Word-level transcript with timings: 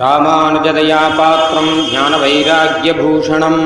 रामानुजदयापात्रम् 0.00 1.72
ज्ञानवैराग्यभूषणम् 1.90 3.62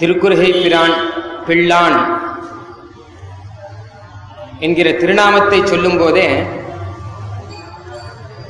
திருக்குறுகை 0.01 0.51
பிரான் 0.55 0.93
பிள்ளான் 1.47 1.97
என்கிற 4.67 4.89
திருநாமத்தை 5.01 5.59
சொல்லும் 5.63 5.99
போதே 5.99 6.29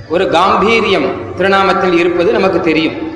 ஒரு 0.09 0.25
காம்பீரியம் 0.35 1.35
திருநாமத்தில் 1.39 1.99
இருப்பது 1.99 2.33
நமக்கு 2.33 2.61
தெரியும் 2.61 3.12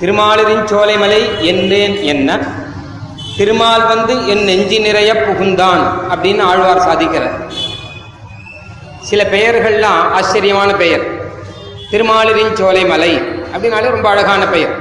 திருமாலரின் 0.00 0.64
சோலைமலை 0.64 1.40
என்றேன் 1.40 2.02
என்ன? 2.02 2.38
திருமால் 3.36 3.86
வந்து 3.86 4.28
என் 4.28 4.44
நெஞ்சி 4.44 4.78
நிறைய 4.78 5.14
புகுந்தான் 5.14 5.82
அப்படின்னு 6.10 6.42
ஆழ்வார் 6.42 6.88
சாதிக்கிறார். 6.88 7.50
சில 9.00 9.22
பெயர்கள்லாம் 9.24 10.10
ஆச்சரியமான 10.10 10.72
பெயர். 10.74 11.32
திருமாலரின் 11.90 12.54
சோலைமலை 12.54 13.12
அப்படின்னாலே 13.54 13.90
ரொம்ப 13.90 14.08
அழகான 14.08 14.46
பெயர். 14.46 14.78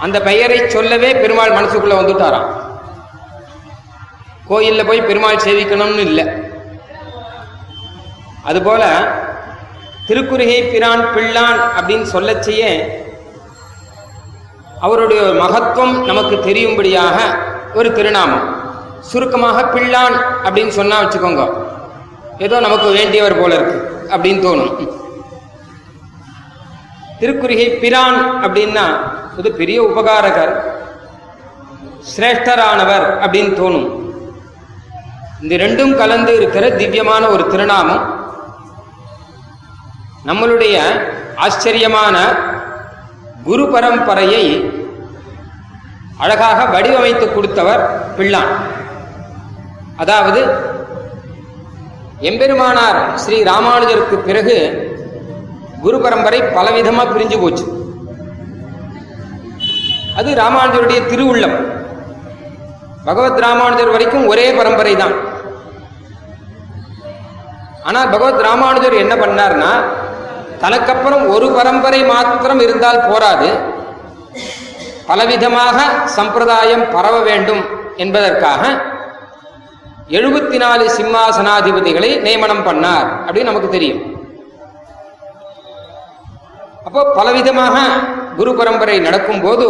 அந்த 0.00 0.20
பெயரை 0.20 0.70
சொல்லவே 0.70 1.14
பெருமாள் 1.14 1.50
மனசுக்குள்ள 1.50 1.94
வந்துட்டாராம். 1.94 2.46
கோயிலில் 4.46 4.86
போய் 4.86 5.02
பெருமாள் 5.02 5.42
சேவிக்கணும்னு 5.44 5.98
இல்லை. 5.98 6.28
அதுபோல 8.42 9.12
திருக்குறுகை 10.08 10.70
பிரான் 10.70 11.06
பிள்ளான் 11.14 11.60
அப்படின்னு 11.78 12.02
சொல்லச் 12.02 12.42
அவருடைய 14.86 15.22
மகத்துவம் 15.42 15.94
நமக்கு 16.10 16.36
தெரியும்படியாக 16.46 17.16
ஒரு 17.78 17.88
திருநாமம். 17.92 18.46
சுருக்கமாக 19.10 19.58
பிள்ளான் 19.74 20.16
அப்படின்னு 20.46 20.72
சொன்னா 20.78 20.96
வச்சுக்கோங்க. 21.00 21.44
ஏதோ 22.38 22.56
நமக்கு 22.66 22.88
வேண்டியவர் 22.98 23.40
போல 23.40 23.54
இருக்கு 23.54 23.78
அப்படின்னு 24.14 24.42
தோணும். 24.46 24.72
திருக்குறுகை 27.20 27.68
பிரான் 27.82 28.18
அப்படின்னா 28.44 28.86
இது 29.38 29.50
பெரிய 29.60 29.78
உபகாரகர் 29.82 30.52
சிரேஷ்டரானவர் 32.10 33.06
அப்படின்னு 33.24 33.52
தோணும். 33.60 33.88
இந்த 35.42 35.54
ரெண்டும் 35.64 35.96
கலந்து 35.96 36.32
இருக்கிற 36.36 36.70
திவ்யமான 36.70 37.28
ஒரு 37.28 37.44
திருநாமம். 37.46 38.04
நம்மளுடைய 40.28 40.76
ஆச்சரியமான 41.44 42.16
குரு 43.46 43.64
பரம்பரையை 43.72 44.44
அழகாக 46.22 46.58
வடிவமைத்து 46.74 47.26
கொடுத்தவர் 47.34 47.82
பிள்ளான். 48.16 48.52
அதாவது 50.02 50.40
எம்பெருமானார் 52.30 52.98
ஸ்ரீ 53.22 53.36
ராமானுஜருக்கு 53.50 54.16
பிறகு 54.28 54.56
குரு 55.84 55.98
பரம்பரை 56.04 56.40
பலவிதமாக 56.56 57.12
பிரிஞ்சு 57.14 57.36
போச்சு. 57.42 57.66
அது 60.18 60.30
ராமானுஜருடைய 60.42 61.00
திருவுள்ளம். 61.10 61.56
பகவத் 63.08 63.42
ராமானுஜர் 63.46 63.94
வரைக்கும் 63.94 64.26
ஒரே 64.32 64.46
பரம்பரை 64.58 64.94
தான் 65.02 65.14
ஆனால் 67.88 68.10
பகவத் 68.14 68.42
ராமானுஜர் 68.46 69.02
என்ன 69.02 69.14
பண்ணார்னா 69.20 69.70
தனக்கப்புறம் 70.62 71.24
ஒரு 71.34 71.48
பரம்பரை 71.56 72.00
மாத்திரம் 72.12 72.62
இருந்தால் 72.66 73.04
போராது. 73.10 73.48
பலவிதமாக 75.08 75.78
சம்பிரதாயம் 76.16 76.84
பரவ 76.94 77.16
வேண்டும் 77.28 77.62
என்பதற்காக 78.04 78.62
எழுபத்தி 80.18 80.58
நாலு 80.64 80.84
சிம்மாசனாதிபதிகளை 80.96 82.10
நியமனம் 82.26 82.66
பண்ணார் 82.68 83.08
அப்படின்னு 83.24 83.50
நமக்கு 83.50 83.70
தெரியும். 83.76 84.02
அப்போ 86.86 87.00
பலவிதமாக 87.18 87.76
குரு 88.38 88.52
பரம்பரை 88.58 88.98
நடக்கும் 89.08 89.42
போது 89.46 89.66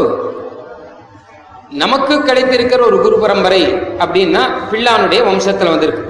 நமக்கு 1.83 2.15
கிடைத்திருக்கிற 2.29 2.81
ஒரு 2.91 2.99
குரு 3.07 3.17
பரம்பரை 3.23 3.63
அப்படின்னா 4.05 4.43
பிள்ளானுடைய 4.71 5.21
வம்சத்தில் 5.29 5.73
வந்திருக்கு. 5.75 6.05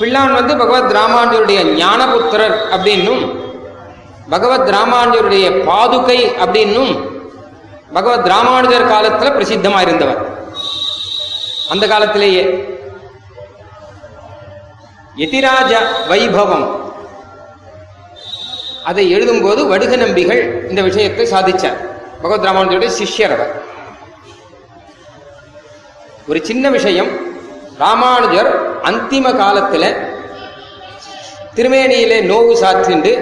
பிள்ளான் 0.00 0.32
வந்து 0.32 0.56
பகவத் 0.56 0.92
ராமானுஜருடைய 0.92 1.62
ஞானபுத்திரர் 1.64 2.56
அப்படின்னும் 2.70 3.36
பகவத் 4.30 4.68
ராமானுஜருடைய 4.68 5.64
பாதுகை 5.64 6.32
அப்படின்னும் 6.44 7.08
பகவத் 7.92 8.26
ராமானுஜர் 8.26 8.88
காலத்தில் 8.88 9.32
பிரசித்தமாக 9.32 9.80
இருந்தவர். 9.80 10.38
அந்த 11.68 11.86
காலத்திலேயே 11.86 12.68
எதிராஜ 15.16 15.76
வைபவம். 16.08 16.92
அதை 18.84 19.14
எழுதும்போது 19.14 19.66
வடுக 19.66 19.96
நம்பிகள் 19.96 20.68
இந்த 20.68 20.82
விஷயத்தை 20.82 21.26
சாதிச்சார். 21.26 21.76
பகவத் 22.22 22.44
ராமானுஜருடைய 22.44 22.90
சிஷ்யர் 22.98 23.32
அவர். 23.32 23.62
ஒரு 26.28 26.44
சின்ன 26.44 26.70
விஷயம் 26.70 27.29
ராமானுஜர் 27.80 28.48
அந்திம 28.82 29.36
காலத்தில் 29.36 29.86
திருமேனியிலே 31.54 32.18
நோவு 32.30 32.54
சாற்றிண்டு 32.62 33.12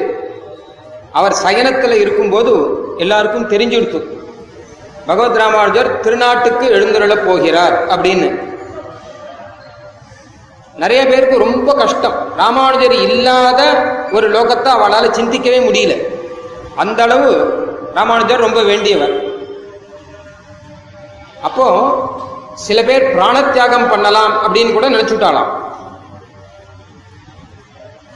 அவர் 1.13 1.37
சயனத்தில் 1.45 1.93
இருக்கும்போது 1.93 2.53
எல்லாருக்கும் 2.99 3.51
தெரிஞ்சுடுத்து. 3.51 4.01
பகவத் 5.07 5.37
ராமானுஜர் 5.37 6.01
திருநாட்டுக்கு 6.01 6.67
எழுந்துருளப் 6.67 7.27
போகிறார் 7.27 7.77
அப்படின்னு. 7.87 8.29
நிறைய 10.75 11.07
பேருக்கு 11.07 11.39
ரொம்ப 11.39 11.75
கஷ்டம். 11.75 12.35
ராமானுஜர் 12.37 12.93
இல்லாத 12.93 13.63
ஒரு 14.13 14.31
லோகத்தை 14.31 14.67
அவளால் 14.67 15.13
சிந்திக்கவே 15.13 15.59
முடியல. 15.59 15.95
அந்த 16.77 17.03
அளவு 17.03 17.31
ராமானுஜர் 17.95 18.41
ரொம்ப 18.41 18.63
வேண்டியவர். 18.63 19.15
அப்போ 21.43 21.67
சில 22.67 22.83
பேர் 22.83 23.17
பிராணத்தியாகம் 23.17 23.89
பண்ணலாம் 23.89 24.33
அப்படின்னு 24.45 24.73
கூட 24.73 24.91
நினைச்சுட்டாலாம். 24.91 25.51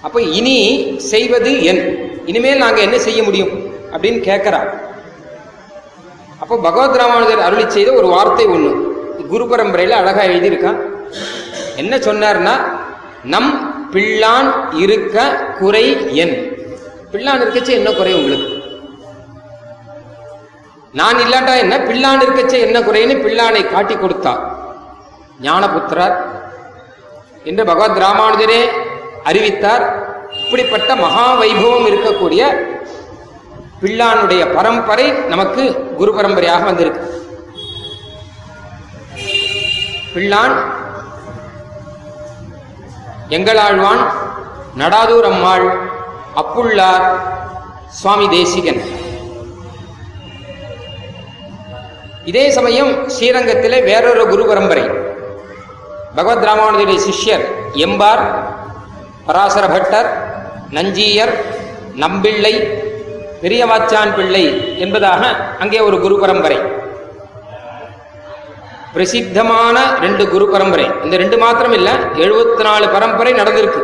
அப்போ 0.02 0.20
இனி 0.22 0.56
செய்வது 0.96 1.64
என். 1.64 1.82
இனிமேல் 2.26 2.58
நாங்க 2.58 2.80
என்ன 2.80 2.98
செய்ய 2.98 3.22
முடியும் 3.22 3.52
அப்படின்னு 3.92 4.20
கேட்கிறார் 4.20 4.70
அப்போ 6.40 6.56
பகவத் 6.56 6.96
ராமானுஜர் 6.96 7.38
அருளி 7.38 7.70
செய்த 7.70 7.92
ஒரு 7.92 8.06
வார்த்தை 8.06 8.46
ஒண்ணு. 8.46 8.72
குரு 9.28 9.44
பரம்பரையில 9.44 9.90
அழகா 9.90 10.22
எழுதியிருக்கான் 10.22 10.78
என்ன 11.76 11.96
சொன்னார்னா 11.96 12.54
நம் 13.24 13.52
பிள்ளான் 13.92 14.48
இருக்க 14.74 15.16
குறை 15.58 16.14
என். 16.14 16.34
பிள்ளான் 17.12 17.40
இருக்கச்சே 17.42 17.72
என்ன 17.80 17.92
குறை 17.92 18.14
உங்களுக்கு? 18.14 18.61
நான் 20.94 21.18
இல்லாட்டா 21.18 21.54
என்ன? 21.56 21.74
பிள்ளான் 21.78 22.22
இருக்கச்சே 22.24 22.58
என்ன 22.66 22.80
குறைன்னு 22.80 23.14
பிள்ளானை 23.24 23.70
காட்டி 23.70 23.94
கொடுத்தார் 23.96 24.42
ஞானபுத்திரர் 25.40 26.16
என்று 27.44 27.64
பகவத் 27.64 28.02
ராமானுஜரே 28.02 28.60
அறிவித்தார் 29.24 29.84
இப்படிப்பட்ட 30.42 30.96
மகா 30.96 31.26
வைபவம் 31.40 31.88
இருக்கக்கூடிய 31.90 32.42
பிள்ளானுடைய 33.82 34.42
பரம்பரை 34.54 35.06
நமக்கு 35.32 35.62
குரு 35.96 36.14
பரம்பரையாக 36.14 36.64
வந்திருக்கு. 36.64 37.06
பிள்ளான் 40.14 40.54
எங்களாழ்வான் 43.36 44.02
நடாதூர் 44.80 45.28
அம்மாள் 45.32 45.66
அப்புள்ளார் 46.42 47.06
சுவாமி 47.88 48.28
தேசிகன். 48.28 48.91
இதே 52.30 52.50
சமயம் 52.50 53.08
ஸ்ரீரங்கத்திலே 53.08 53.84
வேறொரு 53.84 54.28
குரு 54.28 54.44
பரம்பரை. 54.46 54.84
பகவத் 56.16 56.44
ராமானுஜருடைய 56.48 56.98
சிஷ்யர் 57.06 57.44
எம்பார் 57.84 58.22
பராசர 59.26 59.66
பட்டர் 59.66 60.08
நஞ்சீயர் 60.76 61.32
நம்பிள்ளை 62.02 62.54
பெரியவாச்சான் 63.42 64.14
பிள்ளை 64.14 64.44
என்பதாக 64.78 65.22
அங்கே 65.58 65.80
ஒரு 65.80 66.00
குரு 66.00 66.18
பரம்பரை. 66.18 66.58
பிரசித்தமான 68.94 69.76
ரெண்டு 70.00 70.28
குரு 70.28 70.48
பரம்பரை. 70.48 70.86
இந்த 71.04 71.16
ரெண்டு 71.16 71.38
மாத்திரம் 71.38 71.72
இல்லை 71.72 71.92
எழுபத்தி 72.24 72.62
நாலு 72.62 72.88
பரம்பரை 72.88 73.32
நடந்திருக்கு. 73.32 73.82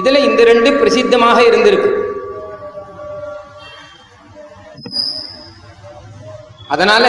இதுல 0.00 0.18
இந்த 0.28 0.44
ரெண்டு 0.44 0.70
பிரசித்தமாக 0.70 1.40
இருந்திருக்கு. 1.40 1.90
அதனால 6.74 7.06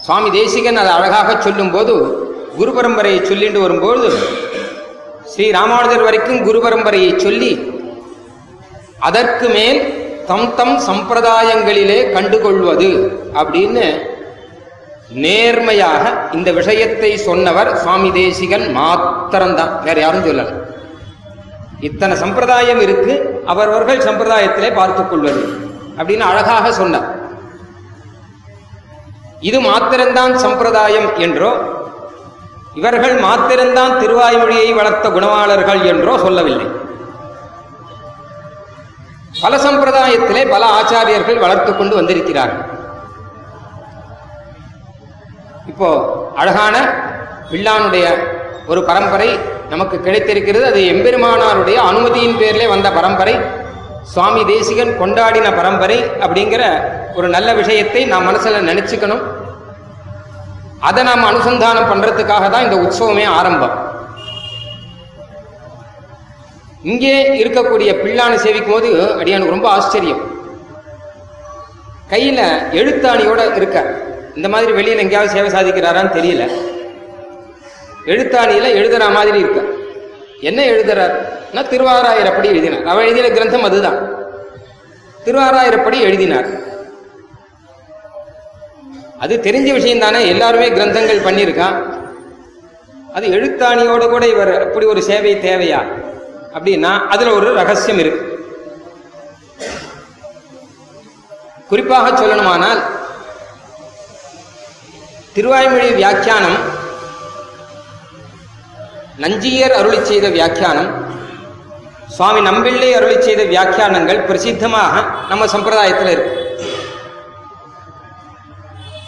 சுவாமி 0.00 0.30
தேசிகன் 0.30 0.76
அதை 0.76 0.92
அழகாக 0.92 1.42
சொல்லும்போது 1.42 1.92
குரு 2.56 2.72
பரம்பரையை 2.72 3.22
சொல்லிட்டு 3.22 3.60
வரும்போது 3.60 4.08
ஸ்ரீ 5.24 5.50
ராமானுஜர் 5.50 6.02
வரைக்கும் 6.02 6.42
குரு 6.42 6.58
பரம்பரையை 6.62 7.16
சொல்லி 7.16 7.52
அதற்கு 8.98 9.48
மேல் 9.48 9.80
தம் 10.26 10.54
தம் 10.54 10.80
சம்பிரதாயங்களிலே 10.88 12.12
கண்டுகொள்வது 12.12 12.90
அப்படின்னு 13.34 14.12
நேர்மையாக 15.08 16.12
இந்த 16.32 16.52
விஷயத்தை 16.52 17.16
சொன்னவர் 17.16 17.76
சுவாமி 17.76 18.12
தேசிகன் 18.12 18.72
மாத்திரம்தான். 18.72 19.82
வேற 19.82 20.00
யாரும் 20.00 20.24
சொல்லல. 20.24 20.52
இத்தனை 21.80 22.16
சம்பிரதாயம் 22.16 22.80
இருக்கு. 22.80 23.42
அவரவர்கள் 23.46 23.98
சம்பிரதாயத்திலே 23.98 24.74
பார்த்துக் 24.74 25.10
கொள்வது 25.10 25.42
அப்படின்னு 25.98 26.24
அழகாக 26.30 26.72
சொன்னார். 26.72 27.13
இது 29.40 29.60
மாத்திரம்தான் 29.60 30.38
சம்பிரதாயம் 30.38 31.08
என்றோ 31.16 31.52
இவர்கள் 32.74 33.14
மாத்திரம்தான் 33.18 33.92
திருவாய்மொழியை 34.00 34.74
வளர்த்த 34.74 35.08
குணவாளர்கள் 35.08 35.82
என்றோ 35.84 36.18
சொல்லவில்லை. 36.18 36.66
பல 39.42 39.56
சம்பிரதாயத்திலே 39.56 40.42
பல 40.50 40.66
ஆச்சாரியர்கள் 40.78 41.38
வளர்த்து 41.38 41.76
கொண்டு 41.76 41.94
வந்திருக்கிறார்கள். 41.94 42.70
இப்போ 45.66 45.88
அழகான 46.36 46.76
பிள்ளானுடைய 47.50 48.06
ஒரு 48.66 48.82
பரம்பரை 48.84 49.38
நமக்கு 49.68 50.00
கிடைத்திருக்கிறது. 50.00 50.66
அது 50.66 50.80
எம்பெருமானாருடைய 50.92 51.76
அனுமதியின் 51.90 52.38
பேரிலே 52.38 52.66
வந்த 52.66 52.90
பரம்பரை. 52.90 53.34
சுவாமி 54.12 54.42
தேசிகன் 54.50 54.92
கொண்டாடின 55.00 55.48
பரம்பரை 55.56 55.96
அப்படிங்கிற 56.24 56.62
ஒரு 57.18 57.28
நல்ல 57.34 57.48
விஷயத்தை 57.60 58.02
நாம் 58.12 58.26
மனசில் 58.28 58.68
நினச்சிக்கணும். 58.70 59.22
அதை 60.88 61.02
நாம் 61.08 61.28
அனுசந்தானம் 61.30 61.90
பண்ணுறதுக்காக 61.90 62.50
தான் 62.50 62.66
இந்த 62.66 62.76
உற்சவமே 62.84 63.24
ஆரம்பம். 63.38 63.76
இங்கே 66.92 67.14
இருக்கக்கூடிய 67.42 67.90
பிள்ளானை 68.02 68.38
சேவிக்கும் 68.46 68.74
போது 68.74 68.88
அடியானுக்கு 69.20 69.56
ரொம்ப 69.56 69.68
ஆச்சரியம். 69.76 70.22
கையில் 72.12 72.42
எழுத்தாணியோட 72.80 73.42
இருக்க. 73.60 73.78
இந்த 74.38 74.48
மாதிரி 74.54 74.72
வெளியில் 74.78 75.02
எங்கேயாவது 75.04 75.34
சேவை 75.36 75.50
சாதிக்கிறாரான்னு 75.54 76.16
தெரியல. 76.18 76.46
எழுத்தாணியில 78.12 78.70
எழுதுற 78.80 79.04
மாதிரி 79.16 79.38
இருக்க. 79.44 79.60
என்ன 80.44 80.60
எழுதுறார்? 80.64 81.14
திருவாராயிரப்படி 81.72 82.44
எழுதினார். 82.44 82.86
அவர் 82.86 83.04
எழுதின 83.04 83.28
கிரந்தம் 83.28 83.66
அதுதான். 83.68 83.98
திருவாராயிரப்படி 85.24 85.98
எழுதினார். 86.00 86.48
அது 89.18 89.40
தெரிஞ்ச 89.42 89.72
விஷயம் 89.72 89.98
தானே. 89.98 90.28
எல்லாருமே 90.28 90.68
கிரந்தங்கள் 90.70 91.26
பண்ணியிருக்கான். 91.26 91.76
அது 93.14 93.26
எழுத்தாணியோட 93.26 94.08
கூட 94.08 94.26
இவர் 94.26 94.52
அப்படி 94.68 94.86
ஒரு 94.86 95.02
சேவை 95.02 95.34
தேவையா? 95.36 95.80
அப்படின்னா 96.54 96.98
அதுல 97.06 97.32
ஒரு 97.32 97.54
ரகசியம் 97.54 97.98
இருக்கு. 97.98 98.22
குறிப்பாக 101.68 102.08
சொல்லணுமானால் 102.10 102.80
திருவாய்மொழி 105.34 105.94
வியாக்கியானம் 105.94 106.58
நஞ்சியர் 109.22 109.74
அருளி 109.80 109.98
செய்த 110.04 110.28
வியாக்கியானம் 110.28 110.88
சுவாமி 112.14 112.40
நம்பிள்ளை 112.48 112.88
அருளி 112.98 113.18
செய்த 113.26 113.42
வியாக்கியானங்கள் 113.52 114.24
பிரசித்தமாக 114.28 114.94
நம்ம 115.28 115.46
சம்பிரதாயத்தில் 115.52 116.10
இருக்கு. 116.14 116.32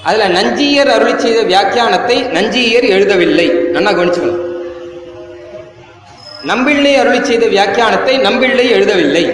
அதுல 0.08 0.28
நஞ்சியர் 0.28 0.90
அருளி 0.96 1.14
செய்த 1.24 1.40
வியாக்கியானத்தை 1.52 2.16
நஞ்சியர் 2.36 2.86
எழுதவில்லை. 2.96 3.48
நல்லா 3.74 3.92
கவனிச்சுக்கணும். 3.92 4.42
நம்பிள்ளை 6.50 6.92
அருளி 7.02 7.20
செய்த 7.24 7.46
வியாக்கியானத்தை 7.56 8.14
நம்பிள்ளை 8.28 8.66
எழுதவில்லை. 8.76 9.24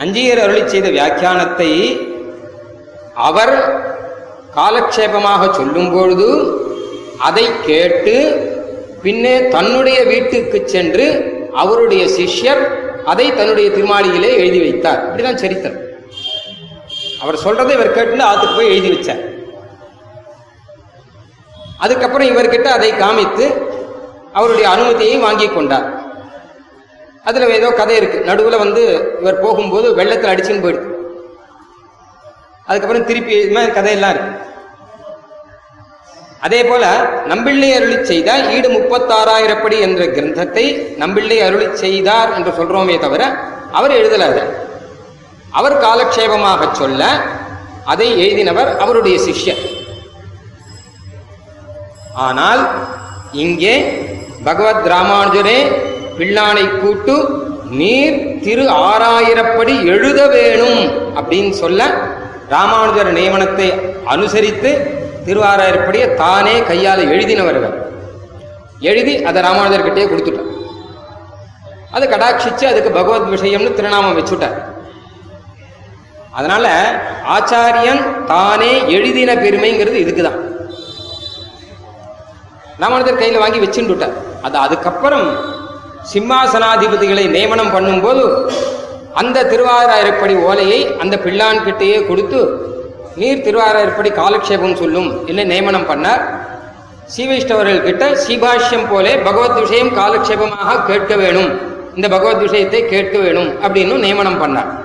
நஞ்சியர் 0.00 0.42
அருளி 0.44 0.62
செய்த 0.68 0.88
வியாக்கியானத்தை 0.98 1.70
அவர் 3.28 3.54
காலக்ஷேபமாக 4.56 5.42
சொல்லும் 5.58 5.92
பொழுது 5.92 6.30
அதை 7.28 7.46
கேட்டு 7.68 8.14
பின்னே 9.02 9.48
தன்னுடைய 9.48 10.04
வீட்டுக்கு 10.04 10.68
சென்று 10.68 11.06
அவருடைய 11.54 12.06
சிஷ்யர் 12.06 12.80
அதை 13.04 13.34
தன்னுடைய 13.34 13.70
திருமாளியிலே 13.70 14.30
எழுதி 14.32 14.60
வைத்தார். 14.60 15.00
இப்படிதான் 15.06 15.34
சரித்திரம். 15.34 15.80
அவர் 17.20 17.34
சொல்றதை 17.34 17.72
இவர் 17.72 17.92
கேட்டு 17.92 18.24
ஆத்துக்கு 18.24 18.56
போய் 18.56 18.66
எழுதி 18.66 18.90
வச்சார். 18.90 19.30
அதுக்கப்புறம் 21.78 22.28
இவர்கிட்ட 22.28 22.64
அதை 22.64 22.92
காமித்து 22.92 23.70
அவருடைய 24.32 24.68
அனுமதியை 24.68 25.18
வாங்கி 25.18 25.48
கொண்டார். 25.48 26.00
அதுல 27.24 27.48
ஏதோ 27.48 27.70
கதை 27.70 27.96
இருக்கு. 27.96 28.18
நடுவுல 28.26 28.58
வந்து 28.58 29.12
இவர் 29.20 29.40
போகும்போது 29.40 29.94
வெள்ளத்தில் 29.94 30.30
அடிச்சுன்னு 30.30 30.64
போயிடுது. 30.64 30.90
அதுக்கப்புறம் 32.64 33.06
திருப்பி 33.06 33.34
இது 33.34 33.52
மாதிரி 33.52 33.72
கதையெல்லாம் 33.72 34.10
இருக்கு. 34.10 34.50
அதே 36.42 36.60
போல 36.64 36.84
நம்பிள்ளை 37.26 37.68
அருளி 37.74 37.98
செய்த 38.04 38.30
ஈடு 38.54 38.68
முப்பத்தாறாயிரப்படி 38.68 39.76
என்ற 39.80 40.04
கிரந்தத்தை 40.06 40.64
நம்பிள்ளை 40.98 41.38
அருளி 41.42 41.66
செய்தார் 41.76 42.30
என்று 42.32 42.52
சொல்றோமே 42.58 42.96
தவிர 42.98 43.22
அவர் 43.72 43.92
எழுதல 43.92 44.26
அதை 44.28 44.44
அவர் 45.52 45.76
காலக்ஷேபமாக 45.80 46.72
சொல்ல 46.74 47.02
அதை 47.84 48.08
எழுதினவர் 48.22 48.70
அவருடைய 48.78 49.16
சிஷ்யர். 49.18 49.62
ஆனால் 52.18 52.62
இங்கே 53.34 53.74
பகவத் 54.44 54.86
ராமானுஜரே 54.86 55.58
பிள்ளானை 56.18 56.66
கூட்டு 56.74 57.14
நீர் 57.72 58.16
திரு 58.42 58.64
ஆறாயிரப்படி 58.84 59.74
எழுத 59.86 60.20
வேணும் 60.28 60.82
அப்படின்னு 61.16 61.54
சொல்ல 61.54 61.82
ராமானுஜர் 62.48 63.10
நியமனத்தை 63.12 63.68
அனுசரித்து 64.06 64.70
திருவாராயிரப்படியை 65.26 66.14
தானே 66.14 66.62
கையால் 66.62 67.02
எழுதினவர்கள். 67.14 67.90
எழுதி 68.80 69.24
அதை 69.24 69.42
ராமானுஜர்கிட்டே 69.42 70.04
கொடுத்துட்டார். 70.08 70.50
அதை 71.92 72.08
கடாட்சிச்சு 72.08 72.64
அதுக்கு 72.66 72.90
பகவத் 72.90 73.32
விஷயம்னு 73.34 73.74
திருநாமம் 73.74 74.18
வச்சுட்டார். 74.18 74.70
அதனால 76.30 76.66
ஆச்சாரியன் 77.36 78.24
தானே 78.24 78.72
எழுதின 78.86 79.34
பெருமைங்கிறது 79.34 79.94
இதுக்கு 79.94 80.22
தான் 80.22 80.50
ராமானுஜர் 82.78 83.18
கையில் 83.18 83.38
வாங்கி 83.38 83.58
வச்சுட்டார் 83.58 84.14
அது 84.42 84.58
அதுக்கப்புறம் 84.58 85.26
சிம்மாசனாதிபதிகளை 86.12 87.24
நியமனம் 87.30 87.74
பண்ணும்போது 87.74 88.22
அந்த 89.14 89.44
திருவாராயிரப்படி 89.44 90.34
ஓலையை 90.42 90.96
அந்த 90.96 91.16
பிள்ளான்கிட்டேயே 91.16 92.06
கொடுத்து 92.06 92.71
நீர் 93.16 93.38
திருவாராயிரப்படி 93.38 94.10
காலக்ஷேபம் 94.10 94.74
சொல்லும் 94.74 95.26
என்று 95.26 95.44
நியமனம் 95.44 95.88
பண்ணார். 95.88 96.22
சீவைஷ்டவர்கள் 97.16 97.82
கிட்ட 97.82 98.10
சீபாஷ்யம் 98.28 98.90
போலே 98.90 99.16
பகவத் 99.16 99.60
விஷயம் 99.60 99.96
காலக்ஷேபமாக 99.96 100.86
கேட்க 100.86 101.16
வேணும். 101.16 101.70
இந்த 101.94 102.08
பகவத் 102.08 102.42
விஷயத்தை 102.42 102.86
கேட்க 102.86 103.18
வேணும் 103.18 103.62
அப்படின்னு 103.62 103.98
நியமனம் 103.98 104.42
பண்ணார். 104.42 104.80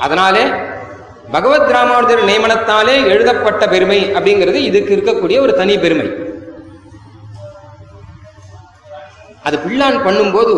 அதனாலே 0.00 0.44
பகவத் 1.32 1.70
ராமானுஜர் 1.70 2.24
நியமனத்தாலே 2.24 3.06
எழுதப்பட்ட 3.06 3.68
பெருமை 3.68 4.12
அப்படிங்கிறது 4.14 4.54
இதுக்கு 4.54 4.96
இருக்கக்கூடிய 4.96 5.40
ஒரு 5.40 5.54
தனி 5.54 5.78
பெருமை. 5.78 6.12
அது 9.42 9.56
பிள்ளான் 9.56 10.04
பண்ணும்போது 10.06 10.54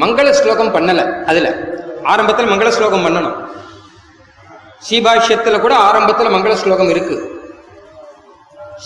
மங்கள 0.00 0.30
ஸ்லோகம் 0.30 0.74
பண்ணல 0.74 1.24
அதுல. 1.24 1.72
ஆரம்பத்தில் 2.02 2.46
மங்கள 2.46 2.68
ஸ்லோகம் 2.68 3.06
பண்ணணும். 3.06 3.34
சீபாஷ்யத்தில் 4.88 5.62
கூட 5.64 5.74
ஆரம்பத்தில் 5.88 6.34
மங்கள 6.34 6.54
ஸ்லோகம் 6.62 6.90
இருக்கு. 6.94 7.16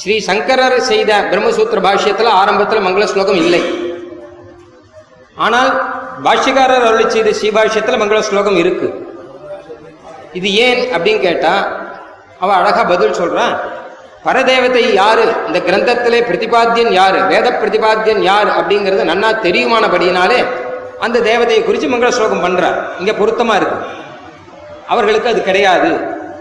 ஸ்ரீ 0.00 0.16
சங்கரர் 0.28 0.76
செய்த 0.90 1.10
பிரம்மசூத்திர 1.30 1.78
பாஷ்யத்தில் 1.86 2.30
ஆரம்பத்தில் 2.40 2.84
மங்கள 2.86 3.04
ஸ்லோகம் 3.12 3.40
இல்லை. 3.44 3.62
ஆனால் 5.44 5.70
பாஷ்யக்காரர் 6.26 6.86
அருளி 6.90 7.06
செய்த 7.16 7.32
சீபாஷ்யத்தில் 7.40 8.00
மங்கள 8.02 8.20
ஸ்லோகம் 8.28 8.58
இருக்கு. 8.62 8.88
இது 10.38 10.48
ஏன் 10.66 10.80
அப்படின்னு 10.94 11.20
கேட்டா 11.26 11.52
அவ 12.42 12.50
அழகா 12.60 12.82
பதில் 12.92 13.18
சொல்றான் 13.20 13.54
பரதேவதை 14.26 14.82
யாரு? 15.02 15.24
இந்த 15.48 15.58
கிரந்தத்திலே 15.68 16.18
பிரதிபாத்தியன் 16.30 16.92
யாரு? 17.00 17.18
வேத 17.32 17.48
பிரதிபாத்தியன் 17.60 18.22
யார் 18.30 18.48
அப்படிங்கிறது 18.58 19.04
நன்னா 19.12 19.30
தெரியுமானபடியினாலே 19.46 20.40
அந்த 21.06 21.22
தேவதையை 21.30 21.62
குறித்து 21.64 21.88
மங்கள 21.94 22.10
ஸ்லோகம் 22.16 22.44
பண்றார் 22.46 22.78
இங்க 23.00 23.12
பொருத்தமா 23.20 23.56
இருக்கு. 23.60 23.78
அவர்களுக்கு 24.92 25.30
அது 25.32 25.40
கிடையாது 25.48 25.90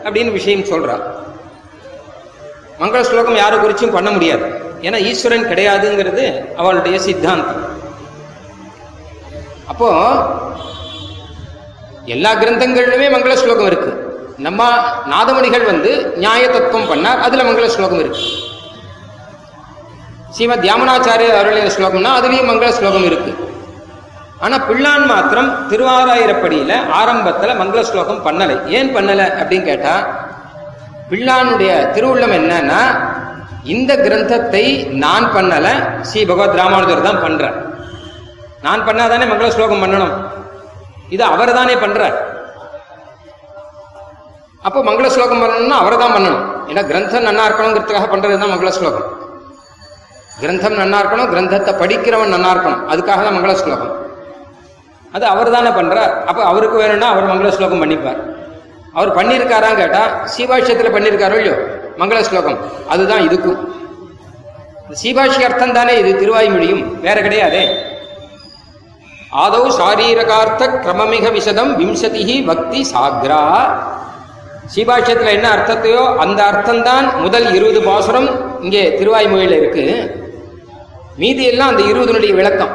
அப்படின்னு 0.05 0.31
விஷயம் 0.39 0.69
சொல்றார் 0.71 1.05
மங்கள 2.81 3.01
ஸ்லோகம் 3.09 3.39
யாரை 3.41 3.57
குறிச்சும் 3.59 3.95
பண்ண 3.95 4.09
முடியாது. 4.15 4.47
ஏன்னா 4.87 4.97
ஈஸ்வரன் 5.09 5.47
கிடையாதுங்கிறது 5.51 6.25
அவளுடைய 6.61 6.97
சித்தாந்தம். 7.05 7.63
அப்போ 9.71 9.89
எல்லா 12.15 12.31
கிரந்தங்களிலுமே 12.41 13.07
மங்கள 13.15 13.33
ஸ்லோகம் 13.43 13.69
இருக்கு. 13.71 13.91
நம்ம 14.45 14.67
நாதமணிகள் 15.13 15.65
வந்து 15.71 15.91
நியாய 16.21 16.43
தத்துவம் 16.49 16.89
பண்ணார் 16.91 17.23
அதுல 17.27 17.45
மங்கள 17.49 17.67
ஸ்லோகம் 17.75 18.01
இருக்கு. 18.03 18.23
ஸ்ரீமத் 20.35 20.63
தியாமனாச்சாரிய 20.65 21.35
அருளின 21.41 21.71
ஸ்லோகம்னா 21.75 22.13
அதுலேயும் 22.19 22.49
மங்கள 22.51 22.69
ஸ்லோகம் 22.79 23.07
இருக்குது 23.09 23.35
ஆனா 24.45 24.55
பிள்ளான் 24.69 25.05
மாத்திரம் 25.11 25.49
திருவாராயிரப்படியில 25.69 26.73
ஆரம்பத்துல 26.99 27.53
மங்கள 27.61 27.81
ஸ்லோகம் 27.89 28.23
பண்ணலை. 28.27 28.55
ஏன் 28.77 28.91
பண்ணல 28.95 29.21
அப்படின்னு 29.39 29.69
கேட்டா 29.69 29.93
பிள்ளானுடைய 31.11 31.71
திருவுள்ளம் 31.95 32.35
என்னன்னா 32.39 32.81
இந்த 33.73 33.91
கிரந்தத்தை 34.05 34.63
நான் 35.03 35.25
பண்ணல 35.35 35.67
ஸ்ரீ 36.09 36.21
பகவத் 36.29 36.59
ராமானுஜர் 36.61 37.07
தான் 37.07 37.23
பண்ற 37.25 37.45
நான் 38.65 38.85
பண்ணாதானே 38.87 39.25
மங்கள 39.31 39.49
ஸ்லோகம் 39.55 39.83
பண்ணணும்? 39.83 40.13
இது 41.15 41.23
அவர் 41.33 41.57
தானே 41.57 41.75
பண்றார். 41.83 42.17
அப்போ 44.67 44.79
மங்கள 44.87 45.07
ஸ்லோகம் 45.15 45.41
பண்ணணும்னா 45.43 45.77
அவர் 45.83 46.01
தான் 46.03 46.15
பண்ணணும். 46.15 46.43
ஏன்னா 46.69 46.81
கிரந்தம் 46.91 47.27
நன்னா 47.27 47.43
இருக்கணுங்கிறதுக்காக 47.49 48.07
பண்ணுறது 48.13 48.41
தான் 48.43 48.53
மங்கள 48.53 48.71
ஸ்லோகம். 48.79 49.07
கிரந்தம் 50.41 50.79
நன்னா 50.81 50.97
இருக்கணும் 51.03 51.31
கிரந்தத்தை 51.33 51.73
படிக்கிறவன் 51.81 52.33
நன்னா 52.35 52.51
இருக்கணும். 52.55 52.83
அதுக்காக 52.93 53.21
தான் 53.27 53.37
மங்கள 53.37 53.55
ஸ்லோகம். 53.63 53.93
அது 55.17 55.25
அவர் 55.33 55.55
தானே 55.55 55.71
பண்ணுறார் 55.79 56.13
அப்போ 56.29 56.41
அவருக்கு 56.51 56.77
வேணும்னா 56.83 57.09
அவர் 57.13 57.29
மங்கள 57.31 57.51
ஸ்லோகம் 57.57 57.83
பண்ணிப்பார். 57.83 58.21
அவர் 58.97 59.11
பண்ணியிருக்காரான்னு 59.17 59.81
கேட்டால் 59.81 60.13
சீபாஷ்யத்தில் 60.35 60.95
பண்ணியிருக்காரோ 60.95 61.37
இல்லையோ? 61.41 61.57
மங்கள 62.01 62.19
ஸ்லோகம். 62.29 62.57
அதுதான் 62.93 63.25
இதுக்கும். 63.27 63.59
சீபாஷி 65.01 65.39
அர்த்தம் 65.47 65.75
தானே 65.77 65.93
இது 66.01 66.11
திருவாய்மொழியும். 66.21 66.83
வேற 67.05 67.17
கிடையாதே. 67.27 67.63
ஆதௌ 69.43 69.63
சாரீரகார்த்த 69.77 70.67
கிரமமிக 70.83 71.31
விசதம் 71.37 71.71
விம்சதிஹி 71.79 72.35
பக்தி 72.49 72.81
சாக்ரா. 72.91 73.41
சீபாஷ்யத்தில் 74.75 75.33
என்ன 75.37 75.47
அர்த்தத்தையோ 75.55 76.03
அந்த 76.23 76.39
அர்த்தம்தான் 76.51 77.07
முதல் 77.23 77.47
இருபது 77.57 77.81
பாசுரம் 77.89 78.29
இங்கே 78.65 78.83
திருவாய்மொழியில் 78.99 79.57
இருக்கு. 79.59 79.85
மீதி 81.21 81.43
எல்லாம் 81.51 81.71
அந்த 81.73 81.83
இருபதுனுடைய 81.91 82.33
விளக்கம். 82.39 82.73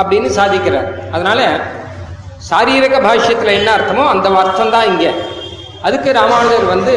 அப்படின்னு 0.00 0.28
சாதிக்கிறார். 0.38 0.88
அதனால 1.14 1.40
சாரீரக 2.50 2.96
பாஷ்யத்தில் 3.06 3.56
என்ன 3.58 3.68
அர்த்தமோ 3.76 4.04
அந்த 4.14 4.28
அர்த்தம் 4.42 4.74
தான் 4.76 4.88
இங்கே. 4.92 5.10
அதுக்கு 5.86 6.10
ராமானுஜர் 6.20 6.66
வந்து 6.74 6.94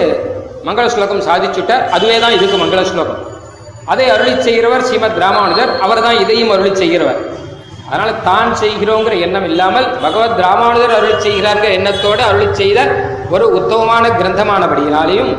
மங்கள 0.67 0.85
ஸ்லோகம் 0.95 1.25
சாதிச்சுட்டார். 1.27 1.83
அதுவே 1.95 2.15
தான் 2.23 2.35
இதுக்கு 2.37 2.57
மங்கள 2.63 2.81
ஸ்லோகம் 2.91 3.19
அதை 3.91 4.05
அருளி 4.13 4.33
செய்கிறவர் 4.47 4.87
ஸ்ரீமத் 4.87 5.21
ராமானுஜர். 5.25 5.71
அவர் 5.85 6.05
தான் 6.07 6.17
இதையும் 6.23 6.51
அருளி 6.55 6.71
செய்கிறவர். 6.81 7.19
அதனால 7.91 8.09
தான் 8.29 8.49
செய்கிறோங்கிற 8.61 9.13
எண்ணம் 9.25 9.47
இல்லாமல் 9.51 9.87
பகவத் 10.03 10.41
ராமானுஜர் 10.47 10.93
அருளி 10.97 11.15
செய்கிறார்கிற 11.27 11.69
எண்ணத்தோடு 11.77 12.21
அருளி 12.29 12.47
செய்த 12.59 12.79
ஒரு 13.35 13.45
உத்தமமான 13.59 14.03
கிரந்தமானபடியினாலேயும் 14.19 15.31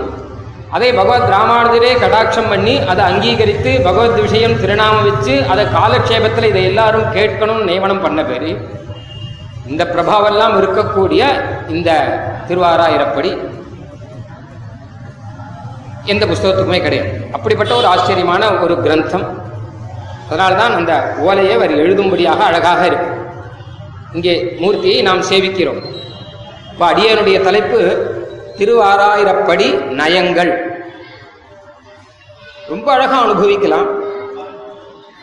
அதை 0.71 0.93
பகவத் 0.93 1.31
ராமானுஜரே 1.31 1.93
கடாட்சம் 2.01 2.49
பண்ணி 2.49 2.79
அதை 2.79 3.05
அங்கீகரித்து 3.05 3.81
பகவத் 3.85 4.21
விஷயம் 4.21 4.61
திருநாமம் 4.61 5.13
வச்சு 5.13 5.45
அதை 5.49 5.65
காலக்ஷேபத்தில் 5.65 6.45
இதை 6.45 6.65
எல்லாரும் 6.65 7.03
கேட்கணும்னு 7.03 7.63
நியமனம் 7.63 8.01
பண்ண 8.01 8.25
பேர். 8.25 8.47
இந்த 9.67 9.85
பிரபாவெல்லாம் 9.85 10.55
இருக்கக்கூடிய 10.61 11.25
இந்த 11.69 11.91
திருவாராயிரப்படி. 12.49 13.49
எந்த 16.05 16.27
புஸ்தகத்துக்குமே 16.27 16.83
கிடையாது. 16.83 17.27
அப்படிப்பட்ட 17.33 17.75
ஒரு 17.75 17.87
ஆச்சரியமான 17.87 18.51
ஒரு 18.51 18.75
கிரந்தம். 18.75 19.43
அதனால்தான் 20.27 20.75
அந்த 20.75 21.15
ஓலையை 21.19 21.55
அவர் 21.55 21.77
எழுதும்படியாக 21.77 22.39
அழகாக 22.39 22.87
இருக்கும் 22.87 23.19
இங்கே 24.13 24.57
மூர்த்தியை 24.61 25.03
நாம் 25.03 25.23
சேவிக்கிறோம். 25.23 25.83
இப்போ 26.71 26.93
அடியனுடைய 26.93 27.43
தலைப்பு 27.43 27.79
திருவாராயிரப்படி 28.61 29.85
நயங்கள். 29.85 30.83
ரொம்ப 32.69 32.93
அழகா 32.93 33.23
அனுபவிக்கலாம். 33.23 33.89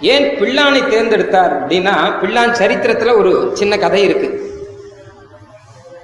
ஏன் 0.01 0.39
பிள்ளானை 0.39 0.81
தேர்ந்தெடுத்தார் 0.87 1.53
அப்படின்னா 1.59 1.93
பிள்ளான் 2.21 2.57
சரித்திரத்துல 2.59 3.17
ஒரு 3.17 3.51
சின்ன 3.53 3.77
கதை 3.77 4.03
இருக்கு. 4.03 4.45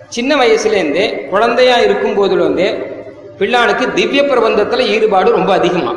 சின்ன 0.07 0.35
வயசுலேருந்தே 0.35 1.27
குழந்தையா 1.27 1.75
இருக்கும் 1.75 2.17
போதுலேருந்தே 2.17 2.91
பிள்ளானுக்கு 3.39 3.93
திவ்ய 3.93 4.23
பிரபந்தத்துல 4.23 4.79
ஈடுபாடு 4.79 5.31
ரொம்ப 5.31 5.53
அதிகமா. 5.53 5.93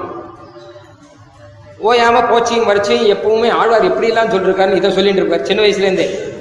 ஓயாம 1.85 2.23
போச்சியும் 2.31 2.69
வரைச்சியும் 2.69 3.15
எப்பவுமே 3.15 3.51
ஆழ்வார் 3.51 3.85
எப்படிலாம் 3.85 4.33
சொல்லிருக்காருன்னு 4.35 4.75
இதை 4.75 4.93
சொல்லிட்டு 4.93 5.21
இருக்கார் 5.21 5.47
சின்ன 5.47 5.63
வயசுலேருந்தே. 5.63 6.35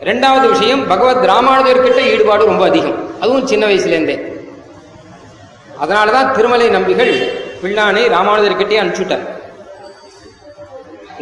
ரெண்டாவது 0.00 0.50
விஷயம் 0.50 0.88
பகவத் 0.88 1.28
ராமானுஜர்கிட்ட 1.30 2.00
ஈடுபாடு 2.00 2.44
ரொம்ப 2.44 2.64
அதிகம். 2.64 3.13
அதுவும் 3.24 3.48
சின்ன 3.52 3.64
வயசுலேருந்தே. 3.68 4.16
அதனாலதான் 5.82 6.32
திருமலை 6.36 6.68
நம்பிகள் 6.74 7.12
பிள்ளானை 7.62 8.02
ராமானுஜர்கிட்டே 8.16 8.78
அனுப்பிச்சுட்டார். 8.80 9.24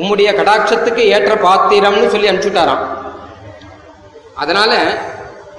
உம்முடைய 0.01 0.29
கடாட்சத்துக்கு 0.39 1.03
ஏற்ற 1.15 1.33
பாத்திரம்னு 1.47 2.13
சொல்லி 2.13 2.31
அனுப்பிச்சுட்டாராம். 2.31 2.85
அதனால 4.43 4.73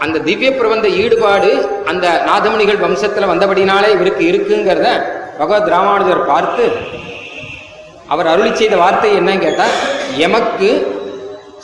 அந்த 0.03 0.21
திவ்ய 0.27 0.50
பிரபந்த 0.59 0.88
ஈடுபாடு 1.01 1.50
அந்த 1.89 2.05
நாதமுனிகள் 2.29 2.81
வம்சத்தில் 2.83 3.31
வந்தபடினாலே 3.31 3.89
இவருக்கு 3.95 4.23
இருக்குங்கிறத 4.31 4.88
பகவத் 5.38 5.69
ராமானுஜர் 5.73 6.27
பார்த்து 6.31 6.63
அவர் 8.13 8.29
அருளி 8.31 8.51
செய்த 8.62 8.75
வார்த்தை 8.81 9.12
என்னன்னு 9.19 9.43
கேட்டால் 9.43 9.75
எமக்கு 10.25 10.69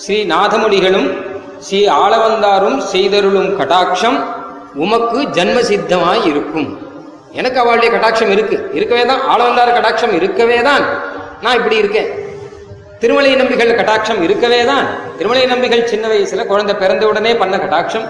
ஸ்ரீ 0.04 0.18
நாதமுனிகளும் 0.34 1.10
ஸ்ரீ 1.68 1.82
ஆளவந்தாரும் 2.02 2.78
செய்தருளும் 2.94 3.52
கடாட்சம் 3.60 4.20
உமக்கு 4.76 5.22
ஜன்ம 5.24 5.60
சித்தமாய் 5.62 6.26
இருக்கும் 6.26 6.78
எனக்கு 7.34 7.60
அவளுடைய 7.60 7.98
கடாட்சம் 7.98 8.30
இருக்கு. 8.30 8.70
இருக்கவே 8.74 9.06
தான். 9.06 9.20
ஆளவந்தார் 9.28 9.76
கடாட்சம் 9.78 10.14
இருக்கவே 10.14 10.62
தான். 10.62 10.84
நான் 11.42 11.56
இப்படி 11.56 11.76
இருக்கேன். 11.76 12.10
திருமலை 13.00 13.36
நம்பிகள் 13.36 13.76
கட்டாட்சம் 13.76 14.22
இருக்கவே 14.22 14.66
தான். 14.66 14.88
திருமலை 15.18 15.46
நம்பிகள் 15.46 15.88
சின்ன 15.88 16.08
வயசுல 16.08 16.46
குழந்தை 16.46 16.76
பிறந்த 16.76 17.08
உடனே 17.08 17.36
பண்ண 17.36 17.58
கட்டாட்சம் 17.58 18.08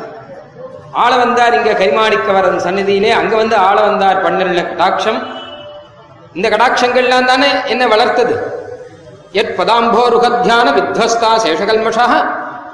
ஆள 0.94 1.16
வந்தார் 1.16 1.54
இங்க 1.54 1.72
கைமாடிக்கவரன் 1.72 2.60
சன்னதியிலே 2.60 3.10
அங்க 3.10 3.36
வந்து 3.36 3.56
ஆள 3.56 3.82
வந்தார் 3.82 4.24
பண்ணல 4.26 4.70
கட்டாட்சம் 4.70 5.38
இந்த 6.34 6.50
கடாட்சங்கள்லாம் 6.50 7.26
தானே 7.26 7.48
என்ன 7.66 7.88
வளர்த்தது. 7.88 8.60
எட் 9.34 9.54
பதாம்போருகத்தியான 9.58 10.74
வித்வஸ்தா 10.74 11.32
சேஷகல்மஷா 11.44 12.06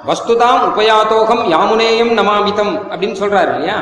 வஸ்துதாம் 0.07 0.63
உபயாத்தோகம் 0.71 1.43
யாமுனேயம் 1.53 2.11
நமாமிதம் 2.19 2.73
அப்படின்னு 2.91 3.19
சொல்றாரு 3.21 3.53
இல்லையா? 3.53 3.77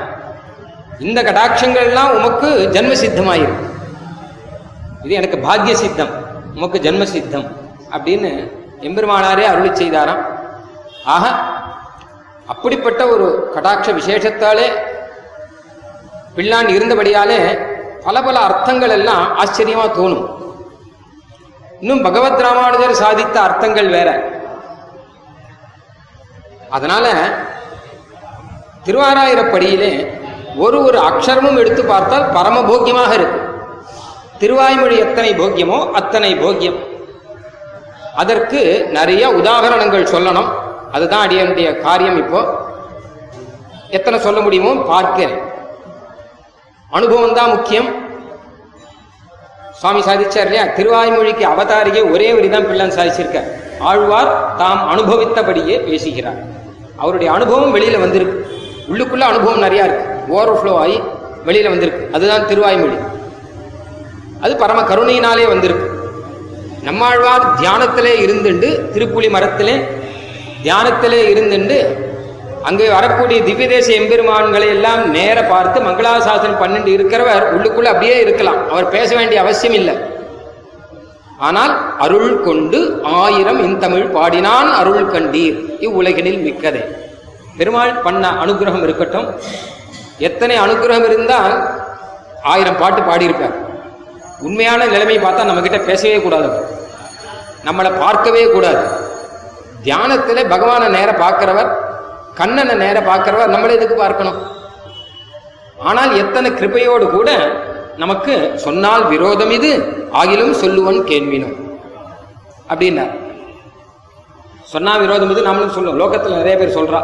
இந்த 0.99 1.21
கடாட்சங்கள்லாம் 1.21 2.11
உமக்கு 2.17 2.69
ஜன்ம 2.71 2.91
சித்தமாயிருக்கு 3.03 3.71
இது 5.03 5.13
எனக்கு 5.13 5.37
பாக்ய 5.37 5.73
சித்தம் 5.73 6.09
உமக்கு 6.55 6.79
ஜென்ம 6.79 7.03
சித்தம் 7.03 7.45
அப்படின்னு 7.91 8.51
எம்பெருமானாரே 8.81 9.43
அருளி 9.43 9.69
செய்தாராம். 9.69 10.21
ஆக 11.05 11.25
அப்படிப்பட்ட 12.45 13.07
ஒரு 13.07 13.51
கடாட்ச 13.55 13.87
விசேஷத்தாலே 13.93 14.67
பிள்ளான் 16.35 16.69
இருந்தபடியாலே 16.75 17.39
பல 18.03 18.21
பல 18.21 18.39
அர்த்தங்கள் 18.39 18.89
எல்லாம் 18.89 19.37
ஆச்சரியமா 19.37 19.85
தோணும். 19.97 20.25
இன்னும் 21.79 22.01
பகவத் 22.01 22.41
ராமானுஜர் 22.41 23.01
சாதித்த 23.03 23.35
அர்த்தங்கள் 23.35 23.89
வேற. 23.89 24.32
அதனால 26.75 27.05
திருவாராயிரப்படியிலே 28.85 29.91
ஒரு 30.65 30.77
ஒரு 30.87 30.97
அக்ஷரமும் 31.09 31.59
எடுத்து 31.61 31.83
பார்த்தால் 31.91 32.25
பரம 32.37 32.57
போக்கியமாக 32.69 33.11
இருக்கு. 33.19 33.39
திருவாய்மொழி 34.41 34.95
எத்தனை 35.05 35.31
போக்கியமோ 35.39 35.79
அத்தனை 35.99 36.31
போக்கியம். 36.43 36.79
அதற்கு 38.21 38.61
நிறைய 38.97 39.23
உதாகரணங்கள் 39.39 40.11
சொல்லணும். 40.13 40.49
அதுதான் 40.95 41.23
அடியனுடைய 41.25 41.67
காரியம் 41.85 42.19
இப்போ. 42.23 42.41
எத்தனை 43.97 44.17
சொல்ல 44.19 44.39
முடியுமோ 44.41 44.71
பார்க்கிறேன். 44.91 45.35
அனுபவம் 46.97 47.37
தான் 47.39 47.53
முக்கியம். 47.55 47.89
சுவாமி 49.79 50.01
சாதிச்சார் 50.07 50.47
இல்லையா? 50.47 50.65
திருவாய்மொழிக்கு 50.77 51.45
அவதாரிகை 51.53 52.03
ஒரே 52.13 52.27
வரிதான் 52.37 52.67
பிள்ளைன்னு 52.67 52.97
சாதிச்சிருக்க 52.97 53.39
ஆழ்வார் 53.89 54.31
தாம் 54.61 54.83
அனுபவித்தபடியே 54.93 55.77
பேசுகிறார். 55.87 56.41
அவருடைய 56.97 57.33
அனுபவம் 57.33 57.71
வெளியில் 57.71 57.99
வந்திருக்கு. 57.99 58.57
உள்ளுக்குள்ள 58.91 59.19
அனுபவம் 59.19 59.61
நிறையா 59.61 59.83
இருக்கு. 59.83 60.05
ஓவர் 60.27 60.61
ஃப்ளோ 60.61 60.77
ஆகி 60.77 61.01
வெளியில் 61.45 61.69
வந்திருக்கு. 61.69 62.09
அதுதான் 62.13 62.47
திருவாய்மொழி. 62.47 62.97
அது 64.41 64.55
பரம 64.55 64.81
கருணையினாலே 64.81 65.47
வந்திருக்கு. 65.47 65.91
நம்மாழ்வார் 66.83 67.59
தியானத்திலே 67.61 68.13
இருந்துண்டு 68.25 68.89
திருப்புலி 68.93 69.29
மரத்திலே 69.29 69.87
தியானத்திலே 70.63 71.19
இருந்துண்டு 71.33 72.01
அங்கே 72.63 72.89
வரக்கூடிய 72.89 73.43
திவ்ய 73.43 73.67
தேச 73.67 73.93
எம்பெருமான்களை 73.93 74.67
எல்லாம் 74.67 75.09
நேர 75.09 75.43
பார்த்து 75.43 75.79
மங்களாசாசனம் 75.79 76.61
பன்னெண்டு 76.61 76.87
இருக்கிறவர் 76.87 77.45
உள்ளுக்குள்ளே 77.55 77.83
அப்படியே 77.83 78.21
இருக்கலாம். 78.21 78.69
அவர் 78.69 78.89
பேச 78.89 79.15
வேண்டிய 79.15 79.41
அவசியம் 79.41 79.73
இல்லை. 79.73 79.95
ஆனால் 81.47 81.73
அருள் 82.05 82.33
கொண்டு 82.47 82.79
ஆயிரம் 83.21 83.61
இன்தமிழ் 83.67 84.11
பாடினான் 84.15 84.69
அருள் 84.79 85.09
கண்டீர். 85.13 85.57
இவ்வுலகினில் 85.85 86.43
மிக்கதே. 86.45 86.83
பெருமாள் 87.57 87.99
பண்ண 88.05 88.23
அனுகிரகம் 88.43 88.85
இருக்கட்டும். 88.87 89.27
எத்தனை 90.27 90.55
அனுகிரகம் 90.65 91.07
இருந்தால் 91.09 91.55
ஆயிரம் 92.53 92.79
பாட்டு 92.81 93.01
பாடியிருப்பார். 93.09 93.57
உண்மையான 94.47 94.85
நிலைமை 94.93 95.17
பார்த்தா 95.25 95.49
நம்ம 95.49 95.63
கிட்ட 95.65 95.79
பேசவே 95.89 96.17
கூடாது. 96.21 96.49
நம்மளை 97.67 97.91
பார்க்கவே 98.03 98.45
கூடாது. 98.53 98.83
தியானத்தில் 99.85 100.49
பகவானை 100.53 100.87
நேர 100.97 101.09
பார்க்கிறவர் 101.23 101.69
கண்ணனை 102.39 102.75
நேர 102.83 102.97
பார்க்கிறவர் 103.09 103.53
நம்மளை 103.53 103.73
எதுக்கு 103.77 103.95
பார்க்கணும்? 104.03 104.39
ஆனால் 105.89 106.11
எத்தனை 106.23 106.49
கிருபையோடு 106.59 107.05
கூட 107.17 107.29
நமக்கு 108.01 108.33
சொன்னால் 108.63 109.03
விரோதம் 109.13 109.51
இது 109.57 109.69
ஆகிலும் 110.21 110.55
சொல்லுவன் 110.61 110.99
கேள்வினும் 111.11 111.55
அப்படின்னார் 112.71 113.13
சொன்னால் 114.73 115.01
விரோதம் 115.03 115.31
இது 115.33 115.41
நம்மளும் 115.47 115.73
சொல்லுவோம். 115.75 115.99
லோகத்தில் 116.01 116.39
நிறைய 116.39 116.55
பேர் 116.59 116.77
சொல்றா. 116.77 117.01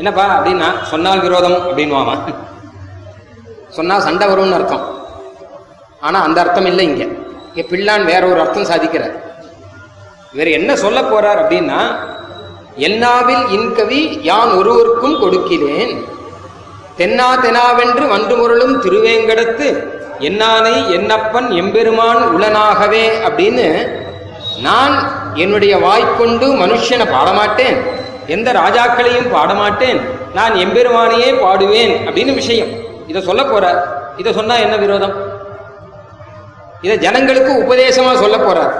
என்னப்பா 0.00 0.24
அப்படின்னா 0.36 0.68
சொன்னால் 0.92 1.24
விரோதம் 1.24 1.56
அப்படின்வாமா 1.66 2.14
சொன்னால் 3.76 4.04
சண்டை 4.06 4.26
வரும்னு 4.30 4.56
அர்த்தம். 4.58 4.84
ஆனால் 6.06 6.24
அந்த 6.26 6.38
அர்த்தம் 6.44 6.68
இல்லை 6.70 6.84
இங்கே. 6.90 7.08
இங்கே 7.48 7.64
பிள்ளான் 7.72 8.04
வேற 8.12 8.22
ஒரு 8.30 8.40
அர்த்தம் 8.44 8.70
சாதிக்கிறார். 8.70 9.14
இவர் 10.34 10.56
என்ன 10.58 10.70
சொல்ல 10.84 10.98
போறார் 11.10 11.40
அப்படின்னா 11.42 11.80
என்னாவில் 12.88 13.44
இன்கவி 13.56 14.00
யான் 14.30 14.52
ஒருவருக்கும் 14.60 15.20
கொடுக்கிறேன். 15.22 15.92
தென்னா 17.00 17.26
தெனாவென்று 17.42 18.08
வண்டு 18.08 18.34
திருவேங்கடத்து 18.82 19.66
என்னானை 20.18 20.90
என்னப்பன் 20.90 21.50
எம்பெருமான் 21.50 22.16
உளனாகவே 22.16 23.04
அப்படின்னு 23.28 23.88
நான் 24.60 24.94
என்னுடைய 25.34 25.76
வாய்க்கொண்டு 25.76 26.46
மனுஷனை 26.46 27.10
பாடமாட்டேன். 27.10 27.78
எந்த 28.26 28.52
ராஜாக்களையும் 28.52 29.30
பாடமாட்டேன். 29.30 30.00
நான் 30.34 30.52
எம்பெருமானையே 30.52 31.30
பாடுவேன் 31.44 31.94
அப்படின்னு 32.08 32.34
விஷயம். 32.34 32.68
இதை 33.06 33.22
சொல்ல 33.22 33.42
போறார். 33.42 33.80
இதை 34.16 34.32
சொன்னா 34.32 34.54
என்ன 34.54 34.76
விரோதம்? 34.76 35.14
இதை 36.80 36.98
ஜனங்களுக்கு 36.98 37.52
உபதேசமா 37.52 38.12
சொல்ல 38.24 38.36
போறார். 38.36 38.72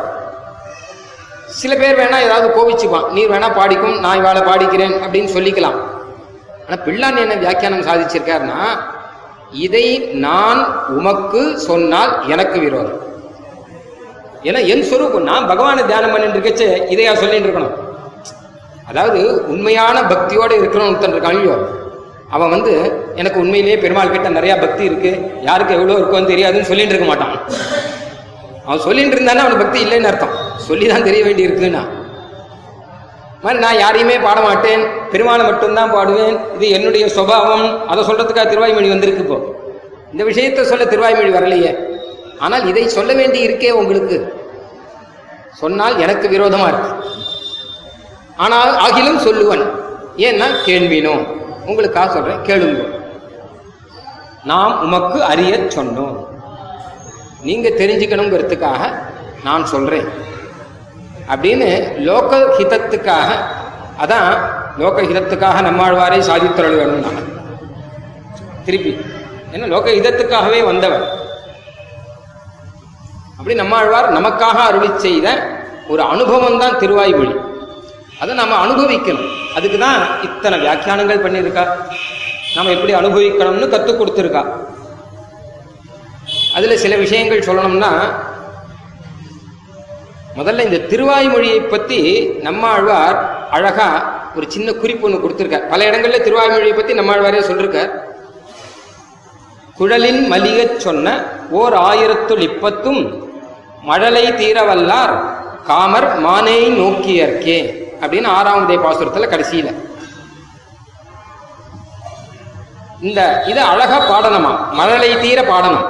சில 1.46 1.74
பேர் 1.74 1.98
வேணா 1.98 2.20
ஏதாவது 2.20 2.50
கோவிச்சுப்பான். 2.56 3.08
நீர் 3.08 3.30
வேணா 3.30 3.54
பாடிக்கும். 3.54 4.00
நான் 4.00 4.18
இவாளை 4.18 4.42
பாடிக்கிறேன் 4.42 4.94
அப்படின்னு 5.06 5.34
சொல்லிக்கலாம். 5.38 5.98
ஆனா 6.70 6.78
பிள்ளான் 6.86 7.16
என்ன 7.22 7.36
வியாக்கியானம் 7.44 7.86
சாதிச்சிருக்காருன்னா 7.86 8.58
இதை 9.64 9.86
நான் 10.24 10.60
உமக்கு 10.96 11.40
சொன்னால் 11.68 12.12
எனக்கு 12.32 12.58
விரோதம். 12.64 13.00
ஏன்னா 14.48 14.60
என் 14.72 14.84
சொரூபம் 14.90 15.26
நான் 15.30 15.48
பகவானை 15.50 15.82
தியானம் 15.88 16.12
பண்ணிட்டு 16.12 16.36
இருக்கச்சு 16.36 16.68
இதையா 16.92 17.12
சொல்லிட்டு 17.22 17.48
இருக்கணும். 17.48 17.76
அதாவது 18.90 19.20
உண்மையான 19.52 19.96
பக்தியோடு 20.12 20.54
இருக்கிறவன் 20.60 20.92
ஒருத்தன் 20.92 21.14
இருக்கான் 21.16 21.36
இல்லையோ 21.38 21.56
அவன் 22.36 22.54
வந்து 22.54 22.72
எனக்கு 23.20 23.42
உண்மையிலேயே 23.42 23.78
பெருமாள் 23.84 24.14
கிட்ட 24.14 24.30
நிறைய 24.38 24.54
பக்தி 24.64 24.84
இருக்கு 24.90 25.12
யாருக்கு 25.48 25.76
எவ்வளோ 25.78 25.98
இருக்கோன்னு 26.00 26.32
தெரியாதுன்னு 26.32 26.70
சொல்லிட்டு 26.70 26.94
இருக்க 26.94 27.08
மாட்டான். 27.10 27.34
அவன் 28.66 28.84
சொல்லிட்டு 28.88 29.16
இருந்தானே 29.18 29.42
அவனுக்கு 29.44 29.64
பக்தி 29.64 29.80
இல்லைன்னு 29.86 30.10
அர்த்தம். 30.12 30.36
சொல்லி 30.68 30.86
தான் 30.92 31.08
தெரிய 31.08 31.22
வேண்டி 31.28 31.48
இருக்குன்னா 31.48 31.82
மாதிரி 33.42 33.62
நான் 33.62 33.78
யாரையுமே 33.78 34.18
பாட 34.18 34.40
மாட்டேன் 34.40 34.80
பெருமாளை 35.12 35.44
மட்டும்தான் 35.44 35.94
பாடுவேன். 35.94 36.54
இது 36.54 36.68
என்னுடைய 36.68 37.08
சுபாவம். 37.08 37.86
அதை 37.86 38.04
சொல்றதுக்காக 38.04 38.48
திருவாய்மொழி 38.48 38.88
வந்திருக்கு 38.88 39.22
இப்போ. 39.22 39.38
இந்த 40.12 40.24
விஷயத்தை 40.24 40.64
சொல்ல 40.64 40.84
திருவாய்மொழி 40.84 41.30
வரலையே. 41.30 41.76
ஆனால் 42.38 42.66
இதை 42.66 42.88
சொல்ல 42.88 43.12
வேண்டி 43.12 43.48
இருக்கே 43.48 43.70
உங்களுக்கு. 43.70 44.34
சொன்னால் 45.52 45.98
எனக்கு 45.98 46.28
விரோதமா 46.28 46.68
இருக்கு. 46.68 46.92
ஆனால் 48.36 48.74
ஆகிலும் 48.74 49.16
சொல்லுவன். 49.16 49.70
ஏன்னா 50.16 50.44
கேள்வினோ. 50.66 51.26
உங்களுக்காக 51.66 52.12
சொல்றேன் 52.12 52.42
கேளுங்க. 52.42 52.98
நாம் 54.44 54.80
உமக்கு 54.82 55.24
அறிய 55.24 55.54
சொன்னோம். 55.56 56.26
நீங்க 57.42 57.68
தெரிஞ்சுக்கணுங்கிறதுக்காக 57.68 58.94
நான் 59.44 59.66
சொல்றேன். 59.66 60.28
அப்படின்னு 61.32 61.68
லோக 62.08 62.38
ஹிதத்துக்காக 62.58 63.28
அதான் 64.02 64.30
லோக 64.78 65.02
ஹிதத்துக்காக 65.02 65.62
நம்மாழ்வாரை 65.68 66.20
சாதித்தருள் 66.28 66.78
வேணும்னா 66.80 67.12
திருப்பி 68.64 68.92
என்ன 69.52 69.66
லோக 69.66 69.90
ஹிதத்துக்காகவே 69.90 70.60
வந்தவர் 70.64 71.06
அப்படி 73.38 73.54
நம்மாழ்வார் 73.58 74.08
நமக்காக 74.16 74.58
அருளி 74.68 74.90
செய்த 74.96 75.28
ஒரு 75.88 76.02
அனுபவம் 76.02 76.58
தான் 76.58 76.76
திருவாய்மொழி. 76.78 77.34
அதை 78.20 78.32
நம்ம 78.34 78.56
அனுபவிக்கணும். 78.64 79.30
அதுக்கு 79.56 79.78
தான் 79.78 80.00
இத்தனை 80.22 80.56
வியாக்கியானங்கள் 80.58 81.22
பண்ணியிருக்கா. 81.24 81.64
நம்ம 82.54 82.70
எப்படி 82.70 82.92
அனுபவிக்கணும்னு 82.94 83.68
கற்றுக் 83.68 84.00
கொடுத்துருக்கா. 84.00 84.42
அதில் 86.54 86.82
சில 86.84 86.96
விஷயங்கள் 86.96 87.46
சொல்லணும்னா 87.48 87.90
முதல்ல 90.40 90.64
இந்த 90.66 90.78
திருவாய்மொழியை 90.90 91.68
பத்தி 91.68 91.98
நம்மாழ்வார் 92.40 93.48
அழகா 93.50 93.88
ஒரு 94.36 94.50
சின்ன 94.50 94.72
குறிப்பு 94.72 95.06
ஒன்று 95.06 95.18
கொடுத்துருக்கார். 95.18 95.68
பல 95.68 95.90
இடங்கள்ல 95.90 96.18
திருவாய்மொழியை 96.26 96.74
பத்தி 96.74 96.92
நம்மாழ்வாரே 96.98 97.40
சொல்லிருக்கார். 97.48 97.90
குழலின் 99.74 100.32
மலிகச் 100.32 100.76
சொன்ன 100.76 101.24
ஓர் 101.50 101.72
ஆயிரத்துள் 101.72 102.42
இப்பத்தும் 102.48 103.28
மழலை 103.82 104.24
தீரவல்லார் 104.26 105.14
காமர் 105.66 106.08
மானை 106.24 106.56
நோக்கியர்க்கே 106.80 107.58
அப்படின்னு 108.00 108.26
ஆறாம் 108.26 108.68
உதய 108.68 108.78
பாசுரத்துல 108.86 109.28
கடைசியில. 109.34 109.74
இந்த 113.00 113.42
இதை 113.46 113.62
அழகா 113.62 114.00
பாடணுமா? 114.10 114.72
மழலை 114.72 115.20
தீர 115.20 115.42
பாடணும். 115.42 115.86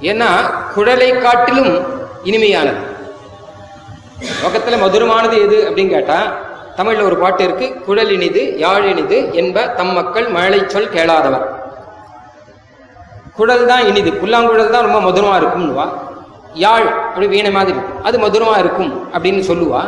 ஏன்னா 0.00 0.30
குழலை 0.74 1.10
காட்டிலும் 1.18 1.72
இனிமையானது. 2.24 2.88
உலகத்துல 4.28 4.78
மதுரமானது 4.84 5.36
எது 5.44 5.58
அப்படின்னு 5.68 5.94
கேட்டா 5.96 6.18
தமிழ்ல 6.78 7.02
ஒரு 7.02 7.16
பாட்டு 7.16 7.42
இருக்கு 7.44 7.66
குழல் 7.86 8.10
இனிது 8.10 8.42
யாழ் 8.58 8.86
இனிது 8.90 9.34
என்ப 9.40 9.66
தம் 9.78 9.92
மக்கள் 9.92 10.28
மழை 10.28 10.60
சொல் 10.66 10.92
கேளாதவர். 10.94 11.46
குழல் 13.38 13.66
தான் 13.66 13.86
இனிது 13.86 14.10
புல்லாங்குழல் 14.12 14.70
தான் 14.70 14.86
ரொம்ப 14.86 15.00
மதுரமா 15.06 15.34
இருக்கும்னுவா. 15.40 15.86
யாழ் 16.64 16.86
அப்படி 17.08 17.26
வீணை 17.26 17.50
மாதிரி 17.50 17.76
இருக்கும். 17.76 18.04
அது 18.04 18.16
மதுரமா 18.18 18.58
இருக்கும் 18.58 18.92
அப்படின்னு 19.14 19.42
சொல்லுவா. 19.50 19.82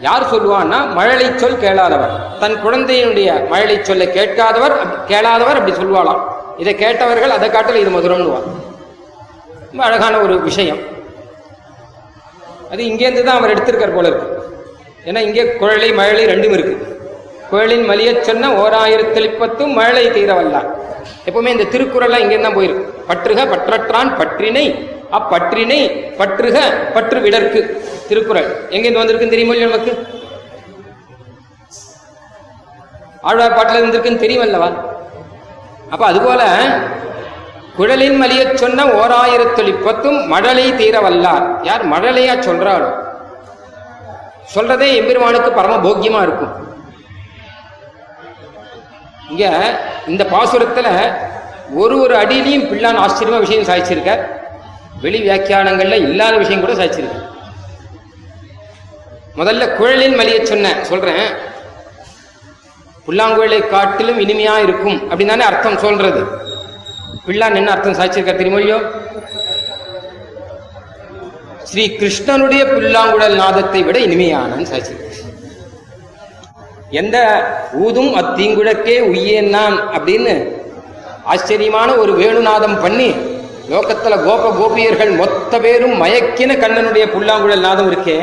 யார் 0.00 0.30
சொல்லுவான்னா 0.32 0.78
மழலை 0.94 1.26
சொல் 1.36 1.60
கேளாதவர். 1.64 2.14
தன் 2.38 2.56
குழந்தையினுடைய 2.64 3.48
மழலை 3.48 3.84
சொல்லை 3.84 4.06
கேட்காதவர் 4.12 4.74
கேளாதவர் 5.06 5.58
அப்படி 5.60 5.76
சொல்லுவாளாம். 5.76 6.22
இதை 6.56 6.74
கேட்டவர்கள் 6.74 7.30
அதை 7.30 7.50
காட்டில் 7.50 7.82
இது 7.82 7.90
மதுரம்னுவா. 7.90 8.40
ரொம்ப 9.70 9.84
அழகான 9.84 10.18
ஒரு 10.18 10.40
விஷயம். 10.40 10.80
அது 12.72 12.82
இங்கேருந்து 12.90 13.22
தான் 13.28 13.38
அவர் 13.40 13.52
எடுத்திருக்கார் 13.54 13.96
போல 13.96 14.10
இருக்கு. 14.10 14.28
ஏன்னா 15.08 15.20
இங்கே 15.28 15.44
குழலை 15.60 15.88
மழலை 16.00 16.24
ரெண்டும் 16.32 16.54
இருக்கு. 16.56 16.74
குழலின் 17.50 17.88
மலியச் 17.90 18.26
சொன்ன 18.28 18.50
ஓர் 18.62 18.76
ஆயிரத்தில் 18.82 19.36
பத்தும் 19.40 19.72
மழலை 19.78 20.04
தீரவல்லார் 20.16 20.68
எப்பவுமே 21.28 21.50
இந்த 21.54 21.66
திருக்குறள்லாம் 21.74 22.24
இங்கே 22.24 22.38
தான் 22.44 22.56
போயிருக்கு. 22.58 22.84
பற்றுக 23.08 23.44
பற்றற்றான் 23.52 24.10
பற்றினை 24.20 24.64
அப்பற்றினை 25.18 25.78
பற்றுக 26.20 26.56
பற்று 26.94 27.18
விடற்கு 27.26 27.60
திருக்குறள். 28.08 28.48
எங்கேருந்து 28.74 29.02
வந்திருக்குன்னு 29.02 29.34
தெரியுமோ 29.34 29.56
நமக்கு? 29.66 29.92
ஆழ்வார் 33.28 33.56
பாட்டில் 33.56 33.80
இருந்திருக்குன்னு 33.80 34.24
தெரியுமல்லவா? 34.24 34.68
அப்ப 35.94 36.02
அதுபோல 36.10 36.42
குழலின் 37.80 38.22
மலியச் 38.22 38.54
சொன்ன 38.54 38.86
ஓர் 38.90 39.10
ஆயிரத்தொளி 39.10 39.82
பத்தும் 39.82 40.26
மழலை 40.26 40.74
தீர 40.76 41.00
வல்லார் 41.00 41.64
யார் 41.64 41.88
மழலையா 41.88 42.34
சொல்றாளோ? 42.46 42.88
சொல்றதே 44.54 44.94
எம்பெருமானுக்கு 44.94 45.52
பரம 45.52 45.76
போக்கியமா 45.76 46.22
இருக்கும். 46.22 46.52
இங்க 49.30 49.44
இந்த 50.06 50.24
பாசுரத்துல 50.24 50.88
ஒரு 51.74 52.00
ஒரு 52.00 52.14
அடியிலையும் 52.16 52.66
பிள்ளான் 52.70 53.00
ஆச்சரியமா 53.04 53.38
விஷயம் 53.38 53.68
சாதிச்சிருக்க. 53.70 54.26
வெளி 55.00 55.28
வியாக்கியானங்கள்ல 55.28 55.92
இல்லாத 55.92 56.36
விஷயம் 56.36 56.60
கூட 56.60 56.72
சாதிச்சிருக்க. 56.72 57.18
முதல்ல 59.36 59.76
குழலின் 59.76 60.18
மலியச் 60.18 60.50
சொன்ன 60.52 60.84
சொல்றேன். 60.84 61.34
புல்லாங்குழலை 63.06 63.68
காட்டிலும் 63.68 64.20
இனிமையா 64.20 64.58
இருக்கும் 64.58 65.10
அப்படின்னு 65.10 65.26
தானே 65.26 65.44
அர்த்தம் 65.44 65.78
சொல்றது. 65.78 66.48
பிள்ளான் 67.30 67.58
என்ன 67.60 67.70
அர்த்தம் 67.70 67.98
சாட்சியிருக்கார் 68.00 68.40
திருமொழியோ 68.40 68.78
ஸ்ரீ 71.64 71.82
கிருஷ்ணனுடைய 71.88 72.62
புல்லாங்குழல் 72.70 73.36
நாதத்தை 73.36 73.82
விட 73.82 73.98
இனிமையானன்னு 73.98 74.70
சாட்சி 74.70 74.94
எந்த 76.90 77.16
ஊதும் 77.84 78.12
அத்தீங்குழக்கே 78.20 78.96
உய்யேன் 79.10 79.48
நான் 79.48 79.76
அப்படின்னு 79.96 80.32
ஆச்சரியமான 81.24 81.90
ஒரு 81.96 82.12
வேணுநாதம் 82.12 82.80
பண்ணி 82.80 83.08
லோகத்துல 83.72 84.14
கோப 84.24 84.44
கோபியர்கள் 84.58 85.10
மொத்த 85.10 85.60
பேரும் 85.60 85.94
மயக்கின 86.02 86.56
கண்ணனுடைய 86.58 87.04
புல்லாங்குழல் 87.12 87.66
நாதம் 87.66 87.90
இருக்கே. 87.90 88.16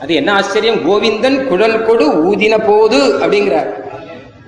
அது 0.00 0.14
என்ன 0.14 0.30
ஆச்சரியம்? 0.32 0.80
கோவிந்தன் 0.88 1.38
குழல் 1.46 1.84
கொடு 1.84 2.06
ஊதின 2.30 2.54
போது 2.66 2.98
அப்படிங்கிறார். 3.22 3.68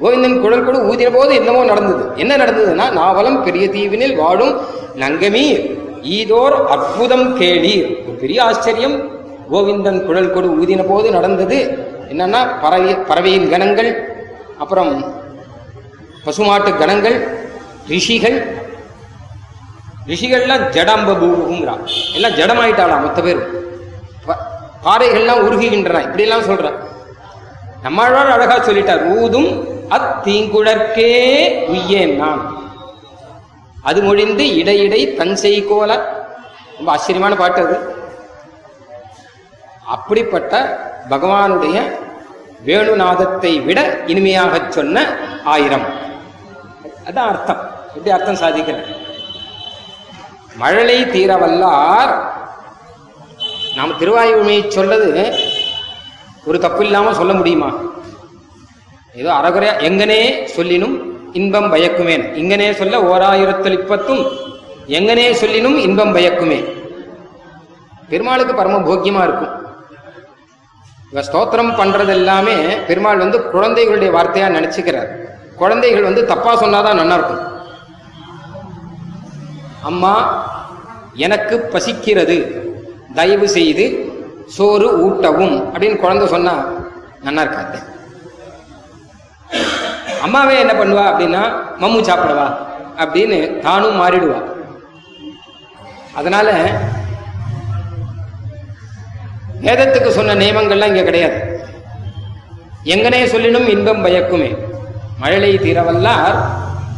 கோவிந்தன் 0.05 0.41
குழல் 0.41 0.65
கொடு 0.65 0.79
ஊதின 0.93 1.11
போது 1.15 1.35
என்னமோ 1.41 1.61
நடந்தது. 1.65 2.03
என்ன 2.23 2.33
நடந்ததுன்னா 2.37 2.87
நாவலம் 3.01 3.43
பெரிய 3.43 3.67
தீவினில் 3.75 4.17
வாழும் 4.17 4.55
நங்கமீர் 5.03 5.61
ஈதோர் 6.17 6.57
அற்புதம் 6.75 7.27
கேளீர் 7.41 7.87
ஒரு 8.07 8.17
பெரிய 8.23 8.39
ஆச்சரியம். 8.45 8.97
கோவிந்தன் 9.53 10.01
குழல் 10.07 10.33
கொடு 10.35 10.49
ஊதின 10.61 10.83
போது 10.89 11.11
நடந்தது 11.11 11.59
என்னன்னா 12.11 12.41
பறவை 12.63 12.93
பறவையின் 13.09 13.49
கணங்கள் 13.53 13.91
அப்புறம் 14.63 14.93
பசுமாட்டு 16.25 16.71
கணங்கள் 16.83 17.17
ரிஷிகள். 17.89 18.39
ரிஷிகள்லாம் 20.11 20.65
ஜடாம்பபூங்கிறான். 20.77 21.83
எல்லாம் 22.17 22.37
ஜடமாயிட்டாளாம் 22.41 23.05
மொத்த 23.05 23.21
பேரும். 23.27 23.49
பாறைகள்லாம் 24.87 25.45
உருகுகின்றன. 25.47 26.03
இப்படியெல்லாம் 26.09 26.49
சொல்றான். 26.51 26.79
நம்மாழ்வார் 27.85 28.35
அழகா 28.35 28.57
சொல்லிட்டார் 28.67 29.03
ஊதும் 29.17 29.51
அத்தீங்குழற்கே 29.89 31.13
உய்யேன் 31.73 32.15
நான். 32.15 32.63
அது 33.83 34.03
மொழிந்து 34.03 34.45
இடையிடை 34.45 35.15
தஞ்சை 35.15 35.65
கோல. 35.65 36.23
ரொம்ப 36.77 36.93
ஆச்சரியமான 36.93 37.37
பாட்டு 37.37 37.67
அது. 37.67 37.97
அப்படிப்பட்ட 39.87 40.81
பகவானுடைய 41.11 41.93
வேணுநாதத்தை 42.67 43.65
விட 43.65 43.99
இனிமையாகச் 44.07 44.69
சொன்ன 44.69 45.17
ஆயிரம். 45.45 45.85
அதான் 47.05 47.29
அர்த்தம். 47.29 47.71
எப்படி 47.87 48.11
அர்த்தம் 48.11 48.35
சாதிக்கிற 48.35 48.85
மழலை 50.57 51.03
தீரவல்லார். 51.03 52.33
நாம் 53.75 53.99
திருவாயுமையை 53.99 54.69
சொல்றது 54.69 55.39
ஒரு 56.45 56.59
தப்பு 56.59 56.85
இல்லாமல் 56.85 57.15
சொல்ல 57.15 57.33
முடியுமா? 57.33 57.73
ஏதோ 59.21 59.31
அறகுறையா 59.39 59.73
எங்கனே 59.89 60.21
சொல்லினும் 60.57 60.95
இன்பம் 61.41 61.69
பயக்குமேன். 61.73 62.25
இங்கனே 62.41 62.69
சொல்ல 62.81 63.01
ஓராயிரத்தில் 63.11 63.77
இப்பத்தும் 63.81 64.23
எங்கனே 64.99 65.27
சொல்லினும் 65.43 65.77
இன்பம் 65.87 66.15
பயக்குமே 66.17 66.59
பெருமாளுக்கு 68.11 68.55
பரம 68.55 68.81
போக்கியமா 68.89 69.23
இருக்கும். 69.29 69.53
இவ 71.11 71.23
ஸ்தோத்திரம் 71.29 71.73
பண்றது 71.81 72.13
எல்லாமே 72.19 72.57
பெருமாள் 72.89 73.23
வந்து 73.25 73.39
குழந்தைகளுடைய 73.55 74.11
வார்த்தையா 74.17 74.49
நினைச்சுக்கிறார். 74.57 75.11
குழந்தைகள் 75.61 76.09
வந்து 76.09 76.23
தப்பா 76.33 76.53
சொன்னாதான் 76.63 77.01
நல்லா 77.01 77.17
இருக்கும் 77.19 77.43
அம்மா 79.91 80.13
எனக்கு 81.27 81.57
பசிக்கிறது. 81.73 82.39
தயவு 83.19 83.49
செய்து 83.57 83.85
சோறு 84.55 84.87
ஊட்டவும் 85.07 85.57
அப்படின்னு 85.73 85.99
குழந்தை 86.05 86.27
சொன்னா 86.33 86.55
நல்லா 87.27 87.43
இருக்காது 87.45 87.79
அம்மாவே 90.25 90.59
என்ன 90.59 90.73
பண்ணுவா 90.73 91.05
அப்படின்னா 91.11 91.43
மம்மு 91.83 92.01
சாப்பிடுவா? 92.09 92.47
அப்படின்னு 93.03 93.39
தானும் 93.61 94.01
மாறிடுவா. 94.01 94.41
அதனால 96.19 96.49
வேதத்துக்கு 99.65 100.09
சொன்ன 100.09 100.35
நியமங்கள்லாம் 100.35 100.93
இங்க 100.93 101.03
கிடையாது. 101.03 101.39
எங்கனே 102.85 103.21
சொல்லினும் 103.35 103.69
இன்பம் 103.69 104.05
பயக்குமே. 104.05 104.51
மழலை 105.19 105.51
தீரவல்லார் 105.59 106.39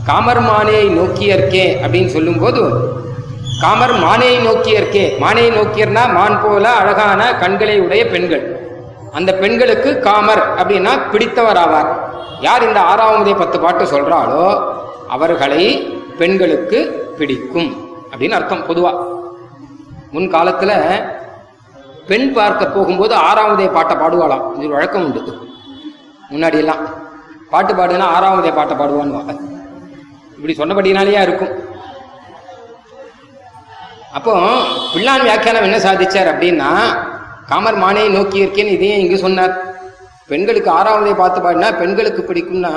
காமர் 0.08 0.40
மானையை 0.40 0.86
நோக்கியற்கே 0.98 1.64
அப்படின்னு 1.82 2.06
சொல்லும்போது 2.06 2.62
காமர் 3.62 3.94
மானையை 4.04 4.38
நோக்கியற்கே 4.46 5.04
மானையை 5.18 5.50
நோக்கியர்னா 5.58 6.04
மான் 6.12 6.40
போல 6.42 6.64
அழகான 6.80 7.20
கண்களை 7.42 7.80
உடைய 7.80 8.02
பெண்கள். 8.06 8.44
அந்த 9.18 9.30
பெண்களுக்கு 9.42 9.90
காமர் 10.06 10.42
அப்படின்னா 10.60 10.92
பிடித்தவர் 11.12 11.60
ஆவார் 11.64 11.90
யார் 12.46 12.66
இந்த 12.68 12.80
ஆறாவதே 12.92 13.34
பத்து 13.42 13.58
பாட்டு 13.64 13.84
சொல்கிறாளோ 13.92 14.42
அவர்களை 15.14 15.64
பெண்களுக்கு 16.20 16.78
பிடிக்கும் 17.18 17.70
அப்படின்னு 18.10 18.38
அர்த்தம் 18.38 18.66
பொதுவா. 18.68 18.92
முன் 20.14 20.28
காலத்துல 20.34 20.72
பெண் 22.10 22.28
பார்க்க 22.36 22.74
போகும்போது 22.74 23.14
ஆறாவதே 23.28 23.66
பாட்டை 23.76 23.94
பாடுவாளாம். 24.02 24.44
இது 24.58 24.68
வழக்கம் 24.74 25.04
உண்டு. 25.06 25.20
முன்னாடி 26.32 26.58
எல்லாம் 26.62 26.82
பாட்டு 27.52 27.72
பாடுனா 27.78 28.06
ஆறாவதே 28.16 28.52
பாட்டை 28.58 28.74
பாடுவான்னு 28.80 29.34
இப்படி 30.36 30.54
சொன்னபடினாலேயா 30.60 31.20
இருக்கும். 31.26 31.52
அப்போ 34.16 34.32
பிள்ளான் 34.92 35.26
வியாக்கியானம் 35.26 35.66
என்ன 35.68 35.78
சாதிச்சார் 35.86 36.32
அப்படின்னா 36.32 36.70
காமர் 37.50 37.78
மானையை 37.84 38.08
நோக்கி 38.16 38.42
இருக்கேன் 38.42 38.74
இதையும் 38.74 39.02
இங்கு 39.02 39.16
சொன்னார். 39.24 39.54
பெண்களுக்கு 40.30 40.70
ஆறாவதை 40.78 41.12
பார்த்து 41.20 41.40
பாடினா 41.44 41.68
பெண்களுக்கு 41.80 42.22
பிடிக்கும்னா 42.28 42.72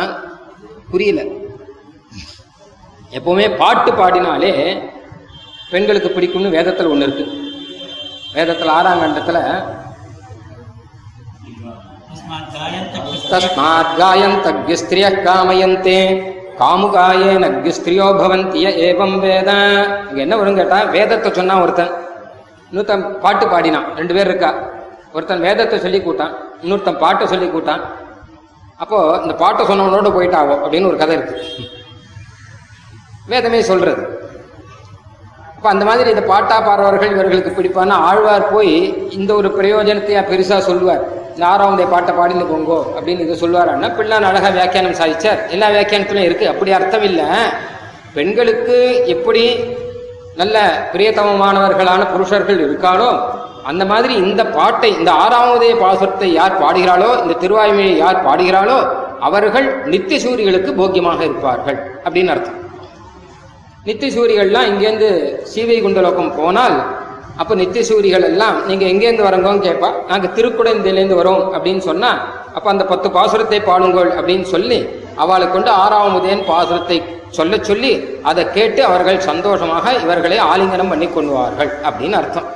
புரியல. 0.91 1.21
எப்பவுமே 3.17 3.45
பாட்டு 3.61 3.91
பாடினாலே 3.99 4.53
பெண்களுக்கு 5.71 6.09
பிடிக்கும்னு 6.15 6.55
வேதத்தில் 6.57 6.91
ஒன்று 6.93 7.07
இருக்கு. 7.07 7.25
வேதத்தில் 8.35 8.73
ஆறாம் 8.77 9.03
கண்டத்தில் 9.03 9.41
தஸ்மாத் 13.31 13.95
காயந்த 13.99 14.47
ஸ்திரிய 14.81 15.07
காமயந்தே 15.25 15.99
காமுகாயேன 16.59 17.49
ஸ்திரியோ 17.77 18.07
பவந்திய 18.19 18.67
ஏவம் 18.87 19.17
வேத. 19.25 19.49
என்ன 20.23 20.33
வரும் 20.39 20.59
கேட்டா 20.59 20.79
வேதத்தை 20.95 21.29
சொன்னா 21.37 21.55
ஒருத்தன் 21.63 21.93
இன்னொருத்தன் 22.69 23.05
பாட்டு 23.23 23.45
பாடினான். 23.53 23.87
ரெண்டு 23.99 24.13
பேர் 24.15 24.29
இருக்கா? 24.31 24.51
ஒருத்தன் 25.15 25.43
வேதத்தை 25.47 25.77
சொல்லி 25.85 25.99
கூட்டான் 26.07 26.33
இன்னொருத்தன் 26.63 27.01
பாட்டை 27.03 27.25
சொல்லி 27.33 27.47
கூட்டான். 27.49 27.83
அப்போ 28.83 28.97
இந்த 29.23 29.35
பாட்டை 29.43 29.63
சொன்னவனோட 29.69 30.09
போயிட்டாவோ 30.17 30.55
அப்படின்னு 30.63 30.89
ஒரு 30.91 30.97
கதை 31.01 31.15
இருக்கு. 31.17 31.37
வேதமே 33.31 33.61
சொல்றது. 33.69 34.03
அப்ப 35.55 35.69
அந்த 35.71 35.85
மாதிரி 35.87 36.09
இந்த 36.15 36.23
பாட்டா 36.33 36.57
பாடுறவர்கள் 36.67 37.13
இவர்களுக்கு 37.15 37.51
பிடிப்பான 37.55 37.95
ஆழ்வார் 38.09 38.45
போய் 38.51 38.75
இந்த 39.17 39.31
ஒரு 39.39 39.49
பிரயோஜனத்தையா 39.57 40.21
பெருசா 40.29 40.59
சொல்லுவார்? 40.69 41.03
இந்த 41.73 41.85
பாட்டை 41.93 42.13
பாடிந்து 42.19 42.45
போங்கோ 42.51 42.77
அப்படின்னு 42.95 43.25
இதை 43.25 43.35
சொல்லுவாரான்னா 43.41 43.89
பிள்ளான் 43.97 44.29
அழகா 44.29 44.49
வியாக்கியானம் 44.55 44.97
சாதிச்சார். 45.01 45.41
எல்லா 45.55 45.67
வியாக்கியானத்திலும் 45.75 46.27
இருக்கு. 46.29 46.45
அப்படி 46.53 46.71
அர்த்தம் 46.77 47.05
இல்லை. 47.09 47.27
பெண்களுக்கு 48.17 48.77
எப்படி 49.15 49.43
நல்ல 50.39 50.57
பிரியத்தமமானவர்களான 50.93 52.01
புருஷர்கள் 52.11 52.59
இருக்காளோ 52.59 53.09
அந்த 53.63 53.83
மாதிரி 53.85 54.13
இந்த 54.23 54.43
பாட்டை 54.49 54.89
இந்த 54.93 55.11
ஆறாவதே 55.23 55.71
பாசுரத்தை 55.81 56.29
யார் 56.31 56.61
பாடுகிறாளோ 56.61 57.09
இந்த 57.21 57.33
திருவாய்மையை 57.41 57.95
யார் 57.97 58.25
பாடுகிறாளோ 58.25 58.77
அவர்கள் 59.19 59.67
நித்திய 59.85 60.19
சூரியர்களுக்கு 60.19 60.71
போக்கியமாக 60.73 61.21
இருப்பார்கள் 61.23 61.77
அப்படின்னு 62.05 62.31
அர்த்தம். 62.31 62.57
நித்திய 63.85 64.09
சூரிகள்லாம் 64.15 64.69
இங்கேருந்து 64.69 65.09
சீவை 65.43 65.77
குண்டலோக்கம் 65.81 66.33
போனால் 66.35 66.77
அப்போ 67.37 67.53
நித்திய 67.55 67.83
சூரிகள் 67.83 68.25
எல்லாம் 68.29 68.57
நீங்க 68.67 68.85
எங்கேருந்து 68.85 69.27
வரங்கோன்னு 69.27 69.65
கேட்பா 69.67 69.89
நாங்கள் 70.07 70.33
திருக்குடந்திலேருந்து 70.35 71.19
வரோம் 71.21 71.43
அப்படின்னு 71.53 71.83
சொன்னா 71.85 72.09
அப்ப 72.53 72.65
அந்த 72.69 72.83
பத்து 72.85 73.07
பாசுரத்தை 73.09 73.59
பாடுங்கள் 73.63 74.09
அப்படின்னு 74.17 74.47
சொல்லி 74.47 74.79
அவளை 75.15 75.47
கொண்டு 75.49 75.71
ஆறாவதேன் 75.79 76.43
பாசுரத்தை 76.47 76.97
சொல்ல 77.37 77.57
சொல்லி 77.69 77.91
அதை 78.29 78.43
கேட்டு 78.55 78.81
அவர்கள் 78.89 79.19
சந்தோஷமாக 79.29 79.93
இவர்களை 80.03 80.37
ஆலிங்கனம் 80.51 80.91
பண்ணி 80.93 81.07
கொள்வார்கள் 81.15 81.71
அப்படின்னு 81.89 82.17
அர்த்தம். 82.21 82.47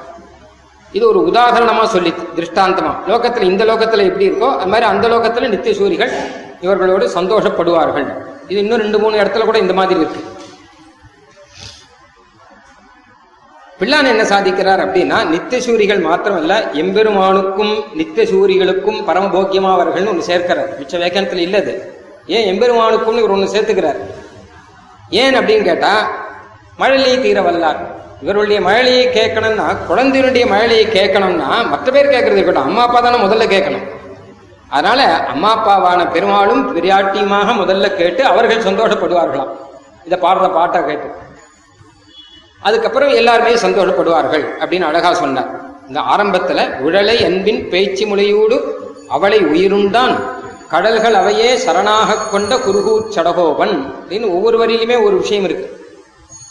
இது 0.97 1.05
ஒரு 1.11 1.19
உதாகரணமாக 1.29 1.87
சொல்லி 1.95 2.11
திருஷ்டாந்தமாக 2.37 3.09
லோகத்தில் 3.11 3.49
இந்த 3.51 3.63
லோகத்தில் 3.69 4.07
எப்படி 4.09 4.27
இருக்கோ 4.29 4.49
அது 4.59 4.71
மாதிரி 4.73 4.85
அந்த 4.91 5.05
லோகத்தில் 5.13 5.51
நித்திய 5.53 5.73
சூரிகள் 5.79 6.11
இவர்களோடு 6.65 7.05
சந்தோஷப்படுவார்கள். 7.17 8.07
இது 8.51 8.59
இன்னும் 8.63 8.81
ரெண்டு 8.83 8.99
மூணு 9.03 9.15
இடத்துல 9.21 9.45
கூட 9.49 9.57
இந்த 9.63 9.75
மாதிரி 9.79 9.99
இருக்கு. 10.01 10.21
பிள்ளான் 13.79 14.09
என்ன 14.11 14.23
சாதிக்கிறார் 14.31 14.81
அப்படின்னா 14.85 15.17
நித்திய 15.31 15.59
சூரிகள் 15.65 16.01
மாத்திரமல்ல 16.07 16.55
எம்பெருமானுக்கும் 16.81 17.73
நித்திய 17.99 18.25
சூரிகளுக்கும் 18.31 18.99
பரமபோக்கியமாவர்கள்னு 19.07 20.11
ஒன்று 20.13 20.29
சேர்க்கிறார். 20.31 20.69
மிச்ச 20.81 21.01
வேக்கணத்தில் 21.03 21.45
இல்லது 21.47 21.73
ஏன் 22.35 22.47
எம்பெருமானுக்கும் 22.51 23.19
இவர் 23.21 23.35
ஒன்று 23.37 23.53
சேர்த்துக்கிறார்? 23.55 23.99
ஏன் 25.21 25.35
அப்படின்னு 25.37 25.67
கேட்டா 25.69 25.93
மழலையை 26.79 27.17
தீர 27.21 27.39
வல்லார். 27.41 27.81
இவருடைய 28.21 28.59
மழலையை 28.67 29.05
கேட்கணும்னா 29.15 29.65
குழந்தையினுடைய 29.89 30.43
மழலையை 30.53 30.85
கேட்கணும்னா 30.97 31.49
மற்ற 31.69 31.91
பேர் 31.91 32.13
கேட்கறது 32.13 32.39
இருக்கட்டும். 32.39 32.69
அம்மா 32.69 32.83
அப்பா 32.87 32.99
தானே 32.99 33.17
முதல்ல 33.23 33.47
கேட்கணும். 33.55 33.85
அதனால 34.69 35.01
அம்மா 35.33 35.49
அப்பாவான 35.55 36.11
பெருமாளும் 36.11 36.63
பெரியாட்டியுமாக 36.75 37.49
முதல்ல 37.61 37.87
கேட்டு 37.95 38.25
அவர்கள் 38.25 38.63
சந்தோஷப்படுவார்களாம். 38.63 39.51
இதை 40.05 40.17
பாடுற 40.19 40.53
பாட்டை 40.53 40.79
கேட்டு. 40.85 41.09
அதுக்கப்புறம் 42.61 43.09
எல்லாருமே 43.09 43.53
சந்தோஷப்படுவார்கள் 43.53 44.45
அப்படின்னு 44.59 44.89
அழகா 44.89 45.13
சொன்னார். 45.13 45.49
இந்த 45.87 45.99
ஆரம்பத்துல 46.15 46.59
உழலை 46.87 47.17
அன்பின் 47.25 47.69
பேச்சு 47.69 48.07
முலையோடு 48.07 48.57
அவளை 49.09 49.39
உயிருண்டான். 49.53 50.15
கடல்கள் 50.73 51.13
அவையே 51.13 51.49
சரணாக 51.65 52.29
கொண்ட 52.31 52.55
குருகூச் 52.55 53.11
சடகோபன். 53.15 53.73
அப்படின்னு 53.99 54.27
ஒவ்வொரு 54.29 54.55
வரியிலுமே 54.61 55.03
ஒரு 55.03 55.15
விஷயம் 55.17 55.43
இருக்கு. 55.43 55.65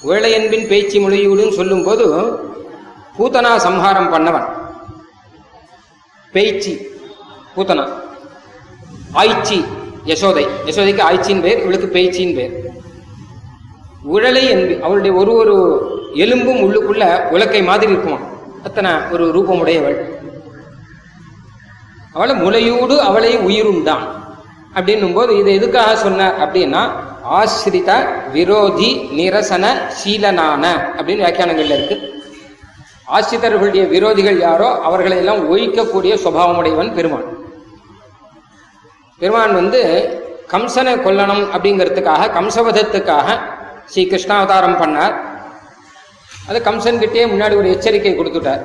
வேளையன்பின் 0.09 0.43
அன்பின் 0.43 0.69
பேச்சு 0.69 0.97
முலையூடுன்னு 1.01 1.53
சொல்லும்போது 1.53 2.05
பூத்தனா 3.19 3.57
சம்ஹாரம் 3.57 4.13
பண்ணவன். 4.13 4.47
பேய்ச்சி 6.33 6.73
பூத்தனா 7.57 7.85
ஆய்ச்சி 9.13 9.59
யசோதை. 10.07 10.45
யசோதைக்கு 10.67 11.03
ஆய்ச்சின் 11.09 11.43
பேர் 11.43 11.61
இவளுக்கு 11.63 11.87
பேச்சின் 11.87 12.35
பேர் 12.35 12.55
உழலை 14.13 14.45
என்பி 14.55 14.81
அவளுடைய 14.81 15.17
ஒரு 15.17 15.33
ஒரு 15.33 15.57
எலும்பும் 16.15 16.63
உள்ளுக்குள்ள 16.65 17.03
உலக்கை 17.35 17.65
மாதிரி 17.65 17.93
இருக்குமா 17.93 18.19
அத்தனை 18.63 18.93
ஒரு 19.13 19.25
ரூபமுடையவள். 19.37 19.99
அவளை 22.15 22.35
முலையூடு 22.37 22.97
அவளை 22.97 23.39
உயிருண்டான். 23.39 24.07
அப்படின்னும் 24.77 25.15
போது 25.15 25.39
இது 25.39 25.55
எதுக்காக 25.55 25.97
சொன்னார் 25.97 26.37
அப்படின்னா 26.45 26.83
ஆசிரித 27.39 27.91
விரோதி 28.33 28.91
நிரசன 29.19 29.65
சீலனான 29.99 30.65
அப்படின்னு 30.97 31.25
வியாக்கியானங்கள்ல 31.25 31.77
இருக்கு. 31.79 31.97
ஆசிரியர்களுடைய 33.17 33.83
விரோதிகள் 33.95 34.39
யாரோ 34.39 34.81
அவர்களை 34.81 35.17
எல்லாம் 35.17 35.57
ஒழிக்கக்கூடிய 35.57 36.13
சுபாவமுடையவன் 36.25 36.95
பெருமான். 36.95 37.29
பெருமான் 39.19 39.55
வந்து 39.55 39.81
கம்சனை 40.53 40.95
கொல்லணும் 41.07 41.45
அப்படிங்கிறதுக்காக 41.55 42.31
கம்சவதத்துக்காக 42.39 43.39
ஸ்ரீ 43.87 44.03
கிருஷ்ணாவதாரம் 44.05 44.81
பண்ணார். 44.83 45.15
அது 46.49 46.59
கம்சன்கிட்டே 46.65 47.25
முன்னாடி 47.33 47.57
ஒரு 47.57 47.71
எச்சரிக்கை 47.71 48.19
கொடுத்துட்டார். 48.19 48.63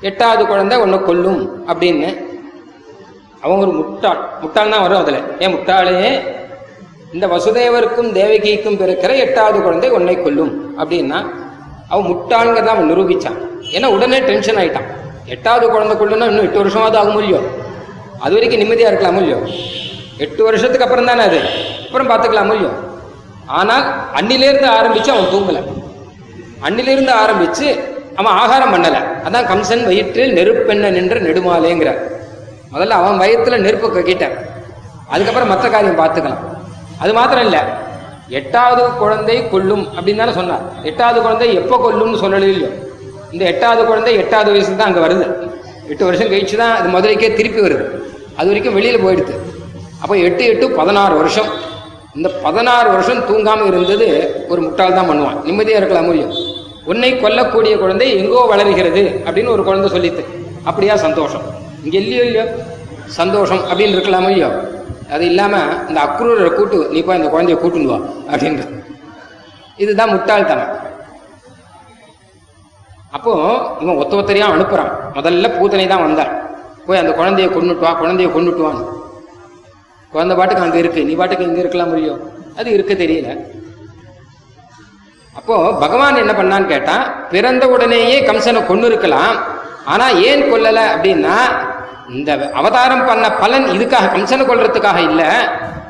எட்டாவது 0.00 0.46
குழந்தை 0.46 0.78
ஒன்று 0.78 1.02
கொல்லும் 1.02 1.68
அப்படின்னு. 1.68 2.10
அவன் 3.42 3.58
ஒரு 3.58 3.72
முட்டாள். 3.72 4.20
முட்டாள் 4.40 4.70
தான் 4.70 4.82
வரும் 4.82 4.98
அதுல. 4.98 5.18
ஏன் 5.38 5.54
முட்டாளே? 5.54 6.20
இந்த 7.12 7.26
வசுதேவருக்கும் 7.26 8.10
தேவகிக்கும் 8.12 8.78
பிறக்கிற 8.82 9.16
எட்டாவது 9.16 9.62
குழந்தை 9.62 9.90
உன்னை 9.90 10.22
கொல்லும். 10.22 10.80
அப்படின்னா 10.80 11.26
அவன் 11.88 12.06
முட்டாளுங்கிறத 12.10 12.66
அவன் 12.66 12.90
நிரூபிச்சான். 12.92 13.38
ஏன்னா 13.72 13.86
உடனே 13.86 14.20
டென்ஷன் 14.20 14.56
ஆயிட்டான். 14.56 14.86
எட்டாவது 15.26 15.68
குழந்தை 15.68 15.96
கொள்ளுன்னா 15.96 16.26
இன்னும் 16.26 16.44
எட்டு 16.44 16.64
வருஷமாவது 16.64 16.96
ஆகும் 16.96 17.18
இல்லையோ? 17.18 17.40
அது 18.20 18.34
வரைக்கும் 18.34 18.60
நிம்மதியா 18.60 18.90
இருக்கலாம் 18.90 19.16
இல்லையோ? 19.16 19.38
எட்டு 20.18 20.44
வருஷத்துக்கு 20.44 20.84
அப்புறம் 20.84 21.06
தானே 21.06 21.22
அது? 21.22 21.40
அப்புறம் 21.86 22.10
பார்த்துக்கலாம் 22.10 22.44
இல்லையோ? 22.44 22.70
ஆனால் 23.46 23.84
அன்னிலேருந்து 24.14 24.68
ஆரம்பிச்சு 24.78 25.08
அவன் 25.08 25.32
தூங்கல. 25.32 25.60
அன்னிலிருந்து 26.62 27.12
ஆரம்பிச்சு 27.24 27.80
அவன் 28.16 28.32
ஆகாரம் 28.32 28.74
பண்ணலை. 28.74 29.00
அதான் 29.26 29.48
கம்சன் 29.52 29.84
வயிற்றில் 29.84 30.34
நெருப்பெண்ண 30.36 30.90
நின்ற 30.90 31.20
நெடுமாலேங்கிறார். 31.20 32.00
முதல்ல 32.72 32.98
அவன் 33.00 33.20
வயிற்றுல 33.22 33.58
நெருப்பு 33.66 33.88
கக்கிட்டார் 33.96 34.36
அதுக்கப்புறம் 35.12 35.50
மற்ற 35.52 35.66
காரியம் 35.74 35.98
பார்த்துக்கலாம். 36.02 36.42
அது 37.02 37.12
மாத்திரம் 37.18 37.46
இல்ல 37.48 37.58
எட்டாவது 38.38 38.82
குழந்தை 39.00 39.36
கொல்லும் 39.52 39.82
அப்படின்னு 39.94 40.22
தானே 40.22 40.34
சொன்னார் 40.38 40.62
எட்டாவது 40.90 41.18
குழந்தை 41.24 41.48
எப்போ 41.60 41.76
கொல்லும்னு 41.84 42.20
சொல்லல 42.22 42.48
இல்லையோ. 42.52 42.70
இந்த 43.34 43.44
எட்டாவது 43.52 43.82
குழந்தை 43.90 44.12
எட்டாவது 44.22 44.50
வயசுல 44.54 44.78
தான் 44.80 44.90
அங்கே 44.90 45.02
வருது. 45.06 45.26
எட்டு 45.90 46.04
வருஷம் 46.08 46.30
கழிச்சு 46.32 46.56
தான் 46.62 46.74
அது 46.78 46.88
மதுரைக்கே 46.94 47.30
திருப்பி 47.38 47.60
வருது. 47.66 47.84
அது 48.38 48.48
வரைக்கும் 48.50 48.76
வெளியில் 48.78 49.04
போயிடுது. 49.04 49.34
அப்போ 50.02 50.14
எட்டு 50.28 50.44
எட்டு 50.52 50.66
பதினாறு 50.80 51.14
வருஷம். 51.20 51.50
இந்த 52.16 52.28
பதினாறு 52.44 52.88
வருஷம் 52.94 53.20
தூங்காமல் 53.28 53.70
இருந்தது 53.72 54.08
ஒரு 54.52 54.60
முட்டாள் 54.66 54.96
தான் 54.98 55.08
பண்ணுவான். 55.10 55.38
நிம்மதியாக 55.48 55.80
இருக்கலாம் 55.80 56.08
முடியும். 56.10 56.32
உன்னை 56.90 57.10
கொல்லக்கூடிய 57.24 57.74
குழந்தை 57.82 58.08
எங்கோ 58.20 58.40
வளருகிறது 58.52 59.02
அப்படின்னு 59.26 59.54
ஒரு 59.56 59.64
குழந்தை 59.68 59.90
சொல்லித்து 59.96 60.24
அப்படியா 60.70 60.96
சந்தோஷம். 61.06 61.44
இங்கே 61.84 61.98
இல்லையோ 62.02 62.22
இல்லையோ? 62.28 62.46
சந்தோஷம் 63.18 63.62
அப்படின்னு 63.68 63.94
இருக்கலாமோ 63.96 64.30
இல்லையோ? 64.32 64.50
அது 65.14 65.24
இல்லாமல் 65.30 65.70
இந்த 65.88 65.98
அக்ரூரை 66.06 66.50
கூட்டு 66.58 66.78
நீ 66.92 67.00
போய் 67.06 67.18
இந்த 67.20 67.30
குழந்தைய 67.32 67.56
கூட்டுன்னு 67.62 67.90
வா 67.92 67.98
அப்படின்ற. 68.32 68.62
இதுதான் 69.82 70.12
முட்டாள்தனம். 70.14 70.72
அப்போ 73.16 73.32
இவன் 73.82 74.00
ஒத்த 74.02 74.18
ஒத்தரையா 74.20 74.46
அனுப்புறான். 74.56 74.92
முதல்ல 75.16 75.48
பூத்தனை 75.58 75.86
தான் 75.92 76.04
வந்தார் 76.06 76.32
போய் 76.86 77.00
அந்த 77.00 77.12
குழந்தைய 77.18 77.48
கொண்டுட்டு 77.56 77.84
வா 77.86 77.92
குழந்தைய 78.02 78.28
கொண்டுட்டு 78.36 78.62
வான்னு. 78.66 78.84
குழந்தை 80.12 80.34
பாட்டுக்கு 80.38 80.64
அங்கே 80.66 80.80
இருக்கு. 80.82 81.02
நீ 81.08 81.12
பாட்டுக்கு 81.20 81.48
இங்கே 81.48 81.62
இருக்கலாம் 81.64 81.92
முடியும் 81.92 82.20
அது 82.58 82.68
இருக்க 82.76 82.92
தெரியல. 83.02 83.28
அப்போ 85.38 85.54
பகவான் 85.82 86.22
என்ன 86.22 86.32
பண்ணான்னு 86.38 86.72
கேட்டா 86.72 86.96
பிறந்த 87.32 87.64
உடனேயே 87.74 88.16
கம்சனை 88.28 88.60
கொண்டு 88.70 88.86
இருக்கலாம் 88.90 89.36
ஆனா 89.86 90.08
ஏன் 90.22 90.52
கொல்லல 90.52 90.80
அப்படின்னா 90.94 91.36
இந்த 92.08 92.30
அவதாரம் 92.54 93.06
பண்ண 93.06 93.30
பலன் 93.34 93.66
இதுக்காக 93.66 94.06
கம்சனை 94.08 94.44
கொள்றதுக்காக 94.46 94.98
இல்ல. 95.02 95.22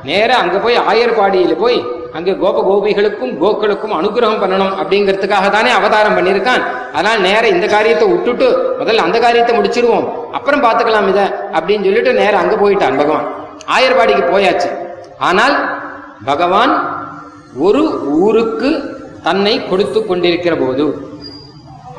நேராக 0.05 0.43
அங்க 0.43 0.59
போய் 0.59 0.77
ஆயர்பாடியில 0.91 1.57
போய் 1.57 1.77
அங்க 2.15 2.33
கோப 2.33 2.63
கோபிகளுக்கும் 2.63 3.39
கோக்களுக்கும் 3.39 3.93
அனுகிரகம் 3.93 4.41
பண்ணணும் 4.41 4.75
அப்படிங்கிறதுக்காக 4.81 5.51
தானே 5.51 5.71
அவதாரம் 5.71 6.17
பண்ணியிருக்கான் 6.17 6.63
அதனால 6.93 7.19
நேர 7.19 7.49
இந்த 7.49 7.67
காரியத்தை 7.67 8.09
விட்டுட்டு 8.09 8.47
முதல்ல 8.81 8.97
அந்த 8.97 9.19
காரியத்தை 9.19 9.57
முடிச்சிருவோம். 9.57 10.07
அப்புறம் 10.33 10.65
பார்த்துக்கலாம் 10.65 11.09
இத 11.09 11.21
அப்படின்னு 11.53 11.85
சொல்லிட்டு 11.85 12.13
நேராக 12.13 12.43
அங்க 12.43 12.57
போயிட்டான் 12.57 12.97
பகவான். 12.97 13.29
ஆயர்பாடிக்கு 13.69 14.33
போயாச்சு. 14.33 14.69
ஆனால் 15.19 15.57
பகவான் 16.25 16.75
ஒரு 17.59 17.83
ஊருக்கு 18.19 18.71
தன்னை 19.23 19.69
கொடுத்து 19.71 20.07
கொண்டிருக்கிற 20.07 20.57
போது 20.57 20.85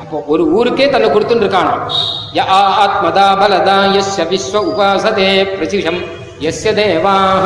அப்போ 0.04 0.18
ஒரு 0.32 0.42
ஊருக்கே 0.56 0.86
தன்னை 0.92 1.08
கொடுத்துருக்கானா 1.10 1.74
இருக்கானாம் 1.74 2.34
ய 2.36 2.42
ஆத்மதா 2.84 3.26
பலதா 3.40 3.76
யஸ்ய 3.96 4.24
விஸ்வ 4.32 4.60
உபாசதே 4.70 5.28
பிரசிஷம் 5.52 6.00
யஸ்ய 6.46 6.70
தேவாக 6.78 7.44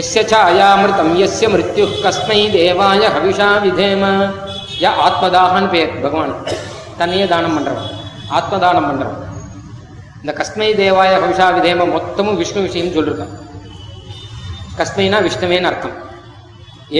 எஸ்ய 0.00 0.20
சாயாமிருத்தம் 0.30 1.10
யஸ்ய 1.22 1.48
மிருத்யு 1.52 1.84
கஸ்மை 2.04 2.38
தேவாய 2.54 3.02
ஹவிஷா 3.16 3.48
விதேம. 3.64 4.04
ய 4.82 4.92
ஆத்மதாகன்னு 5.06 5.68
பெயர் 5.74 5.92
பகவான். 6.04 6.32
தன்னையே 7.00 7.26
தானம் 7.32 7.54
பண்ணுறவன் 7.56 7.90
ஆத்மதானம் 8.38 8.88
பண்ணுறவன் 8.88 9.20
இந்த 10.22 10.34
கஸ்மை 10.40 10.70
தேவாய 10.80 11.12
ஹவிஷா 11.24 11.48
விதேம 11.58 11.88
மொத்தமும் 11.96 12.40
விஷ்ணு 12.42 12.62
விஷயம் 12.68 12.94
சொல்லியிருக்கான் 12.96 13.34
கஸ்மைனா 14.78 15.20
விஷ்ணுவேன்னு 15.26 15.70
அர்த்தம். 15.72 15.98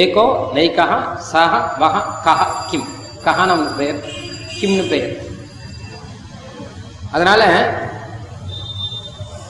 ஏகோ 0.02 0.26
நைக்கா 0.58 0.86
சஹ 1.32 1.52
வஹ 1.80 1.96
கஹ 2.26 2.42
கிம். 2.70 2.86
கஹனம் 3.26 3.66
பெயர் 3.80 4.00
கிம்னு 4.58 4.84
பெயர். 4.92 5.12
அதனால 7.14 7.42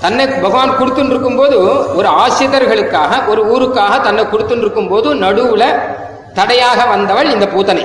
தன்னை 0.04 0.24
பகவான் 0.44 0.78
கொடுத்துட்டு 0.78 1.12
இருக்கும்போது 1.14 1.58
ஒரு 1.98 2.08
ஆசிரியர்களுக்காக 2.22 3.20
ஒரு 3.32 3.42
ஊருக்காக 3.52 3.92
தன்னை 4.06 4.24
கொடுத்துட்டு 4.32 4.64
இருக்கும்போது 4.66 5.08
நடுவுல 5.24 5.66
தடையாக 6.38 6.80
வந்தவள் 6.94 7.32
இந்த 7.34 7.46
பூத்தனை 7.54 7.84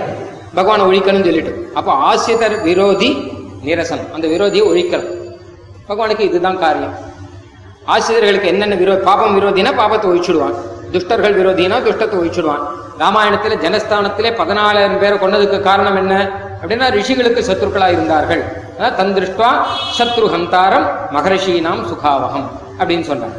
பகவான் 0.58 0.88
ஒழிக்கணும்னு 0.88 1.30
சொல்லிட்டு. 1.30 1.54
அப்போ 1.80 1.92
ஆசிரியர் 2.10 2.56
விரோதி 2.68 3.10
நிரசனம் 3.68 4.12
அந்த 4.16 4.26
விரோதியை 4.34 4.66
ஒழிக்கணும். 4.72 5.16
பகவானுக்கு 5.90 6.28
இதுதான் 6.30 6.60
காரியம். 6.66 6.96
ஆசிரியர்களுக்கு 7.94 8.52
என்னென்ன 8.54 8.76
விரோ 8.82 8.96
பாபம் 9.08 9.36
விரோதினா 9.38 9.72
பாபத்தை 9.82 10.08
ஒழிச்சுடுவான் 10.12 10.58
துஷ்டர்கள் 10.94 11.38
விரோதினா 11.40 11.78
துஷ்டத்தை 11.88 12.18
ஒழிச்சுடுவான் 12.22 12.64
ராமாயணத்துல 13.02 13.58
ஜனஸ்தானத்திலே 13.66 14.30
பதினாலாயிரம் 14.40 15.02
பேரை 15.02 15.18
கொண்டதுக்கு 15.20 15.58
காரணம் 15.68 16.00
என்ன? 16.02 16.14
அப்படின்னா 16.62 16.88
ரிஷிகளுக்கு 16.96 17.42
சத்ருக்களா 17.50 17.88
இருந்தார்கள். 17.96 18.42
அதான் 18.78 18.98
தன் 19.00 19.14
திருஷ்டுவா 19.18 19.52
சத்ரு 19.98 20.26
ஹந்தாரம் 20.34 20.88
மகரிஷீனாம் 21.16 21.84
சுகாவகம் 21.92 22.48
அப்படின்னு 22.80 23.06
சொன்னாங்க 23.12 23.38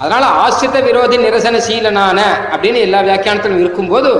அதனால 0.00 0.24
ஆசிரித 0.42 0.78
விரோதி 0.88 1.16
நிரசன 1.26 1.56
சீலனான 1.68 2.18
அப்படின்னு 2.52 2.80
எல்லா 2.86 3.00
வியாக்கியானத்திலும் 3.08 3.62
இருக்கும்போது 3.64 4.10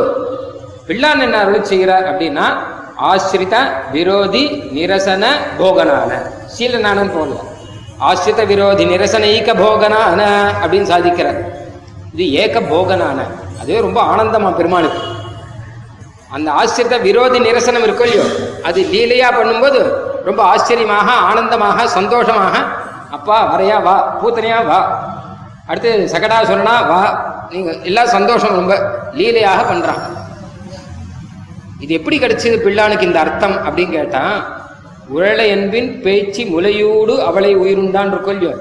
பிள்ளான் 0.89 1.23
என்ன 1.27 1.37
அருள் 1.45 1.69
செய்கிறார் 1.73 2.07
அப்படின்னா 2.11 2.47
ஆசிரித 3.11 3.57
விரோதி 3.97 4.43
நிரசன 4.77 5.25
போகனான. 5.61 6.11
சீலனானன்னு 6.55 7.15
போடல 7.17 7.39
ஆசிரித 8.09 8.43
விரோதி 8.53 8.85
நிரசன 8.95 9.29
ஈக்க 9.37 9.51
போகனான 9.65 10.21
அப்படின்னு 10.63 10.91
சாதிக்கிறார். 10.95 11.39
இது 12.19 12.33
ஏக 12.43 12.61
போகனான 12.61 13.19
அதுவே 13.61 13.81
ரொம்ப 13.81 14.01
ஆனந்தமா 14.03 14.51
பெருமானுக்கு 14.57 15.01
அந்த 16.31 16.49
ஆச்சரியத்தை 16.51 16.99
விரோதி 17.01 17.39
நிரசனம் 17.39 17.83
இருக்கும் 17.83 18.09
இல்லையோ 18.09 18.25
அது 18.63 18.81
லீலையா 18.85 19.29
பண்ணும்போது 19.37 19.81
ரொம்ப 20.25 20.43
ஆச்சரியமாக 20.43 21.11
ஆனந்தமாக 21.29 21.87
சந்தோஷமாக 21.89 22.55
அப்பா 23.11 23.37
வரையா 23.53 23.83
வா 23.83 23.95
பூத்தனையா 24.21 24.59
வா. 24.65 24.81
அடுத்து 25.67 25.91
சகடா 26.15 26.45
சொன்னா 26.45 26.75
வா. 26.81 26.99
நீங்க 27.51 27.71
எல்லாம் 27.83 28.07
சந்தோஷம் 28.07 28.57
ரொம்ப. 28.57 28.75
லீலையாக 29.13 29.61
பண்றான். 29.63 30.03
இது 31.81 31.95
எப்படி 31.95 32.19
கிடைச்சது 32.19 32.57
பிள்ளானுக்கு 32.65 33.03
இந்த 33.03 33.21
அர்த்தம் 33.21 33.57
அப்படின்னு 33.67 33.93
கேட்டா 33.93 34.23
உழலை 35.11 35.47
என்பின் 35.49 36.03
பேச்சு 36.03 36.45
முலையோடு 36.47 37.23
அவளை 37.23 37.57
உயிருண்டான் 37.57 38.13
இருக்கோ 38.13 38.33
இல்லையோ. 38.33 38.55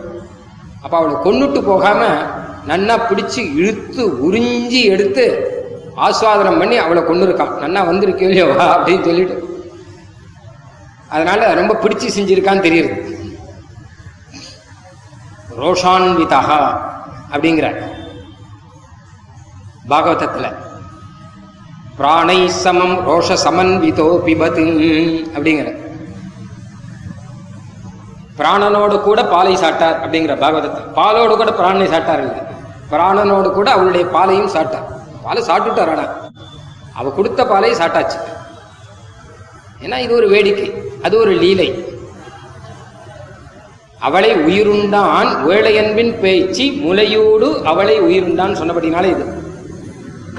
அப்ப 0.83 0.97
அவளை 0.97 1.15
கொண்டுட்டு 1.25 1.61
போகாம 1.63 2.01
நன்னா 2.69 2.95
பிடிச்சி 3.09 3.41
இழுத்து 3.59 4.03
உறிஞ்சி 4.27 4.81
எடுத்து 4.93 5.25
ஆஸ்வாதனம் 6.05 6.59
பண்ணி 6.61 6.75
அவளை 6.85 7.01
கொண்டு 7.05 7.27
இருக்கான் 7.27 7.53
நன்னா 7.63 7.81
வந்திருக்கே 7.89 8.25
இல்லையோ 8.27 8.47
வா 8.49 8.65
அப்படின்னு 8.75 9.07
சொல்லிட்டு. 9.09 9.37
அதனால 11.15 11.53
ரொம்ப 11.59 11.73
பிடிச்சி 11.83 12.07
செஞ்சிருக்கான்னு 12.15 12.65
தெரியுது. 12.67 12.91
ரோஷான்விதா 15.61 16.41
அப்படிங்கிற 17.33 17.67
பாகவதத்துல. 19.91 20.47
பிராணை 21.99 22.39
சமம் 22.63 22.97
ரோஷ 23.09 23.37
சமன்விதோ 23.45 24.07
பிபத்து 24.25 24.65
அப்படிங்கிற. 25.35 25.69
பிராணனோடு 28.39 28.95
கூட 29.07 29.19
பாலை 29.33 29.53
சாட்டார் 29.61 29.97
அப்படிங்கிற 30.03 30.33
பாகவதத்தை 30.43 30.81
பாலோடு 30.97 31.33
கூட 31.39 31.51
பிராணனை 31.59 31.87
சாட்டார் 31.93 32.21
இல்லை. 32.25 32.43
பிராணனோடு 32.91 33.49
கூட 33.51 33.71
அவளுடைய 33.71 34.05
பாலையும் 34.15 34.53
சாட்டார் 34.55 34.87
பாலை 35.23 35.41
சாப்பிட்டுட்டார் 35.43 35.91
ஆனா. 35.93 36.05
அவ 36.99 37.09
கொடுத்த 37.09 37.45
பாலை 37.45 37.73
சாட்டாச்சு 37.73 38.19
ஏன்னா 39.83 39.97
இது 39.97 40.13
ஒரு 40.15 40.27
வேடிக்கை. 40.27 40.67
அது 41.03 41.17
ஒரு 41.17 41.31
லீலை. 41.31 41.95
அவளை 43.99 44.31
உயிருண்டான் 44.47 45.29
வேளையன்பின் 45.49 46.19
பேச்சு 46.19 46.63
முலையூடு 46.63 47.63
அவளை 47.63 47.95
உயிருண்டான் 48.01 48.57
சொன்னபடினாலே 48.59 49.09
இது. 49.15 49.25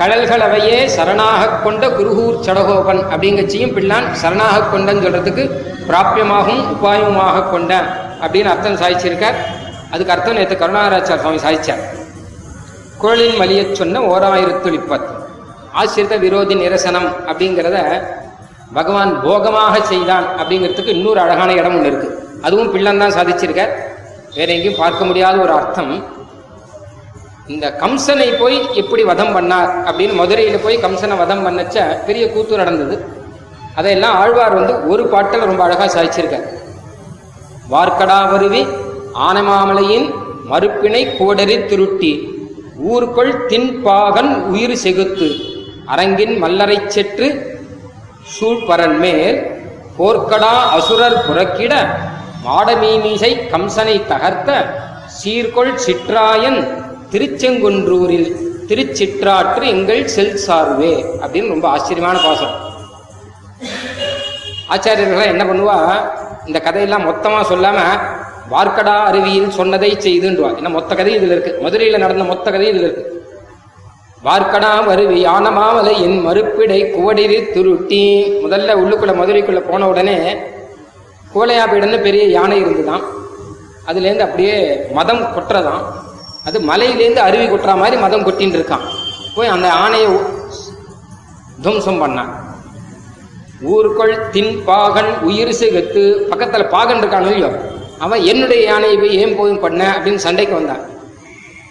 கடல்களவையே 0.00 0.78
சரணாக 0.96 1.62
கொண்ட 1.62 1.88
குருகூர் 1.88 2.36
சடகோபன் 2.46 3.02
அப்படிங்கச்சியும் 3.12 3.74
பிள்ளான் 3.76 4.08
சரணாக 4.22 4.64
கொண்டன்னு 4.72 5.04
சொல்றதுக்கு 5.06 5.44
பிராபியமாகவும் 5.88 6.64
உபாயமாக 6.74 7.50
கொண்ட 7.50 7.72
அப்படின்னு 8.20 8.52
அர்த்தம் 8.54 8.80
சாதிச்சிருக்கார். 8.82 9.38
அதுக்கு 9.90 10.12
அர்த்தம் 10.12 10.34
நேற்று 10.34 10.56
கருணாகராச்சார் 10.56 11.22
சுவாமி 11.24 11.40
சாதிச்சார். 11.46 11.82
குழலின் 13.00 13.38
மலியச் 13.40 13.78
சொன்ன 13.80 14.00
ஓராயிரத்து 14.12 14.68
இப்பத்து 14.78 15.14
ஆசிரித்த 15.80 16.14
விரோதி 16.22 16.54
நிரசனம் 16.62 17.08
அப்படிங்கிறத 17.28 17.78
பகவான் 18.76 19.12
போகமாக 19.24 19.74
செய்தான் 19.90 20.26
அப்படிங்கிறதுக்கு 20.38 20.94
இன்னொரு 20.96 21.20
அழகான 21.24 21.50
இடம் 21.60 21.76
ஒன்று 21.76 21.90
இருக்கு. 21.90 22.08
அதுவும் 22.46 22.70
பிள்ளன் 22.74 23.02
தான் 23.02 23.14
சாதிச்சிருக்கார். 23.16 23.72
வேற 24.36 24.48
எங்கேயும் 24.54 24.80
பார்க்க 24.80 25.08
முடியாத 25.08 25.36
ஒரு 25.44 25.52
அர்த்தம். 25.58 25.92
இந்த 27.54 27.66
கம்சனை 27.82 28.28
போய் 28.40 28.56
எப்படி 28.80 29.02
வதம் 29.10 29.34
பண்ணார் 29.36 29.70
அப்படின்னு 29.88 30.16
மதுரையில் 30.20 30.64
போய் 30.64 30.82
கம்சனை 30.86 31.16
வதம் 31.22 31.44
பண்ணச்ச 31.46 31.76
பெரிய 32.08 32.24
கூத்து 32.32 32.60
நடந்தது. 32.62 32.96
அதையெல்லாம் 33.78 34.16
ஆழ்வார் 34.22 34.58
வந்து 34.60 34.74
ஒரு 34.92 35.04
பாட்டில் 35.12 35.48
ரொம்ப 35.50 35.62
அழகாக 35.66 35.88
சாதிச்சிருக்கார். 35.96 36.46
வார்க்கடா 37.74 38.18
வருவி 38.32 38.62
ஆனமாமலையின் 39.28 40.08
மறுப்பினை 40.50 41.02
கோடறி 41.18 41.56
திருட்டி 41.70 42.12
ஊர்கொள் 42.86 43.32
தின்பாகன் 43.46 44.32
உயிர் 44.44 44.80
செகுத்து. 44.84 45.28
அரங்கின் 45.86 46.42
மல்லரைச் 46.42 46.86
செற்று 46.86 47.28
சூழ்பரன் 48.34 48.98
மேல் 48.98 49.38
போர்க்கடா 49.98 50.52
அசுரர் 50.76 51.24
புறக்கிட 51.26 51.74
மாடமீமிசை 52.44 53.30
கம்சனை 53.52 53.96
தகர்த்த 54.12 54.50
சீர்கொள் 55.18 55.74
சிற்றாயன் 55.74 56.60
திருச்செங்குன்றூரில் 57.12 58.36
திருச்சிற்றாற்று 58.68 59.62
எங்கள் 59.62 60.06
செல் 60.06 60.36
சார்வே 60.36 60.92
அப்படின்னு 61.20 61.48
ரொம்ப 61.48 61.68
ஆச்சரியமான 61.68 62.18
பாசம். 62.18 62.54
ஆச்சாரியர்கள் 64.70 65.32
என்ன 65.34 65.44
பண்ணுவா? 65.44 65.78
இந்த 66.46 66.60
கதையெல்லாம் 66.60 67.04
மொத்தமாக 67.04 67.44
சொல்லாமல் 67.44 68.17
வார்க்கடா 68.50 68.94
அருவியில் 69.04 69.48
சொன்னதை 69.48 69.96
செய்துன்றுவா 69.96 70.50
ஏன்னா 70.58 70.70
மொத்த 70.70 70.94
கதை 70.94 71.16
இதுல 71.16 71.34
இருக்கு? 71.36 71.60
மதுரையில 71.62 71.98
நடந்த 71.98 72.24
மொத்த 72.24 72.50
கதை 72.50 72.68
இதுல 72.68 72.86
இருக்கு. 72.86 73.26
வார்க்கடா 74.24 74.86
அருவி 74.88 75.26
யானமாமலை 75.26 76.00
என் 76.00 76.26
மறுப்பிடை 76.26 76.90
குவடிரி 76.92 77.38
துருட்டி. 77.54 78.04
முதல்ல 78.44 78.74
உள்ளுக்குள்ள 78.74 79.14
மதுரைக்குள்ள 79.14 79.60
போன 79.70 79.88
உடனே 79.88 80.36
கோலையாபீடன்னு 81.34 82.00
பெரிய 82.00 82.24
யானை 82.24 82.60
இருந்துதான். 82.60 83.02
அதுலேருந்து 83.86 84.18
அப்படியே 84.18 84.80
மதம் 84.92 85.22
கொட்டுறதான். 85.22 85.82
அது 86.44 86.60
மலையிலேருந்து 86.60 87.16
அருவி 87.16 87.46
கொட்டுற 87.46 87.76
மாதிரி 87.76 87.96
மதம் 87.96 88.26
கொட்டின்னு 88.26 88.58
இருக்கான் 88.58 88.84
போய் 89.34 89.48
அந்த 89.48 89.68
ஆணையை 89.68 90.20
துவம்சம் 91.62 92.02
பண்ணான். 92.02 92.30
ஊருக்குள் 93.62 94.28
தின் 94.30 94.64
பாகன் 94.64 95.18
உயிர் 95.20 95.54
சிகத்து 95.60 96.22
பக்கத்தில் 96.28 96.66
பாகன் 96.66 97.00
இருக்கான் 97.02 97.20
இல்லையோ? 97.20 97.67
அவன் 97.98 98.22
என்னுடைய 98.22 98.62
யானையை 98.64 98.96
போய் 98.98 99.16
ஏன் 99.16 99.36
போய் 99.36 99.52
பண்ண 99.52 99.82
அப்படின்னு 99.98 100.14
சண்டைக்கு 100.14 100.54
வந்தான். 100.54 100.82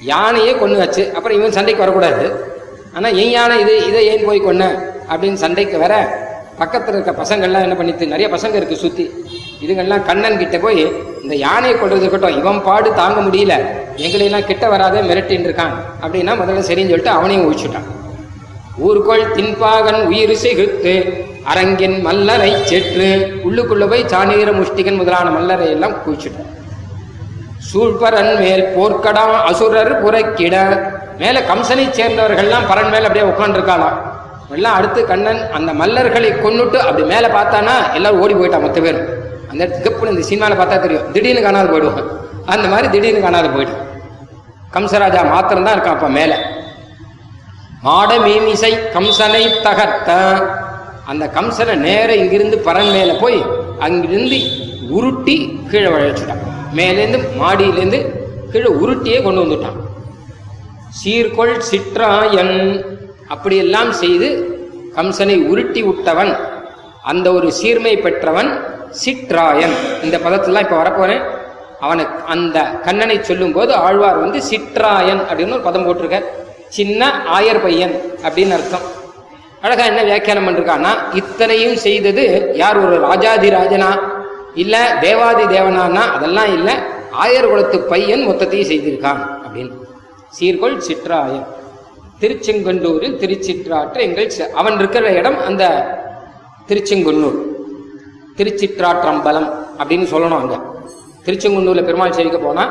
யானையே 0.01 0.55
கொண்டு 0.55 0.77
வச்சு 0.77 1.11
அப்புறம் 1.15 1.37
இவன் 1.37 1.51
சண்டைக்கு 1.51 1.85
வரக்கூடாது. 1.85 2.25
ஆனால் 2.93 3.17
என் 3.17 3.29
யானை 3.29 3.59
இது? 3.59 3.87
இதை 3.87 4.05
ஏன் 4.05 4.25
போய் 4.25 4.41
கொன்ன? 4.41 4.63
அப்படின்னு 5.09 5.33
சண்டைக்கு 5.33 5.79
வர 5.79 5.93
பக்கத்தில் 6.57 6.93
இருக்க 6.93 7.23
பசங்கள்லாம் 7.23 7.65
என்ன 7.67 7.75
பண்ணிட்டு 7.75 8.07
நிறைய 8.07 8.27
பசங்க 8.35 8.53
இருக்கு 8.53 8.75
சுத்தி. 8.75 9.11
இதுங்கெல்லாம் 9.65 10.05
கண்ணன் 10.05 10.37
கிட்ட 10.37 10.57
போய் 10.57 10.91
இந்த 11.23 11.35
யானையை 11.35 11.79
கொள்றது 11.79 12.03
இருக்கட்டும். 12.03 12.37
இவன் 12.37 12.63
பாடு 12.63 12.93
தாங்க 12.93 13.21
முடியல. 13.21 13.53
எங்களையெல்லாம் 13.95 14.45
கிட்ட 14.45 14.69
வராத 14.69 15.01
மிரட்டின்னு 15.01 15.47
இருக்கான். 15.49 15.75
அப்படின்னா 16.01 16.33
முதல்ல 16.41 16.63
சரின்னு 16.69 16.91
சொல்லிட்டு 16.91 17.09
அவனையும் 17.09 17.45
ஒழிச்சுட்டான். 17.47 17.87
ஊருக்குள் 18.85 19.31
தின்பாகன் 19.35 20.01
உயிர் 20.09 20.35
சிகுத்து 20.41 20.93
அரங்கின் 21.43 21.97
மல்லரை 22.05 22.51
செற்று 22.63 23.07
உள்ளுக்குள்ள 23.43 23.85
போய் 23.87 24.09
சாணீர 24.13 24.49
முஷ்டிகன் 24.51 24.99
முதலான 24.99 25.27
மல்லரை 25.29 25.67
எல்லாம் 25.75 25.95
குவிச்சுட்டான் 26.03 26.53
சூழ்பரன் 27.69 28.33
மேல் 28.41 28.63
போர்க்கடா 28.75 29.23
அசுரர் 29.49 29.93
புறக்கிட 30.03 30.55
மேல 31.17 31.39
கம்சனை 31.49 31.85
சேர்ந்தவர்கள்லாம் 31.89 32.67
பரன் 32.71 32.91
மேல 32.91 33.07
அப்படியே 33.07 33.29
உட்காந்துருக்காளாம் 33.31 33.97
எல்லாம் 34.55 34.75
அடுத்து 34.75 34.99
கண்ணன் 35.05 35.41
அந்த 35.51 35.71
மல்லர்களை 35.73 36.29
கொன்னுட்டு 36.43 36.77
அப்படி 36.79 37.05
மேல 37.05 37.25
பார்த்தானா 37.27 37.73
எல்லாரும் 37.93 38.21
ஓடி 38.21 38.33
போயிட்டான் 38.33 38.63
மொத்த 38.65 38.79
பேரும். 38.81 39.07
அந்த 39.51 39.63
கப்புன்னு 39.85 40.13
இந்த 40.13 40.23
சினிமால 40.29 40.55
பார்த்தா 40.55 40.77
தெரியும். 40.85 41.07
திடீர்னு 41.13 41.41
காணாது 41.41 41.71
போயிடுவாங்க 41.73 42.03
அந்த 42.45 42.65
மாதிரி 42.67 42.87
திடீர்னு 42.89 43.25
காணாது 43.25 43.49
போயிட்டான் 43.49 43.83
கம்சராஜா 44.71 45.21
மாத்திரம்தான் 45.33 45.75
இருக்கான் 45.77 45.97
அப்ப 45.97 46.09
மேலே. 46.09 46.37
மாட 47.88 48.12
மீமிசை 48.23 48.71
கம்சனை 48.93 49.41
தகர்த்த. 49.65 50.12
அந்த 51.12 51.26
கம்சனை 51.36 51.73
நேர 51.88 52.10
இங்கிருந்து 52.21 52.58
பரன் 52.67 52.89
மேலே 52.95 53.13
போய் 53.23 53.38
அங்கிருந்து 53.86 54.39
உருட்டி 54.97 55.36
கீழே 55.71 55.89
வளைச்சுட்டான் 55.93 56.41
மேலேருந்து 56.78 57.19
மாடியிலேருந்து 57.41 58.00
கீழே 58.52 58.69
உருட்டியே 58.84 59.19
கொண்டு 59.26 59.43
வந்துட்டான். 59.43 59.78
சீர்கொள் 61.00 61.54
சிற்றாயன் 61.69 62.56
அப்படியெல்லாம் 63.34 63.91
செய்து 64.02 64.30
கம்சனை 64.97 65.38
உருட்டி 65.52 65.84
விட்டவன் 65.89 66.34
அந்த 67.12 67.28
ஒரு 67.38 67.50
சீர்மை 67.60 67.93
பெற்றவன் 68.06 68.52
சிற்றாயன். 69.04 69.76
இந்த 70.06 70.17
பதத்தெல்லாம் 70.26 70.65
இப்போ 70.65 70.78
வரப்போறேன். 70.82 71.23
அவனுக்கு 71.86 72.17
அந்த 72.36 72.58
கண்ணனை 72.86 73.17
சொல்லும்போது 73.30 73.71
ஆழ்வார் 73.86 74.23
வந்து 74.26 74.41
சிற்றாயன் 74.52 75.23
அப்படின்னு 75.30 75.58
ஒரு 75.58 75.67
பதம் 75.69 75.88
போட்டிருக்கார். 75.88 76.28
சின்ன 76.69 77.23
ஆயர் 77.38 77.62
பையன் 77.62 77.95
அப்படின்னு 78.23 78.49
அர்த்தம். 78.49 78.86
அழகா 79.62 79.86
என்ன 79.86 80.03
வியாக்கியானம் 80.03 80.47
பண்ணிருக்கான்னா 80.47 80.91
இத்தனையும் 81.13 81.75
செய்தது 81.75 82.51
யார் 82.53 82.77
ஒரு 82.77 82.99
ராஜாதி 82.99 83.49
ராஜனா 83.49 83.99
இல்ல 84.56 84.97
தேவாதி 85.01 85.43
தேவனானா 85.43 86.03
அதெல்லாம் 86.15 86.53
இல்ல. 86.53 86.69
ஆயர் 87.23 87.49
குலத்து 87.49 87.80
பையன் 87.82 88.27
மொத்தத்தையும் 88.27 88.69
செய்திருக்கான் 88.71 89.21
அப்படின்னு. 89.45 89.73
சீர்கொள் 90.39 90.77
சிற்றாயன் 90.77 91.45
திருச்செங்கண்டூரில் 92.21 93.17
திருச்சிற்றாற்று 93.21 93.97
எங்கள் 93.97 94.32
அவன் 94.53 94.77
இருக்கிற 94.77 95.12
இடம் 95.12 95.39
அந்த 95.39 95.63
திருச்செங்குன்னூர் 96.67 97.38
திருச்சிற்றாற்றம்பலம் 98.38 99.49
அப்படின்னு 99.80 100.08
சொல்லணும் 100.13 100.39
அங்க. 100.41 100.58
திருச்செங்குன்னூர்ல 101.25 101.84
பெருமாள் 101.84 102.12
சேவிக்க 102.12 102.38
போனா 102.38 102.65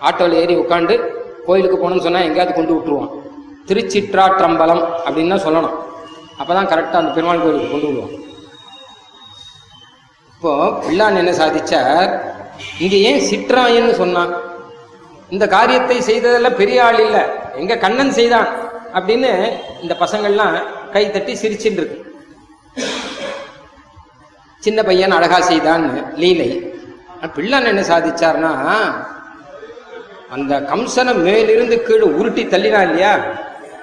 ஆட்டோவில் 0.00 0.40
ஏறி 0.42 0.54
உட்காந்து 0.54 0.94
கோயிலுக்கு 1.46 1.76
போகணும்னு 1.76 2.06
சொன்னா 2.06 2.20
எங்கேயாவது 2.20 2.54
கொண்டு 2.54 2.74
விட்டுருவான். 2.74 3.12
திருச்சிற்றாற்றம்பலம் 3.68 4.82
அப்படின்னு 5.04 5.32
தான் 5.34 5.46
சொல்லணும். 5.46 5.76
அப்போ 6.40 6.52
தான் 6.58 6.70
கரெக்டாக 6.72 7.00
அந்த 7.02 7.12
பெருமாள் 7.16 7.42
கோயிலுக்கு 7.42 7.72
கொண்டு 7.72 7.88
விடுவோம் 7.88 8.14
இப்போது 10.32 10.72
பிள்ளான் 10.84 11.20
என்ன 11.22 11.32
சாதிச்சார்? 11.40 12.08
இங்கே 12.84 12.98
ஏன் 13.10 13.20
சிற்றாயன்னு 13.30 13.92
சொன்னான்? 14.00 14.32
இந்த 15.34 15.44
காரியத்தை 15.56 15.98
செய்ததெல்லாம் 16.08 16.60
பெரிய 16.62 16.78
ஆள் 16.86 16.98
இல்லை. 17.06 17.22
எங்க 17.60 17.74
கண்ணன் 17.84 18.16
செய்தான் 18.18 18.48
அப்படின்னு 18.96 19.30
இந்த 19.82 19.94
பசங்கள்லாம் 20.02 20.56
கை 20.94 21.04
தட்டி 21.10 21.34
சிரிச்சுட்டு 21.42 21.80
இருக்கு 21.82 21.98
சின்ன 24.66 24.80
பையன் 24.88 25.16
அழகா 25.18 25.38
செய்தான்னு 25.52 26.02
லீலை. 26.22 26.50
ஆனா 27.14 27.30
பிள்ளான் 27.36 27.70
என்ன 27.70 27.84
சாதிச்சார்னா 27.92 28.52
அந்த 30.34 30.52
கம்சனை 30.72 31.12
மேலிருந்து 31.24 31.76
கீழே 31.86 32.06
உருட்டி 32.18 32.42
தள்ளினா 32.52 32.80
இல்லையா? 32.88 33.14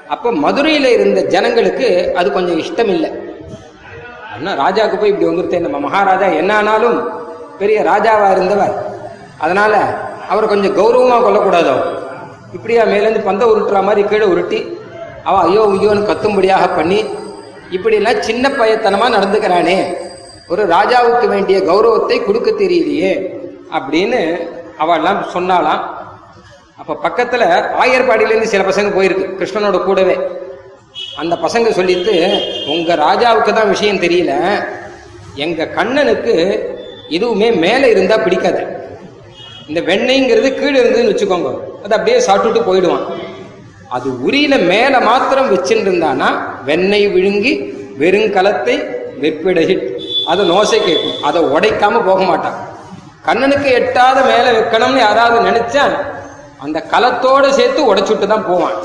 அப்ப 0.09 0.31
மதுரையில 0.43 0.91
இருந்த 0.95 1.19
ஜனங்களுக்கு 1.33 1.87
அது 2.19 2.27
கொஞ்சம் 2.31 2.59
இஷ்டம் 2.63 2.91
இல்லை 2.95 3.09
அண்ணா 4.35 4.51
ராஜாவுக்கு 4.63 4.97
போய் 4.99 5.11
இப்படி 5.11 5.29
வந்துருத்தேன் 5.29 5.65
நம்ம 5.67 5.79
மகாராஜா 5.79 6.27
என்ன 6.41 6.51
ஆனாலும் 6.59 6.97
பெரிய 7.57 7.79
ராஜாவா 7.81 8.27
இருந்தவர். 8.31 8.75
அதனால 9.39 9.73
அவரை 10.29 10.47
கொஞ்சம் 10.49 10.75
கௌரவமா 10.77 11.17
கொல்லக்கூடாதோ 11.23 11.75
இப்படியா 12.53 12.83
மேலேருந்து 12.91 13.27
பந்த 13.29 13.43
உருட்டுற 13.51 13.79
மாதிரி 13.83 14.01
கீழே 14.11 14.27
உருட்டி 14.33 14.59
அவ 15.23 15.35
ஐயோ 15.47 15.63
ஐயோன்னு 15.73 16.09
கத்தும்படியாக 16.09 16.67
பண்ணி 16.75 16.99
இப்படிலாம் 17.75 18.23
சின்ன 18.27 18.45
பயத்தனமா 18.59 19.07
நடந்துக்கிறானே. 19.15 19.77
ஒரு 20.49 20.63
ராஜாவுக்கு 20.75 21.25
வேண்டிய 21.27 21.57
கௌரவத்தை 21.69 22.17
கொடுக்க 22.19 22.49
தெரியலையே 22.61 23.11
அப்படின்னு 23.77 24.21
அவெல்லாம் 24.83 25.19
சொன்னாலாம் 25.33 25.81
அப்ப 26.89 27.01
பக்கத்துல 27.07 27.43
ஆயர்பாடியிலேருந்து 27.81 28.51
சில 28.51 28.61
பசங்க 28.69 28.89
போயிருக்கு 28.93 29.25
கிருஷ்ணனோட 29.39 29.77
கூடவே. 29.87 30.15
அந்த 31.21 31.33
பசங்க 31.43 31.71
சொல்லிட்டு 31.79 32.13
உங்க 32.73 32.95
ராஜாவுக்கு 33.03 33.51
தான் 33.57 33.69
விஷயம் 33.73 33.99
தெரியல. 34.05 34.33
எங்க 35.45 35.67
கண்ணனுக்கு 35.75 36.33
எதுவுமே 37.17 37.49
மேலே 37.65 37.87
இருந்தா 37.93 38.17
பிடிக்காது. 38.25 38.61
இந்த 39.67 39.79
வெண்ணெய்ங்கிறது 39.89 40.49
கீழே 40.59 40.77
இருந்ததுன்னு 40.81 41.13
வச்சுக்கோங்க. 41.13 41.51
அது 41.83 41.95
அப்படியே 41.97 42.17
சாப்பிட்டுட்டு 42.27 42.67
போயிடுவான். 42.69 43.05
அது 43.97 44.09
உரியில 44.27 44.55
மேல 44.73 44.95
மாத்திரம் 45.09 45.51
வச்சுட்டு 45.55 45.87
இருந்தானா 45.89 46.29
வெண்ணெய் 46.69 47.09
விழுங்கி 47.15 47.55
வெறுங்கலத்தை 48.03 48.77
வெப்பிடையில் 49.23 49.83
அதை 50.31 50.43
நோசை 50.53 50.79
கேட்கும். 50.89 51.17
அதை 51.29 51.41
உடைக்காம 51.55 52.05
போக 52.11 52.21
மாட்டான். 52.31 52.57
கண்ணனுக்கு 53.27 53.71
எட்டாத 53.81 54.19
மேல 54.31 54.45
வைக்கணும்னு 54.59 55.05
யாராவது 55.07 55.49
நினைச்சா 55.51 55.85
அந்த 56.63 56.77
கலத்தோடு 56.93 57.47
சேர்த்து 57.57 57.81
உடைச்சுட்டு 57.89 58.27
தான் 58.33 58.47
போவான். 58.47 58.77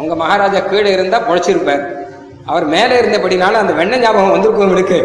உங்க 0.00 0.14
மகாராஜா 0.22 0.60
கீழே 0.70 0.90
இருந்தா 0.96 1.18
பொழைச்சிருப்பார் 1.28 1.84
அவர் 2.50 2.66
மேலே 2.74 2.94
இருந்தபடினால 3.00 3.60
அந்த 3.62 3.72
வெண்ண 3.80 4.00
ஞாபகம் 4.04 4.34
வந்திருக்கும் 4.34 4.68
இவனுக்கு. 4.68 4.98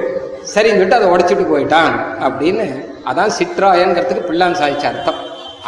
சரின்னு 0.53 0.79
சொல்லிட்டு 0.79 0.99
அதை 0.99 1.07
உடைச்சிட்டு 1.13 1.45
போயிட்டான் 1.51 1.93
அப்படின்னு 2.27 2.65
அதான் 3.09 3.35
சித்ராயங்கிறதுக்கு 3.39 4.27
பிள்ளான் 4.29 4.57
சாய்ச்ச 4.61 4.85
அர்த்தம். 4.91 5.19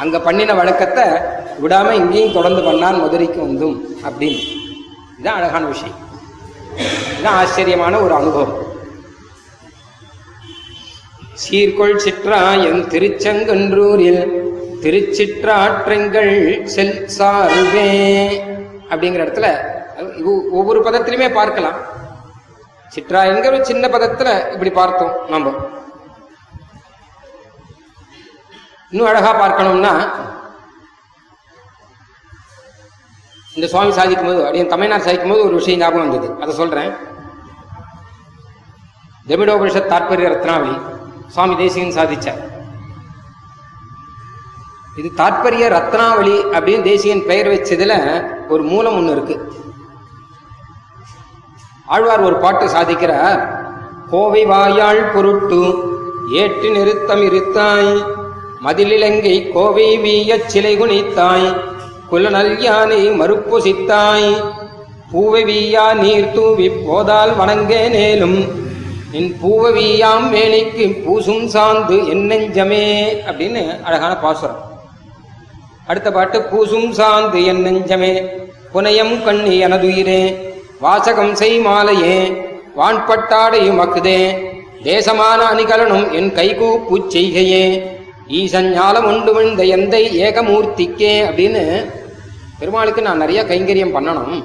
அங்க 0.01 0.19
பண்ணின 0.25 0.53
வழக்கத்தை 0.59 1.05
விடாம 1.63 1.91
இங்கேயும் 2.01 2.35
தொடர்ந்து 2.37 2.61
பண்ணான் 2.67 2.99
மதுரைக்கு 3.03 3.39
வந்தும் 3.45 3.77
அப்படின்னு. 4.07 4.41
இதுதான் 5.13 5.39
அழகான 5.39 5.63
விஷயம். 5.73 5.97
இதுதான் 7.13 7.39
ஆச்சரியமான 7.41 7.99
ஒரு 8.05 8.13
அனுபவம். 8.19 8.53
சீர்கொள் 11.43 12.01
சிற்றாயன் 12.05 12.81
திருச்செங்கன்றூரில் 12.93 14.23
திருச்சிற்றாற்றங்கள் 14.83 16.31
செல் 16.75 16.95
சார்வே. 17.17 17.89
அப்படிங்கிற 18.91 19.21
இடத்துல 19.25 19.47
ஒவ்வொரு 20.59 20.79
பதத்திலுமே 20.83 21.27
பார்க்கலாம். 21.33 21.77
சிற்றாயன்கிற 22.95 23.51
ஒரு 23.51 23.65
சின்ன 23.65 23.87
பதத்துல 23.87 24.29
இப்படி 24.53 24.71
பார்த்தோம் 24.79 25.13
நம்ம 25.29 25.53
இன்னும் 28.89 29.07
அழகா 29.07 29.31
பார்க்கணும்னா 29.41 29.93
இந்த 33.55 33.67
சுவாமி 33.67 33.91
சாதிக்கும் 33.91 34.27
போது 34.27 34.39
அப்படியே 34.39 34.65
தமிழ்நாடு 34.73 35.01
சாதிக்கும் 35.01 35.31
போது 35.31 35.45
ஒரு 35.45 35.55
விஷயம் 35.55 35.79
ஞாபகம் 35.79 36.09
வந்தது. 36.09 36.35
அதை 36.41 36.53
சொல்றேன். 36.55 36.91
திரமிடோபனிஷத் 39.27 39.91
தாற்பரிய 39.91 40.29
ரத்னாவி 40.29 40.73
சுவாமி 41.27 41.55
தேசிகன் 41.57 41.97
சாதிச்சார். 41.97 42.41
இது 44.97 45.09
தாற்பரிய 45.15 45.65
ரத்னாவளி 45.73 46.37
அப்படின்னு 46.55 46.83
தேசியன் 46.83 47.25
பெயர் 47.25 47.49
வச்சதுல 47.51 47.93
ஒரு 48.47 48.63
மூலம் 48.63 48.95
ஒன்று 48.95 49.11
இருக்கு. 49.11 49.35
ஆழ்வார் 51.85 52.21
ஒரு 52.21 52.35
பாட்டு 52.35 52.65
சாதிக்கிறார் 52.67 53.39
கோவை 54.11 54.45
வாயாள் 54.45 55.03
பொருட்டு 55.13 55.61
ஏற்று 56.33 56.69
நிறுத்தம் 56.69 57.23
இருத்தாய் 57.29 57.91
மதிலிலங்கை 58.61 59.35
கோவை 59.53 59.97
வீயச் 59.97 60.49
சிலை 60.49 60.73
குனித்தாய் 60.77 61.47
குலநல் 62.11 62.55
யானை 62.61 63.01
மறுப்புசித்தாய் 63.19 64.29
பூவை 65.11 65.43
வீயா 65.43 65.85
நீர் 65.93 66.33
தூவி 66.33 66.67
போதால் 66.85 67.33
வணங்க 67.35 67.71
நேலும் 67.87 68.39
நின் 69.11 69.31
பூவ 69.41 69.71
வீயாம் 69.71 70.27
வேணிக்கு 70.33 70.85
பூசும் 71.05 71.47
சாந்து 71.53 71.97
என் 72.13 72.25
நெஞ்சமே 72.31 72.85
அப்படின்னு 73.27 73.63
அழகான 73.83 74.13
பாசுரம். 74.17 74.59
அடுத்த 75.89 76.09
பாட்டு 76.15 76.37
பூசும் 76.49 76.91
சாந்து 76.97 77.39
என் 77.51 77.61
நெஞ்சமே 77.65 78.13
புனையம் 78.73 79.15
கண்ணி 79.25 79.53
எனதுயிரே 79.65 80.21
வாசகம் 80.83 81.33
செய் 81.39 81.57
மாலையே 81.65 82.17
வான்பட்டாடையும் 82.79 83.81
அக்குதே 83.85 84.19
தேசமான 84.89 85.39
அணிகலனும் 85.53 86.05
என் 86.19 86.29
கைகூப்புச் 86.37 87.09
செய்கையே 87.15 87.65
ஈசஞ்ஞாலம் 88.39 89.07
உண்டு 89.11 89.31
விழுந்த 89.35 89.63
எந்தை 89.77 90.03
ஏகமூர்த்திக்கே 90.27 91.13
அப்படின்னு 91.27 91.63
பெருமாளுக்கு 92.59 93.01
நான் 93.07 93.21
நிறைய 93.23 93.41
கைங்கரியம் 93.51 93.95
பண்ணணும். 93.95 94.39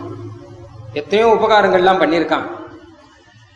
எத்தனையோ 1.01 1.29
உபகாரங்கள்லாம் 1.37 2.03
பண்ணியிருக்கான். 2.03 2.47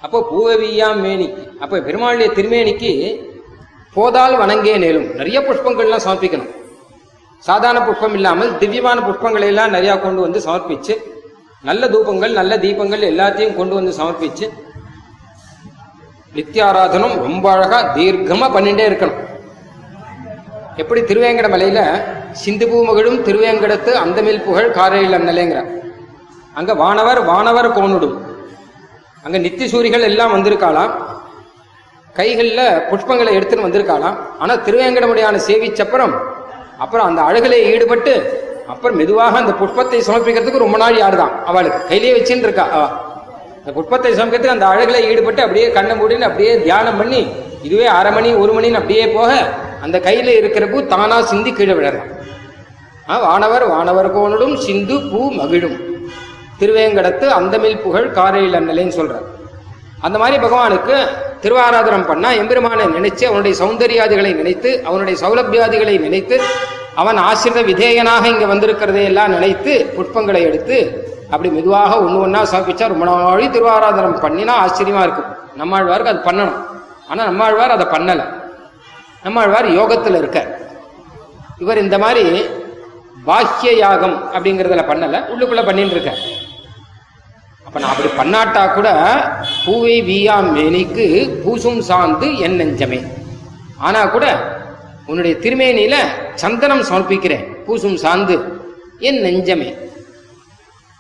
அப்போ 0.05 0.19
பூவவியாம் 0.31 1.03
மேனிக்கு 1.07 1.43
அப்போ 1.63 1.77
பெருமாளுடைய 1.89 2.29
திருமேனிக்கு 2.37 2.93
போதால் 3.97 4.41
வணங்கே 4.43 4.75
நேலும் 4.85 5.09
நிறைய 5.21 5.39
புஷ்பங்கள்லாம் 5.49 6.05
சமர்ப்பிக்கணும். 6.07 6.51
சாதாரண 7.49 7.81
புஷ்பம் 7.85 8.17
இல்லாமல் 8.19 8.51
திவ்யமான 8.61 8.99
புஷ்பங்களை 9.07 9.47
எல்லாம் 9.53 9.75
நிறையா 9.77 9.95
கொண்டு 10.01 10.21
வந்து 10.25 10.41
சமர்ப்பிச்சு 10.47 10.95
நல்ல 11.69 11.83
தூபங்கள் 11.95 12.39
நல்ல 12.41 12.53
தீபங்கள் 12.65 13.03
எல்லாத்தையும் 13.13 13.57
கொண்டு 13.59 13.75
வந்து 13.79 13.93
சமர்ப்பிச்சு 13.99 14.47
நித்தியாராதனம் 16.37 17.15
ரொம்ப 17.27 17.45
அழகா 17.53 17.79
தீர்க்கமா 17.97 18.47
பண்ணிட்டே 18.57 18.85
இருக்கணும். 18.91 19.21
எப்படி 20.83 21.01
திருவேங்கட 21.01 21.49
மலையில 21.55 21.81
சிந்து 22.43 22.67
பூமகளும் 22.73 23.19
திருவேங்கடத்து 23.27 23.93
அந்தமில் 24.03 24.45
புகழ் 24.47 24.75
காரையில் 24.79 25.17
அண்ணலேங்கிற 25.19 25.63
அங்க 26.59 26.75
வானவர் 26.83 27.21
வானவர் 27.31 27.75
கோணுடும். 27.79 28.17
அங்க 29.25 29.39
நித்திய 29.47 29.69
சூரிகள் 29.73 30.09
எல்லாம் 30.11 30.35
வந்திருக்காளாம். 30.37 30.93
கைகளில் 32.19 32.65
புஷ்பங்களை 32.91 33.33
எடுத்துன்னு 33.39 33.67
வந்திருக்காளாம். 33.67 34.17
ஆனா 34.43 34.55
திருவேங்கடமுடியான 34.67 35.41
சேவிச்சப்புறம் 35.49 36.15
அப்புறம் 36.81 37.07
அந்த 37.07 37.21
அழகிலே 37.23 37.59
ஈடுபட்டு 37.71 38.13
அப்புறம் 38.69 38.97
மெதுவாக 38.97 39.37
அந்த 39.39 39.53
புஷ்பத்தை 39.61 39.99
சமர்ப்பிக்கிறதுக்கு 40.07 40.59
ரொம்ப 40.59 40.77
நாள் 40.79 40.99
யாருதான்? 40.99 41.33
அவளுக்கு. 41.47 41.81
கையிலேயே 41.89 42.13
வச்சுன்னு 42.15 42.47
இருக்கா? 42.49 42.67
அந்த 43.57 43.71
புஷ்பத்தை 43.73 44.11
சமர்ப்பிக்கிறதுக்கு 44.11 44.57
அந்த 44.57 44.67
அழகில் 44.67 45.09
ஈடுபட்டு 45.09 45.43
அப்படியே 45.43 45.67
கண்ணை 45.71 45.95
மூடின்னு 45.97 46.29
அப்படியே 46.29 46.53
தியானம் 46.59 46.99
பண்ணி 46.99 47.21
இதுவே 47.63 47.87
அரை 47.91 48.11
மணி 48.13 48.29
ஒரு 48.35 48.53
மணின்னு 48.53 48.79
அப்படியே 48.79 49.07
போக 49.09 49.31
அந்த 49.83 49.97
கையில 49.99 50.35
இருக்கிற 50.37 50.65
பூ 50.67 50.81
தானா 50.87 51.17
சிந்தி 51.23 51.53
கீழே 51.53 51.75
விழறான் 51.75 52.09
ஆ, 53.09 53.19
வானவர் 53.19 53.65
வானவர் 53.67 54.09
கோணலும் 54.11 54.57
சிந்து 54.59 54.97
பூ 55.09 55.21
மகிழும். 55.33 55.77
திருவேங்கடத்து 56.61 57.27
அந்தமில் 57.31 57.79
புகழ் 57.79 58.11
காரையில் 58.11 58.55
அண்ணலேன்னு 58.55 58.97
சொல்றார். 58.97 59.25
அந்த 60.07 60.17
மாதிரி 60.19 60.37
பகவானுக்கு 60.43 60.97
திருவாராதனம் 61.43 62.07
பண்ணா 62.11 62.29
எம்பெருமானை 62.41 62.85
நினைச்சு 62.99 63.25
அவனுடைய 63.25 63.55
சௌந்தர்யாதிகளை 63.63 64.33
நினைத்து 64.41 64.71
அவனுடைய 64.89 65.17
சௌலபியாதிகளை 65.23 65.95
நினைத்து 66.07 66.37
அவன் 66.95 67.17
ஆசிரித 67.17 67.61
விதேயனாக 67.71 68.25
இங்க 68.25 68.47
வந்திருக்கிறதை 68.55 69.03
எல்லாம் 69.11 69.35
நினைத்து 69.37 69.73
புட்பங்களை 69.97 70.41
எடுத்து 70.49 70.79
அப்படி 71.33 71.51
மெதுவாக 71.51 71.99
ஒன்று 72.05 72.21
ஒன்றா 72.21 72.41
சாப்பிச்சா 72.53 72.87
ரொம்ப 72.93 73.05
நாளி 73.05 73.47
திருவாராதனம் 73.47 74.17
பண்ணினா 74.25 74.55
ஆச்சரியமா 74.65 75.03
இருக்கும். 75.07 75.31
நம்மாழ்வாருக்கு 75.61 76.13
அது 76.15 76.23
பண்ணணும். 76.29 76.59
ஆனால் 77.11 77.29
நம்மாழ்வார் 77.31 77.77
அதை 77.77 77.87
பண்ணலை. 77.95 78.25
நம்மாழ்வார் 79.25 79.69
யோகத்தில் 79.81 80.15
இருக்க 80.15 80.39
இவர் 81.63 81.83
இந்த 81.85 81.99
மாதிரி 81.99 82.25
பாக்கிய 83.25 83.73
யாகம் 83.85 84.17
அப்படிங்கிறதுல 84.35 84.85
பண்ணல. 84.91 85.17
உள்ளுக்குள்ள 85.33 85.65
பண்ணிட்டு 85.65 85.97
இருக்கார். 85.97 86.21
அப்போ 87.71 87.81
நான் 87.83 87.93
அப்படி 87.95 88.09
பண்ணாட்டா 88.21 88.63
கூட 88.77 88.89
பூவை 89.65 89.97
வீயாம் 90.07 90.49
மேனிக்கு 90.55 91.05
பூசும் 91.43 91.79
சாந்து 91.89 92.29
என் 92.47 92.57
நெஞ்சமே. 92.61 92.99
ஆனால் 93.87 94.11
கூட 94.15 94.25
உன்னுடைய 95.11 95.35
திருமேனியில் 95.45 95.95
சந்தனம் 96.43 96.83
சமர்ப்பிக்கிறேன். 96.89 97.45
பூசும் 97.67 97.97
சாந்து 98.05 98.37
என் 99.11 99.21
நெஞ்சமே. 99.27 99.69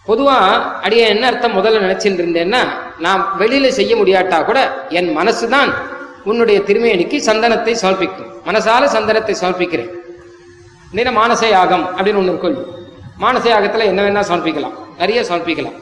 பொதுவாக 0.06 0.62
அடிய 0.84 1.10
என்ன 1.14 1.26
அர்த்தம் 1.30 1.56
முதல்ல 1.58 1.82
நினைச்சிட்டு 1.86 2.22
இருந்தேன்னா 2.24 2.62
நான் 3.06 3.26
வெளியில் 3.42 3.76
செய்ய 3.80 3.92
முடியாட்டா 4.02 4.40
கூட 4.52 4.62
என் 5.00 5.10
மனசு 5.18 5.48
தான் 5.56 5.72
உன்னுடைய 6.30 6.60
திருமேனிக்கு 6.70 7.20
சந்தனத்தை 7.28 7.76
சமர்ப்பிக்கும். 7.84 8.32
மனசால 8.48 8.92
சந்தனத்தை 8.96 9.36
சமர்ப்பிக்கிறேன். 9.42 9.92
இல்லைன்னா 10.92 11.18
மானச 11.20 11.42
யாகம் 11.58 11.86
அப்படின்னு 11.98 12.22
ஒன்று 12.24 12.34
இருக்கும் 12.34 12.58
மானச 13.26 13.44
என்ன 13.92 14.02
வேணால் 14.08 14.32
சமர்ப்பிக்கலாம். 14.32 14.76
நிறைய 15.04 15.20
சமர்ப்பிக்கலாம். 15.32 15.78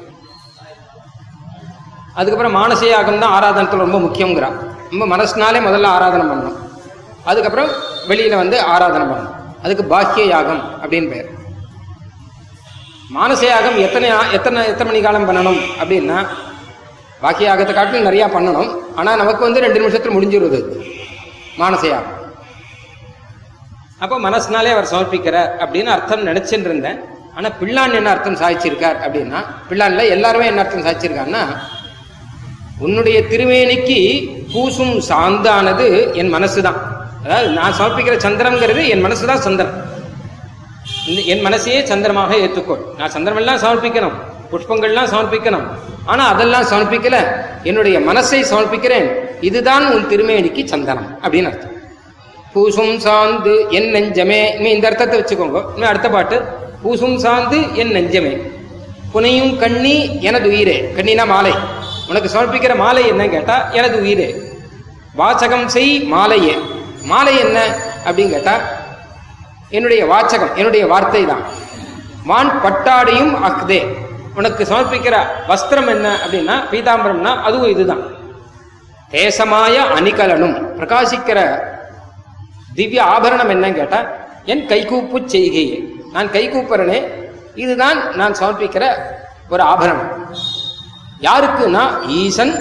அதுக்கப்புறம் 2.19 2.57
மானச 2.59 2.83
யாகம் 2.91 3.23
தான் 3.23 3.35
ஆராதனத்தில் 3.37 3.85
ரொம்ப 3.87 3.99
முக்கியங்கிறான் 4.05 4.57
ரொம்ப 4.93 5.05
மனசுனாலே 5.15 5.61
முதல்ல 5.67 5.89
ஆராதனை 5.97 6.25
பண்ணணும். 6.31 6.57
அதுக்கப்புறம் 7.31 7.71
வெளியில் 8.11 8.41
வந்து 8.43 8.57
ஆராதனை 8.75 9.05
பண்ணணும். 9.11 9.35
அதுக்கு 9.65 9.85
பாக்கிய 9.93 10.25
யாகம் 10.35 10.63
அப்படின்னு 10.83 11.11
பெயர். 11.13 11.31
மானச 13.17 13.43
யாகம் 13.53 13.77
எத்தனை 13.87 14.09
எத்தனை 14.39 14.63
எத்தனை 14.73 14.89
மணி 14.91 15.01
காலம் 15.07 15.29
பண்ணணும் 15.29 15.61
அப்படின்னா 15.81 16.19
பாக்கிய 17.23 17.49
யாகத்தை 17.51 17.73
காட்டிலும் 17.77 18.09
நிறையா 18.09 18.27
பண்ணணும். 18.35 18.71
ஆனால் 18.99 19.21
நமக்கு 19.23 19.43
வந்து 19.47 19.65
ரெண்டு 19.67 19.81
நிமிஷத்தில் 19.83 20.17
முடிஞ்சிருது 20.17 20.59
அது. 20.61 20.77
மானச 21.63 21.85
யாகம் 21.93 22.17
அப்போ 24.05 24.17
மனசுனாலே 24.27 24.73
அவர் 24.75 24.91
சமர்ப்பிக்கிறார் 24.91 25.51
அப்படின்னு 25.63 25.91
அர்த்தம் 25.95 26.29
நினச்சிட்டு 26.29 26.69
இருந்தேன். 26.71 26.99
ஆனால் 27.37 27.57
பிள்ளான் 27.61 27.97
என்ன 27.99 28.11
அர்த்தம் 28.13 28.39
சாதிச்சிருக்கார் 28.43 28.99
அப்படின்னா 29.07 29.41
பிள்ளான்ல 29.71 30.05
எல்லாருமே 30.17 30.47
என்ன 30.51 30.63
அர்த்தம் 30.65 30.87
சாதிச்சிருக்காருன்னா 30.87 31.43
உன்னுடைய 32.79 33.21
திருமேனிக்கு 33.21 33.99
பூசும் 34.53 35.03
சாந்தானது 35.09 36.15
என் 36.15 36.29
மனசு 36.29 36.63
தான் 36.63 36.79
அதாவது 37.25 37.49
நான் 37.49 37.73
சமர்ப்பிக்கிற 37.73 38.17
சந்திரன்கிறது 38.27 38.89
என் 38.89 39.01
மனசு 39.01 39.27
தான் 39.27 39.41
சந்திரன் 39.41 39.97
என் 41.27 41.47
மனசையே 41.47 41.83
சந்திரமாக 41.83 42.35
ஏற்றுக்கொள். 42.35 42.83
நான் 42.99 43.13
சந்திரமெல்லாம் 43.13 43.61
சமர்ப்பிக்கணும். 43.65 44.13
புஷ்பங்கள்லாம் 44.53 45.11
சமர்ப்பிக்கணும். 45.13 45.67
ஆனா 46.07 46.29
அதெல்லாம் 46.29 46.63
சமர்ப்பிக்கல. 46.63 47.17
என்னுடைய 47.63 47.99
மனசை 47.99 48.45
சமர்ப்பிக்கிறேன். 48.51 49.09
இதுதான் 49.41 49.93
உன் 49.93 50.07
திருமேனிக்கு 50.07 50.65
சந்தனம். 50.65 51.19
அப்படின்னு 51.23 51.45
அர்த்தம். 51.45 51.75
பூசும் 52.55 52.95
சாந்து 53.07 53.69
என் 53.69 53.91
நெஞ்சமே. 53.95 54.55
இனிமே 54.55 54.73
இந்த 54.73 54.89
அர்த்தத்தை 54.89 55.21
வச்சுக்கோங்க. 55.21 55.63
இனிமே 55.71 55.87
அடுத்த 55.87 56.09
பாட்டு. 56.09 56.43
பூசும் 56.85 57.19
சாந்து 57.25 57.75
என் 57.75 57.93
நெஞ்சமே. 57.93 58.51
புனையும் 59.15 59.57
கண்ணி 59.57 60.23
எனது 60.23 60.49
உயிரே 60.49 60.93
கண்ணினா 60.97 61.27
மாலை. 61.27 61.53
உனக்கு 62.09 62.29
சமர்ப்பிக்கிற 62.35 62.77
மாலை 62.77 63.07
என்ன 63.07 63.29
கேட்டா 63.29 63.57
எனது 63.79 63.97
உயிரே. 64.01 64.29
வாசகம் 65.15 65.69
செய் 65.69 65.93
மாலையே. 66.13 66.55
மாலை 67.11 67.39
என்ன 67.39 67.59
அப்படின்னு 68.05 68.35
கேட்டா 68.35 68.55
என்னுடைய 69.77 70.03
வாச்சகம் 70.07 70.55
என்னுடைய 70.55 70.87
வார்த்தை 70.87 71.27
தான். 71.27 71.43
வான் 72.25 72.53
பட்டாடையும் 72.65 73.35
அக்தே 73.49 73.81
உனக்கு 74.35 74.65
சமர்ப்பிக்கிற 74.65 75.17
வஸ்திரம் 75.49 75.89
என்ன 75.89 76.07
அப்படின்னா 76.25 76.57
பீதாம்பரம்னா 76.73 77.33
அதுவும் 77.43 77.71
இதுதான். 77.71 78.03
தேசமாய 79.11 79.77
அணிகலனும். 79.99 80.57
பிரகாசிக்கிற 80.79 81.39
திவ்ய 82.75 83.05
ஆபரணம் 83.05 83.51
என்னன்னு 83.55 83.75
கேட்டா 83.75 84.01
என் 84.45 84.67
கைகூப்பு 84.67 85.19
செய்கையே. 85.25 85.79
நான் 86.13 86.29
கைகூப்புறனே 86.29 86.99
இதுதான் 87.55 87.99
நான் 88.15 88.39
சமர்ப்பிக்கிற 88.41 88.85
ஒரு 89.49 89.63
ஆபரணம். 89.63 90.11
யாருக்குன்னா 91.27 92.07
ஈசன் 92.07 92.53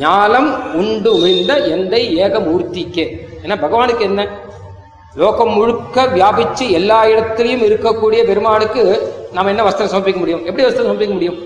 ஞாலம் 0.00 0.72
உண்டு 0.72 1.10
உமிழ்ந்த 1.18 1.52
எந்தை 1.74 2.00
ஏகமூர்த்திக்கே. 2.24 3.04
ஏன்னா 3.42 3.56
பகவானுக்கு 3.64 4.00
என்ன? 4.00 4.28
லோகம் 5.14 5.52
முழுக்க 5.52 6.04
வியாபிச்சு 6.04 6.70
எல்லா 6.70 7.04
இடத்துலையும் 7.04 7.66
இருக்கக்கூடிய 7.68 8.26
பெருமானுக்கு 8.26 8.82
நாம் 9.32 9.46
என்ன 9.46 9.62
வஸ்திரம் 9.62 9.92
சமர்ப்பிக்க 9.92 10.16
முடியும்? 10.16 10.44
எப்படி 10.44 10.66
வஸ்திரம் 10.66 10.88
சமர்ப்பிக்க 10.88 11.12
முடியும்? 11.12 11.38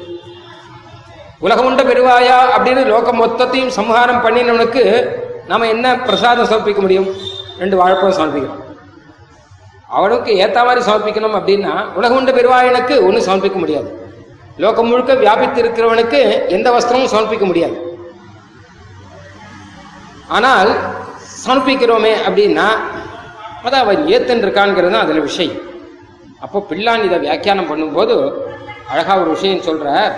உலகம் 1.39 1.65
உண்ட 1.65 1.83
பெருவாயா 1.83 2.39
அப்படின்னு 2.57 2.87
லோகம் 2.87 3.21
மொத்தத்தையும் 3.23 3.67
சம்ஹாரம் 3.67 4.25
பண்ணினவனுக்கு 4.25 5.11
நாம் 5.47 5.61
என்ன 5.61 5.97
பிரசாதம் 5.97 6.51
சமர்ப்பிக்க 6.51 6.81
முடியும்? 6.81 7.09
ரெண்டு 7.59 7.77
வாழைப்பழம் 7.77 8.19
சமர்ப்பிக்கிறோம் 8.19 8.59
அவனுக்கு 9.89 10.37
ஏற்ற 10.37 10.65
மாதிரி 10.65 10.91
சமர்ப்பிக்கணும் 10.91 11.39
அப்படின்னா 11.39 11.95
உலகம் 11.95 12.17
உண்ட 12.17 12.33
பெருவாயனுக்கு 12.33 12.97
ஒன்றும் 13.07 13.27
சமர்ப்பிக்க 13.29 13.55
முடியாது. 13.55 14.00
லோகம் 14.63 14.89
முழுக்க 14.91 15.13
வியாபித்து 15.25 15.59
இருக்கிறவனுக்கு 15.63 16.21
எந்த 16.57 16.69
வஸ்திரமும் 16.77 17.13
சமர்ப்பிக்க 17.13 17.45
முடியாது. 17.51 17.77
ஆனால் 20.37 20.71
சமர்ப்பிக்கிறோமே 21.45 22.15
அப்படின்னா 22.27 22.67
அதான் 23.65 23.85
அவன் 23.85 24.03
ஏத்தன் 24.15 24.43
இருக்கான்ங்கிறது 24.45 24.93
தான் 24.95 25.05
அதில் 25.07 25.27
விஷயம். 25.29 25.59
அப்போ 26.45 26.59
பிள்ளான் 26.71 27.07
இதை 27.07 27.17
வியாக்கியானம் 27.25 27.71
பண்ணும்போது 27.71 28.15
அழகா 28.93 29.15
ஒரு 29.23 29.31
விஷயம் 29.37 29.67
சொல்கிறார் 29.69 30.13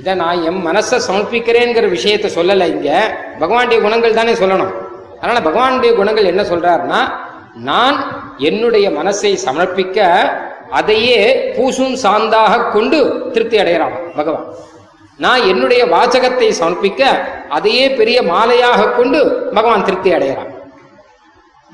இதை 0.00 0.12
நான் 0.22 0.40
என் 0.48 0.64
மனசை 0.68 0.96
சமர்ப்பிக்கிறேங்கிற 1.08 1.88
விஷயத்த 1.96 2.30
சொல்லலை 2.38 2.66
இங்கே. 2.74 2.96
பகவானுடைய 3.42 3.78
குணங்கள் 3.84 4.18
தானே 4.20 4.32
சொல்லணும். 4.40 4.72
அதனால் 5.20 5.46
பகவானுடைய 5.48 5.92
குணங்கள் 6.00 6.30
என்ன 6.32 6.42
சொல்கிறாருன்னா 6.50 7.00
நான் 7.68 7.98
என்னுடைய 8.48 8.86
மனசை 8.98 9.32
சமர்ப்பிக்க 9.46 10.08
அதையே 10.78 11.20
பூசும் 11.56 11.96
சாந்தாக 12.04 12.62
கொண்டு 12.74 12.98
திருப்தி 13.34 13.56
அடைகிறான் 13.62 13.96
பகவான். 14.18 14.46
நான் 15.24 15.42
என்னுடைய 15.52 15.82
வாசகத்தை 15.94 16.48
சமர்ப்பிக்க 16.60 17.02
அதையே 17.56 17.86
பெரிய 18.00 18.18
மாலையாக 18.32 18.90
கொண்டு 18.96 19.20
பகவான் 19.56 19.86
திருப்தி 19.88 20.12
அடைகிறான். 20.16 20.50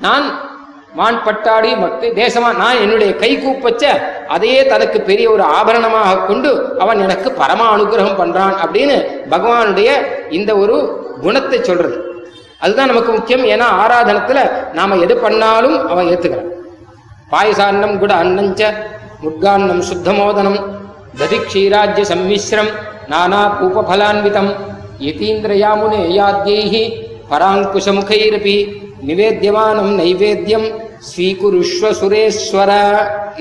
நான் 0.05 0.25
வான் 0.99 1.17
பட்டாடி 1.25 1.71
மட்டு 1.81 2.07
தேசமா 2.21 2.49
நான் 2.61 2.81
என்னுடைய 2.83 3.11
கை 3.21 3.29
கூப்பச்ச 3.37 3.83
அதையே 4.35 4.61
தனக்கு 4.71 4.97
பெரிய 5.09 5.27
ஒரு 5.35 5.43
ஆபரணமாக 5.57 6.21
கொண்டு 6.29 6.49
அவன் 6.83 7.03
எனக்கு 7.05 7.29
பரம 7.41 7.67
அனுகிரகம் 7.75 8.19
பண்றான் 8.21 8.55
அப்படின்னு 8.63 8.97
பகவானுடைய 9.33 9.89
இந்த 10.39 10.51
ஒரு 10.63 10.77
குணத்தை 11.23 11.59
சொல்றது. 11.69 11.97
அதுதான் 12.63 12.91
நமக்கு 12.93 13.11
முக்கியம். 13.17 13.45
ஏன்னா 13.53 13.67
ஆராதனத்துல 13.83 14.41
நாம 14.79 14.97
எது 15.05 15.15
பண்ணாலும் 15.25 15.77
அவன் 15.91 16.09
ஏத்துக்கிறான். 16.13 16.50
பாயசான்னம் 17.31 17.95
குட 18.01 18.13
அன்னஞ்ச 18.23 18.61
முட்கான்னம் 19.23 19.81
சுத்தமோதனம் 19.89 20.59
ததிக்ஷீராஜ்ய 21.19 22.03
சம்மிஸ்ரம் 22.11 22.71
நானா 23.11 23.41
பூபலான்விதம் 23.57 24.51
யதீந்திரயாமுனே 25.05 26.01
யாத்யைஹி 26.17 26.83
பராங்குஷமுகைரபி 27.31 28.55
நிவேத்தியமானம் 29.07 29.91
நைவேத்தியம் 29.99 30.67
ஸ்வீகுருஷ்வ 31.09 31.91
சுரேஸ்வர 31.99 32.71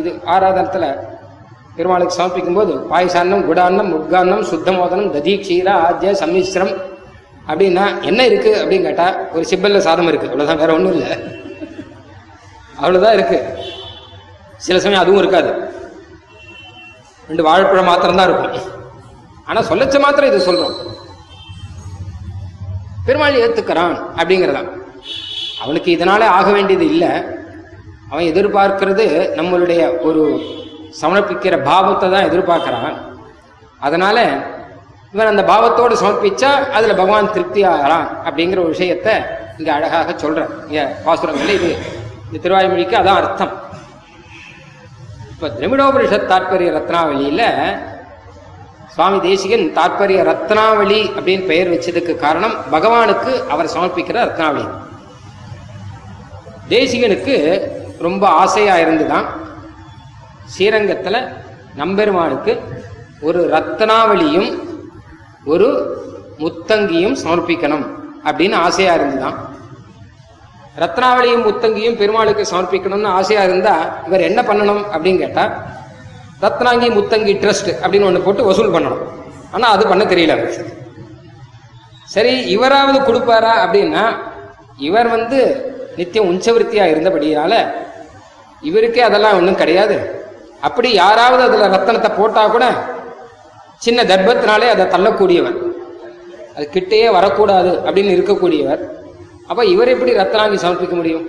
இது 0.01 0.11
ஆராதனத்துல 0.35 0.85
பெருமாளுக்கு 1.77 2.17
சமர்ப்பிக்கும் 2.19 2.59
போது 2.59 2.73
பாயசான்னம் 2.93 3.45
குடான்னம் 3.49 3.91
முட்கான்னம் 3.95 4.47
சுத்தமோதனம் 4.51 5.13
ததி 5.17 5.35
க்ஷீரா 5.43 5.75
ஆத்ய 5.89 6.13
சம்மிஸ்ரம். 6.23 6.73
அப்படின்னா 7.51 7.85
என்ன 8.09 8.21
இருக்கு 8.31 8.51
அப்படின்னு 8.61 8.87
கேட்டால் 8.89 9.17
ஒரு 9.35 9.45
சிப்பல்ல 9.51 9.79
சாதம் 9.87 10.09
இருக்கு. 10.11 10.31
அவ்வளோதான் 10.31 10.61
வேற 10.63 10.71
ஒன்றும் 10.79 10.97
இல்லை. 10.97 11.11
அவ்வளோதான் 12.83 13.17
இருக்கு. 13.19 13.39
சில 14.67 14.81
சமயம் 14.81 15.03
அதுவும் 15.03 15.21
இருக்காது. 15.23 15.51
ரெண்டு 17.29 17.43
வாழைப்பழம் 17.47 17.89
மாத்திரம்தான் 17.91 18.29
இருக்கும். 18.29 18.79
ஆனா 19.45 19.61
சொல்லச்ச 19.61 20.01
மாத்திரம் 20.01 20.31
இது 20.33 20.47
சொல்றோம். 20.47 20.75
பெருமாள் 23.07 23.41
ஏத்துக்கிறான் 23.45 23.95
அப்படிங்கிறதான். 24.17 24.69
அவனுக்கு 25.63 25.97
இதனால 25.97 26.23
ஆக 26.39 26.51
வேண்டியது 26.53 26.87
இல்லை. 26.87 27.11
அவன் 28.11 28.29
எதிர்பார்க்கிறது 28.33 29.05
நம்மளுடைய 29.39 30.01
ஒரு 30.01 30.23
சமர்ப்பிக்கிற 31.01 31.65
பாவத்தை 31.65 32.11
தான் 32.11 32.29
எதிர்பார்க்கிறான். 32.31 32.97
அதனால 33.79 34.25
இவன் 35.13 35.27
அந்த 35.27 35.43
பாவத்தோடு 35.53 35.95
சமர்ப்பிச்சா 36.03 36.51
அதுல 36.77 36.95
பகவான் 36.95 37.33
திருப்தி 37.33 37.65
ஆகிறான் 37.65 38.07
அப்படிங்கிற 38.25 38.59
ஒரு 38.65 38.75
விஷயத்த 38.79 39.09
இங்க 39.59 39.73
அழகாக 39.73 40.15
சொல்றேன் 40.17 40.51
இங்க 40.69 40.97
பாசுரங்கள்ல 41.07 41.57
இது 41.61 41.71
இந்த 42.27 42.39
திருவாய்மொழிக்கு 42.43 42.97
அதான் 43.01 43.21
அர்த்தம். 43.23 43.53
இப்ப 45.43 45.67
திரமிடோபனிஷத் 45.67 46.27
தாற்பரிய 46.27 46.71
ரத்னாவளியில 46.71 47.43
சுவாமி 48.89 49.21
தேசிகன் 49.21 49.73
தாற்பரிய 49.73 50.23
ரத்னாவளி 50.23 51.11
அப்படின்னு 51.19 51.47
பெயர் 51.47 51.71
வச்சதுக்கு 51.71 52.17
காரணம் 52.17 52.55
பகவானுக்கு 52.73 53.47
அவர் 53.47 53.67
சமர்ப்பிக்கிற 53.67 54.19
ரத்னாவளி. 54.27 54.69
தேசிகனுக்கு 56.69 57.61
ரொம்ப 57.99 58.29
ஆசையா 58.29 58.79
இருந்துதான் 58.79 59.25
ஸ்ரீரங்கத்துல 60.59 61.33
நம்பெருமானுக்கு 61.75 62.61
ஒரு 63.21 63.49
ரத்னாவளியும் 63.53 64.59
ஒரு 65.45 65.69
முத்தங்கியும் 66.39 67.17
சமர்ப்பிக்கணும் 67.25 67.87
அப்படின்னு 68.25 68.55
ஆசையா 68.55 68.95
இருந்துதான். 68.95 69.50
ரத்னாவளியும் 70.83 71.45
முத்தங்கியும் 71.47 71.97
பெருமாளுக்கு 72.01 72.43
சமர்ப்பிக்கணும்னு 72.51 73.09
ஆசையா 73.19 73.43
இருந்தா 73.49 73.75
இவர் 74.09 74.29
என்ன 74.29 74.41
பண்ணணும் 74.49 74.83
அப்படின்னு 74.95 75.23
கேட்டா 75.25 75.45
ரத்னாங்கி 76.45 76.89
முத்தங்கி 76.99 77.33
ட்ரஸ்ட் 77.43 77.71
அப்படின்னு 77.83 78.09
ஒன்று 78.11 78.27
போட்டு 78.27 78.43
வசூல் 78.51 78.75
பண்ணணும். 78.75 79.03
ஆனால் 79.55 79.73
அது 79.77 79.85
பண்ண 79.91 80.05
தெரியல. 80.13 80.35
சரி 82.15 82.35
இவராவது 82.55 82.99
கொடுப்பாரா 83.09 83.53
அப்படின்னா 83.65 84.05
இவர் 84.89 85.09
வந்து 85.17 85.41
நித்தியம் 85.99 86.31
உஞ்சவருத்தியா 86.31 86.85
இருந்தபடியால 86.93 87.55
இவருக்கே 88.69 89.03
அதெல்லாம் 89.09 89.37
ஒன்றும் 89.41 89.61
கிடையாது. 89.61 89.97
அப்படி 90.69 90.89
யாராவது 91.03 91.43
அதில் 91.49 91.73
ரத்தனத்தை 91.75 92.11
போட்டா 92.17 92.43
கூட 92.55 92.65
சின்ன 93.85 94.01
தர்ப்பத்தினாலே 94.11 94.67
அதை 94.75 94.87
தள்ளக்கூடியவர். 94.95 95.59
அது 96.55 96.67
கிட்டேயே 96.77 97.09
வரக்கூடாது 97.19 97.71
அப்படின்னு 97.87 98.17
இருக்கக்கூடியவர். 98.17 98.83
அப்ப 99.51 99.63
இவர் 99.75 99.93
எப்படி 99.95 100.13
ரத்னாங்கி 100.21 100.59
சமர்ப்பிக்க 100.65 100.95
முடியும்? 101.01 101.25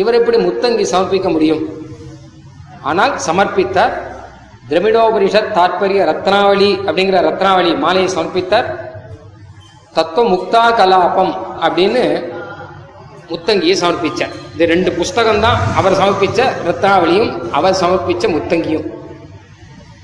இவர் 0.00 0.16
எப்படி 0.18 0.38
முத்தங்கி 0.46 0.84
சமர்ப்பிக்க 0.92 1.28
முடியும்? 1.34 1.62
ஆனால் 2.90 3.14
சமர்ப்பித்தார் 3.26 3.94
திரமிடோபரிஷத் 4.70 5.52
தாற்பரிய 5.56 6.00
ரத்னாவளி 6.10 6.70
அப்படிங்கிற 6.86 7.18
ரத்னாவளி 7.28 7.70
மாலையை 7.84 8.08
சமர்ப்பித்தார் 8.14 8.68
தத்துவ 9.96 10.24
முக்தா 10.32 10.62
கலாபம் 10.78 11.32
அப்படின்னு 11.66 12.02
முத்தங்கியை 13.30 13.76
சமர்ப்பிச்சார். 13.82 14.34
இது 14.54 14.68
ரெண்டு 14.72 14.90
புஸ்தகம் 14.98 15.42
தான் 15.46 15.58
அவர் 15.78 15.98
சமர்ப்பிச்ச 16.00 16.40
ரத்னாவளியும் 16.68 17.32
அவர் 17.58 17.80
சமர்ப்பிச்ச 17.82 18.24
முத்தங்கியும். 18.36 18.86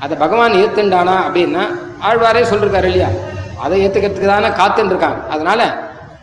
அதை 0.03 0.15
பகவான் 0.25 0.59
ஏத்துண்டானா 0.63 1.17
அப்படின்னா 1.27 1.65
ஆழ்வாரே 2.09 2.45
சொல்லிருக்காரு 2.53 2.89
இல்லையா? 2.91 3.11
அதை 3.65 3.77
ஏத்துக்கிறதுக்கு 3.85 4.33
தானே 4.35 4.51
காத்துன்னு 4.61 4.93
இருக்காங்க 4.95 5.21
அதனால 5.35 5.61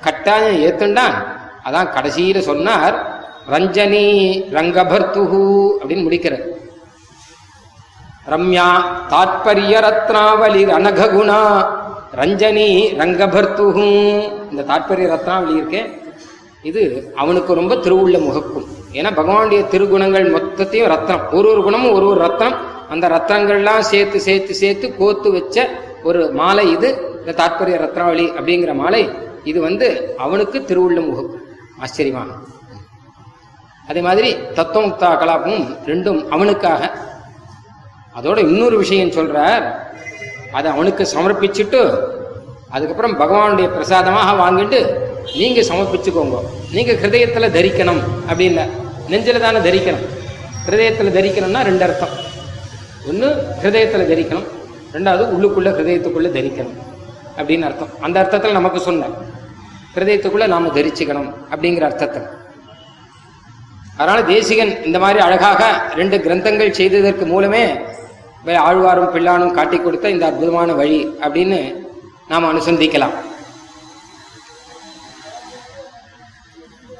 கட்டாயம் 0.05 0.59
ஏத்துண்டான். 0.67 1.15
அதான் 1.67 1.91
கடைசியில் 1.95 2.47
சொன்னார் 2.49 2.95
ரஞ்சனி 3.53 4.07
ரங்கபர்த்துஹு 4.57 5.43
அப்படின்னு 5.79 6.05
முடிக்கிறார். 6.07 6.45
ரம்யா 8.33 8.67
தாத்பரிய 9.13 9.75
ரத்னாவலி 9.87 10.61
ரணகுணா 10.71 11.39
ரஞ்சனி 12.19 12.69
ரங்கபர்த்துகு 13.01 13.87
இந்த 14.51 14.63
தாத்பரிய 14.71 15.07
ரத்னாவளி 15.13 15.53
இருக்கேன் 15.59 15.89
இது 16.69 16.81
அவனுக்கு 17.21 17.51
ரொம்ப 17.59 17.73
திருவுள்ள 17.85 18.17
முகக்கும். 18.25 18.67
ஏன்னா 18.97 19.11
பகவானுடைய 19.19 19.61
திருகுணங்கள் 19.73 20.27
மொத்தத்தையும் 20.35 20.91
ரத்தம் 20.93 21.23
ஒரு 21.37 21.47
ஒரு 21.53 21.61
குணமும் 21.67 21.95
ஒரு 21.97 22.05
ஒரு 22.11 22.19
ரத்தம் 22.27 22.55
அந்த 22.93 23.05
ரத்தங்கள்லாம் 23.15 23.83
சேர்த்து 23.91 24.19
சேர்த்து 24.27 24.53
சேர்த்து 24.61 24.87
கோத்து 24.99 25.29
வச்ச 25.37 25.67
ஒரு 26.09 26.21
மாலை 26.39 26.65
இது 26.75 26.89
இந்த 27.21 27.33
தாற்பரிய 27.39 27.77
ரத்னாவளி 27.85 28.25
அப்படிங்கிற 28.37 28.73
மாலை. 28.83 29.03
இது 29.49 29.59
வந்து 29.67 29.87
அவனுக்கு 30.25 30.57
திருவுள்ள 30.69 30.99
முகக்கும் 31.09 31.47
ஆச்சரியமான 31.81 32.31
அதே 33.87 34.01
மாதிரி 34.01 34.35
தத்துவமுக்தா 34.35 35.09
கலாபமும் 35.13 35.77
ரெண்டும் 35.85 36.27
அவனுக்காக. 36.27 36.91
அதோட 38.15 38.37
இன்னொரு 38.37 38.77
விஷயம் 38.77 39.09
சொல்றார். 39.09 39.75
அதை 40.51 40.71
அவனுக்கு 40.71 41.07
சமர்ப்பிச்சுட்டு 41.15 41.99
அதுக்கப்புறம் 42.69 43.19
பகவானுடைய 43.19 43.69
பிரசாதமாக 43.69 44.43
வாங்கிட்டு 44.43 44.79
நீங்க 45.35 45.61
சமர்ப்பிச்சுக்கோங்க. 45.61 46.39
நீங்க 46.71 46.91
ஹிருதயத்துல 46.91 47.47
தரிக்கணும் 47.57 48.03
அப்படி 48.21 48.43
இல்லை 48.43 48.63
நெஞ்சில 49.09 49.39
தானே 49.39 49.57
தரிக்கணும். 49.57 50.07
ஹிருதயத்துல 50.67 51.11
தரிக்கணும்னா 51.17 51.63
ரெண்டு 51.63 51.83
அர்த்தம். 51.83 52.15
ஒன்று 53.07 53.27
ஹிருதயத்துல 53.63 54.09
தரிக்கணும். 54.11 54.47
ரெண்டாவது 54.93 55.25
உள்ளுக்குள்ள 55.35 55.69
ஹிருதயத்துக்குள்ள 55.79 56.29
தரிக்கணும். 56.37 56.77
அப்படின்னு 57.37 57.61
அர்த்தம். 57.61 57.89
அந்த 58.01 58.19
அர்த்தத்தில் 58.19 58.51
நமக்கு 58.51 58.79
சொன்னேன் 58.79 59.30
ஹிருதயத்துக்குள்ள 59.93 60.45
நாம 60.53 60.71
தரிச்சுக்கணும் 60.75 61.29
அப்படிங்கிற 61.53 61.85
அர்த்தத்தில் 61.89 62.27
அதனால 63.97 64.19
தேசிகன் 64.33 64.71
இந்த 64.87 64.97
மாதிரி 65.03 65.19
அழகாக 65.25 65.63
ரெண்டு 65.99 66.17
கிரந்தங்கள் 66.25 66.77
செய்ததற்கு 66.79 67.25
மூலமே 67.31 67.63
ஆழ்வாரும் 68.67 69.11
பிள்ளானும் 69.15 69.55
காட்டி 69.57 69.77
கொடுத்த 69.77 70.13
இந்த 70.13 70.23
அற்புதமான 70.27 70.69
வழி 70.79 70.99
அப்படின்னு 71.25 71.59
நாம் 72.31 72.47
அனுசந்திக்கலாம். 72.51 73.15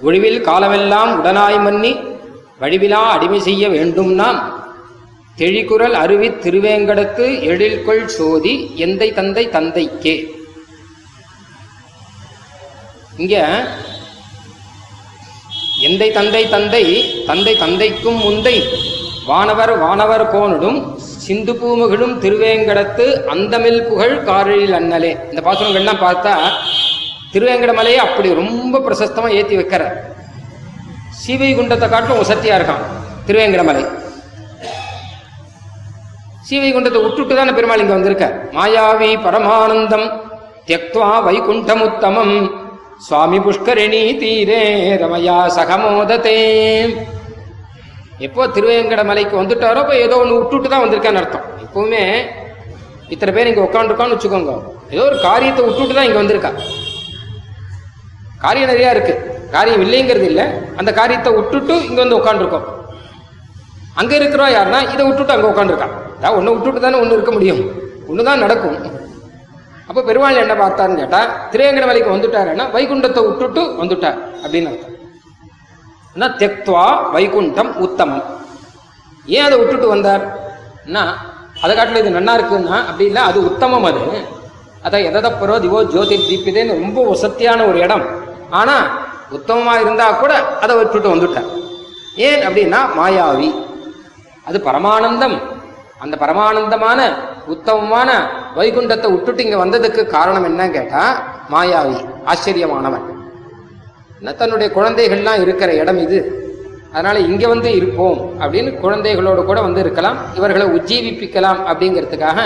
ஒழிவில் 0.07 0.39
காலமெல்லாம் 0.49 1.11
உடனாய் 1.19 1.59
மன்னி 1.65 1.91
வழிவிலா 2.61 3.01
அடிமை 3.15 3.39
செய்ய 3.47 3.63
வேண்டும் 3.75 4.11
நாம். 4.21 4.39
தெழிக்குரல் 5.39 5.97
அருவி 6.03 6.29
திருவேங்கடத்து 6.43 7.25
எழில்கொள் 7.51 8.05
சோதி 8.17 8.53
எந்தை 8.85 9.09
தந்தை 9.19 9.45
தந்தைக்கே. 9.57 10.15
இங்க 13.21 13.35
எந்தை 15.87 16.07
தந்தை 16.17 16.41
தந்தை 16.53 16.83
தந்தை 17.29 17.53
தந்தைக்கும் 17.63 18.19
முந்தை 18.25 18.55
வானவர் 19.29 19.73
வானவர் 19.83 20.23
கோனடும் 20.33 20.79
சிந்து 21.25 21.53
பூமுகளும் 21.59 22.13
திருவேங்கடத்து 22.23 23.05
அந்தமில் 23.33 23.81
புகழ் 23.89 24.15
காரழில் 24.27 24.75
அண்ணலே. 24.77 25.11
இந்த 25.31 25.41
பாசுரங்கள்லாம் 25.47 26.03
பார்த்தா 26.05 26.33
திருவேங்கட 27.33 27.73
மலையை 27.79 27.99
அப்படி 28.05 28.29
ரொம்ப 28.41 28.81
பிரசஸ்தமாக 28.85 29.37
ஏற்றி 29.39 29.55
வைக்கிற. 29.59 29.83
சீவை 31.21 31.51
குண்டத்தை 31.57 31.87
காட்டிலும் 31.89 32.21
உசத்தியா 32.23 32.55
இருக்கான் 32.59 32.83
திருவேங்கட 33.27 33.63
மலை. 33.69 33.83
சீவை 36.47 36.71
குண்டத்தை 36.71 37.01
விட்டுட்டு 37.05 37.33
தானே 37.39 37.53
பெருமாள் 37.59 37.83
இங்கே 37.83 37.97
வந்திருக்க? 37.97 38.27
மாயாவி 38.57 39.11
பரமானந்தம் 39.25 40.07
தியக்துவா 40.67 41.11
வைகுண்டமுத்தமம் 41.27 42.35
சுவாமி 43.05 43.37
புஷ்கரிணி 43.45 44.01
தீரே 44.21 44.59
ரமயா 45.01 45.37
சகமோதத்தே. 45.55 46.35
எப்போ 48.25 48.41
திருவேங்கட 48.55 49.03
மலைக்கு 49.09 49.35
வந்துட்டாரோ 49.39 49.79
இப்போ 49.83 49.95
ஏதோ 50.05 50.17
ஒன்று 50.23 50.37
விட்டுட்டு 50.39 50.67
தான் 50.73 50.83
வந்திருக்கான்னு 50.83 51.21
அர்த்தம். 51.21 51.45
எப்பவுமே 51.65 52.03
இத்தனை 53.13 53.31
பேர் 53.35 53.49
இங்கே 53.51 53.63
உட்காந்துருக்கான்னு 53.67 54.15
வச்சுக்கோங்க. 54.15 54.53
ஏதோ 54.93 55.03
ஒரு 55.09 55.17
காரியத்தை 55.27 55.63
விட்டுட்டு 55.67 55.97
தான் 55.97 56.07
இங்கே 56.09 56.21
வந்திருக்கா. 56.21 56.51
காரியம் 58.45 58.71
நிறையா 58.73 58.91
இருக்கு. 58.95 59.15
காரியம் 59.55 59.83
இல்லைங்கிறது 59.85 60.27
இல்லை. 60.31 60.45
அந்த 60.79 60.91
காரியத்தை 61.01 61.31
விட்டுட்டு 61.39 61.75
இங்கே 61.89 62.01
வந்து 62.03 62.19
உட்காந்துருக்கோம் 62.21 62.67
அங்கே 64.01 64.15
இருக்கிறோம் 64.21 64.53
யாருன்னா 64.57 64.81
இதை 64.93 65.03
விட்டுட்டு 65.09 65.35
அங்கே 65.35 65.51
உட்காந்துருக்கான் 65.53 65.95
ஏதாவது 66.19 66.37
ஒன்று 66.39 66.55
விட்டுட்டு 66.55 66.85
தானே 66.85 66.99
ஒன்று 67.03 67.17
இருக்க 67.17 67.31
முடியும். 67.37 67.63
ஒன்று 68.09 68.27
தான் 68.29 68.43
நடக்கும். 68.45 68.77
அப்போ 69.91 70.01
பெருமாள் 70.07 70.41
என்ன 70.41 70.53
பார்த்தாருன்னு 70.59 71.01
கேட்டா 71.01 71.21
திருவேங்கட 71.51 71.85
மலைக்கு 71.87 72.13
வந்துட்டாருன்னா 72.13 72.65
வைகுண்டத்தை 72.75 73.21
விட்டுட்டு 73.25 73.61
வந்துட்டார் 73.79 74.19
அப்படின்னு 74.43 74.69
அர்த்தம். 74.71 74.93
என்ன 76.15 76.27
தெக்துவா 76.41 76.85
வைகுண்டம் 77.15 77.71
உத்தமம். 77.85 78.23
ஏன் 79.35 79.45
அதை 79.47 79.55
விட்டுட்டு 79.61 79.87
வந்தார்? 79.93 80.23
அதை 81.63 81.73
காட்டில் 81.77 82.01
இது 82.01 82.17
நல்லா 82.17 82.33
இருக்குன்னா 82.37 82.77
அப்படி 82.89 83.05
இல்லை 83.09 83.23
அது 83.29 83.39
உத்தமம் 83.49 83.87
அது. 83.89 84.03
அதான் 84.85 85.07
எதப்பரோ 85.09 85.55
திவோ 85.65 85.79
ஜோதி 85.95 86.15
தீபிதேன்னு 86.27 86.79
ரொம்ப 86.83 87.03
வசத்தியான 87.11 87.65
ஒரு 87.71 87.79
இடம். 87.85 88.05
ஆனால் 88.59 88.85
உத்தமமாக 89.37 89.83
இருந்தால் 89.83 90.19
கூட 90.21 90.33
அதை 90.63 90.73
விட்டுட்டு 90.79 91.13
வந்துட்டார். 91.13 91.49
ஏன் 92.27 92.43
அப்படின்னா 92.47 92.79
மாயாவி. 92.99 93.49
அது 94.47 94.59
பரமானந்தம். 94.69 95.37
அந்த 96.03 96.15
பரமானந்தமான 96.21 96.99
உத்தமமான 97.53 98.09
வைகுண்டத்தை 98.57 99.07
விட்டுட்டு 99.13 99.43
இங்க 99.45 99.57
வந்ததுக்கு 99.63 100.01
காரணம் 100.15 100.45
என்னன்னு 100.49 100.75
கேட்டா 100.77 101.03
மாயாவி 101.53 101.99
ஆச்சரியமானவன். 102.31 103.05
என்ன 104.19 104.33
தன்னுடைய 104.39 104.67
குழந்தைகள்லாம் 104.77 105.41
இருக்கிற 105.45 105.69
இடம் 105.81 105.99
இது. 106.05 106.19
அதனால 106.93 107.19
இங்க 107.19 107.43
வந்து 107.47 107.69
இருப்போம் 107.79 108.17
அப்படின்னு 108.41 108.71
குழந்தைகளோடு 108.83 109.41
கூட 109.45 109.59
வந்து 109.61 109.79
இருக்கலாம் 109.79 110.17
இவர்களை 110.37 110.65
உஜ்ஜீவிப்பிக்கலாம் 110.77 111.61
அப்படிங்கிறதுக்காக 111.69 112.39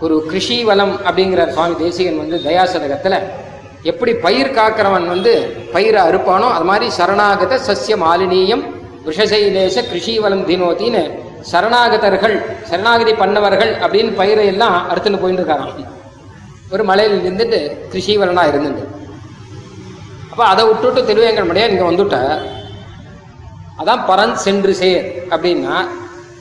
ஒரு 0.00 0.16
கிருஷி 0.30 0.58
வளம் 0.64 0.94
அப்படிங்கிற 1.06 1.44
சுவாமி 1.52 1.76
தேசிகன் 1.84 2.20
வந்து 2.22 2.36
தயாசதகத்துல. 2.48 3.14
எப்படி 3.90 4.12
பயிர் 4.26 4.54
காக்கிறவன் 4.58 5.06
வந்து 5.14 5.32
பயிரை 5.72 6.00
அறுப்பானோ 6.08 6.48
அது 6.56 6.66
மாதிரி 6.70 6.86
சரணாகத 6.98 7.60
சஸ்ய 7.68 7.96
மாலினீயம் 8.04 8.64
விஷசைலேச 9.06 9.82
கிருஷி 9.90 10.14
வளம் 10.24 10.46
தினோத்தின்னு 10.48 11.02
சரணாகதர்கள் 11.40 12.62
சரணாகதி 12.62 13.12
பண்ணவர்கள் 13.12 13.78
அப்படின்னு 13.78 14.14
பயிரை 14.14 14.46
எல்லாம் 14.46 14.90
அறுத்துன்னு 14.90 15.20
போயிட்டு 15.20 15.42
இருக்காராம் 15.42 15.86
ஒரு 16.72 16.84
மலையில் 16.84 17.32
இருந்துட்டு 17.32 17.76
கிருஷிவரனா 17.94 18.40
இருந்துட்டு 18.40 18.96
அப்போ 20.30 20.44
அதை 20.44 20.64
விட்டுட்டு 20.64 21.02
திருவேங்கடமடையா 21.02 21.68
இங்கே 21.68 21.82
வந்துட்ட. 21.82 22.42
அதான் 23.78 24.04
பரன் 24.08 24.32
சென்று 24.32 24.74
சேர் 24.74 25.26
அப்படின்னா 25.30 25.88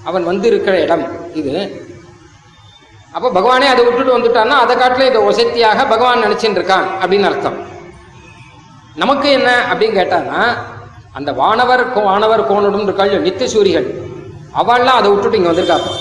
அவன் 0.03 0.23
வந்து 0.23 0.47
இருக்கிற 0.47 0.81
இடம் 0.81 1.35
இது. 1.35 1.85
அப்போ 3.11 3.29
பகவானே 3.29 3.65
அதை 3.65 3.85
விட்டுட்டு 3.85 4.19
வந்துட்டான்னா 4.19 4.47
அதை 4.47 4.77
காட்டில் 4.77 5.07
இதை 5.07 5.21
ஒசத்தியாக 5.21 5.89
பகவான் 5.89 6.23
நினச்சின்னு 6.23 6.59
இருக்கான் 6.59 6.87
அப்படின்னு 7.01 7.23
அர்த்தம். 7.23 7.57
நமக்கு 8.95 9.29
என்ன 9.29 9.65
அப்படின்னு 9.73 9.97
கேட்டான்னா 9.99 10.57
அந்த 11.11 11.33
வானவர் 11.33 11.97
கோ- 11.97 12.03
வானவர் 12.03 12.51
கோணுடும் 12.51 12.83
இருக்காள் 12.83 13.21
நித்திய 13.21 13.49
சூரிகள். 13.49 14.06
அவள்லாம் 14.61 14.99
அதை 14.99 15.07
விட்டுட்டு 15.11 15.39
இங்கே 15.39 15.51
வந்திருக்காப்பா. 15.51 15.91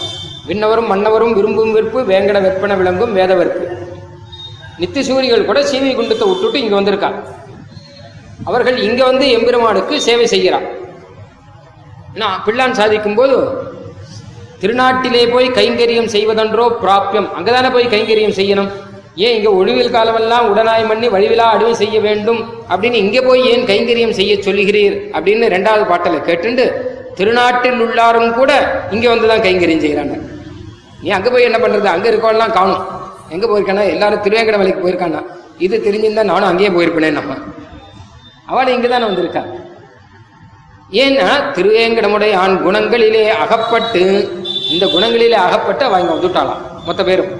விண்ணவரும் 0.48 0.90
மன்னவரும் 0.92 1.34
விரும்பும் 1.38 1.72
வெறுப்பு 1.76 2.00
வேங்கட 2.10 2.38
வெற்பன 2.46 2.76
விளங்கும் 2.80 3.14
வேத 3.18 3.32
வெறுப்பு. 3.40 3.64
நித்தி 4.80 5.00
சூரிகள் 5.08 5.48
கூட 5.48 5.60
சீவி 5.70 5.90
குண்டத்தை 5.98 6.26
விட்டுட்டு 6.30 6.58
இங்கே 6.62 6.76
வந்திருக்கா. 6.78 7.10
அவர்கள் 8.48 8.78
இங்கே 8.86 9.04
வந்து 9.10 9.26
எம்பெருமானுக்கு 9.36 9.94
சேவை 10.06 10.26
செய்கிறான் 10.34 10.66
நான் 12.20 12.42
பிள்ளான் 12.46 12.76
சாதிக்கும் 12.80 13.18
போது 13.20 13.36
திருநாட்டிலே 14.60 15.22
போய் 15.32 15.46
கைங்கரியம் 15.56 16.10
செய்வதென்றோ 16.14 16.66
பிராப்பியம் 16.82 17.28
அங்கதானே 17.38 17.70
போய் 17.74 17.92
கைங்கரியம் 17.94 18.36
செய்யணும்? 18.38 18.70
ஏன் 19.24 19.34
இங்கே 19.36 19.50
ஒழிவில் 19.60 19.94
காலமெல்லாம் 19.96 20.46
உடனாய் 20.52 20.88
பண்ணி 20.90 21.06
வழிவிலா 21.14 21.46
அடிமை 21.54 21.74
செய்ய 21.82 21.96
வேண்டும்? 22.06 22.40
அப்படின்னு 22.72 22.98
இங்கே 23.04 23.22
போய் 23.28 23.42
ஏன் 23.52 23.66
கைங்கரியம் 23.70 24.16
செய்ய 24.18 24.34
சொல்லுகிறீர்? 24.46 24.96
அப்படின்னு 25.16 25.46
ரெண்டாவது 25.56 25.84
பாட்டில் 25.90 26.26
கேட்டுண்டு 26.28 26.66
திருநாட்டில் 27.18 27.82
உள்ளாரும் 27.86 28.36
கூட 28.38 28.52
இங்கே 28.94 29.08
வந்து 29.12 29.30
தான் 29.30 29.44
கைங்கரியம் 29.46 29.84
செய்கிறாங்க 29.84 30.14
நீ 31.02 31.08
அங்கே 31.16 31.30
போய் 31.32 31.46
என்ன 31.48 31.58
பண்ணுறது 31.62 31.88
அங்கே 31.94 32.08
இருக்கோம்லாம் 32.12 32.54
காணும். 32.58 32.82
எங்கே 33.34 33.46
போயிருக்கானா? 33.50 33.82
எல்லாரும் 33.94 34.22
திருவேங்கட 34.24 34.56
வேலைக்கு 34.60 34.82
போயிருக்கானா? 34.84 35.20
இது 35.66 35.76
தெரிஞ்சிருந்தா 35.86 36.24
நானும் 36.30 36.48
அங்கேயே 36.50 36.70
போயிருப்பேனே 36.76 37.10
நம்ம. 37.18 37.32
அவள் 38.50 38.72
இங்கே 38.74 38.88
தானே 38.92 39.06
வந்திருக்கா. 39.08 39.42
ஏன்னா 41.04 41.28
திருவேங்கடமுடைய 41.56 42.32
ஆண் 42.42 42.56
குணங்களிலே 42.66 43.22
அகப்பட்டு 43.44 44.02
இந்த 44.74 44.84
குணங்களிலே 44.94 45.38
அகப்பட்டு 45.46 45.84
அவள் 45.88 46.02
இங்கே 46.02 46.14
வந்துட்டாளாம் 46.16 46.62
மொத்த 46.88 47.02
பேரும். 47.08 47.32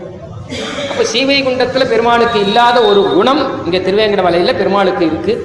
அப்போ 0.90 1.04
சீவைகுண்டத்தில் 1.12 1.90
பெருமாளுக்கு 1.92 2.38
இல்லாத 2.46 2.78
ஒரு 2.90 3.02
குணம் 3.16 3.42
இங்கே 3.66 3.80
திருவேங்கட 3.86 4.22
வலையில் 4.28 4.58
பெருமாளுக்கு 4.60 5.04
இருக்குது 5.10 5.42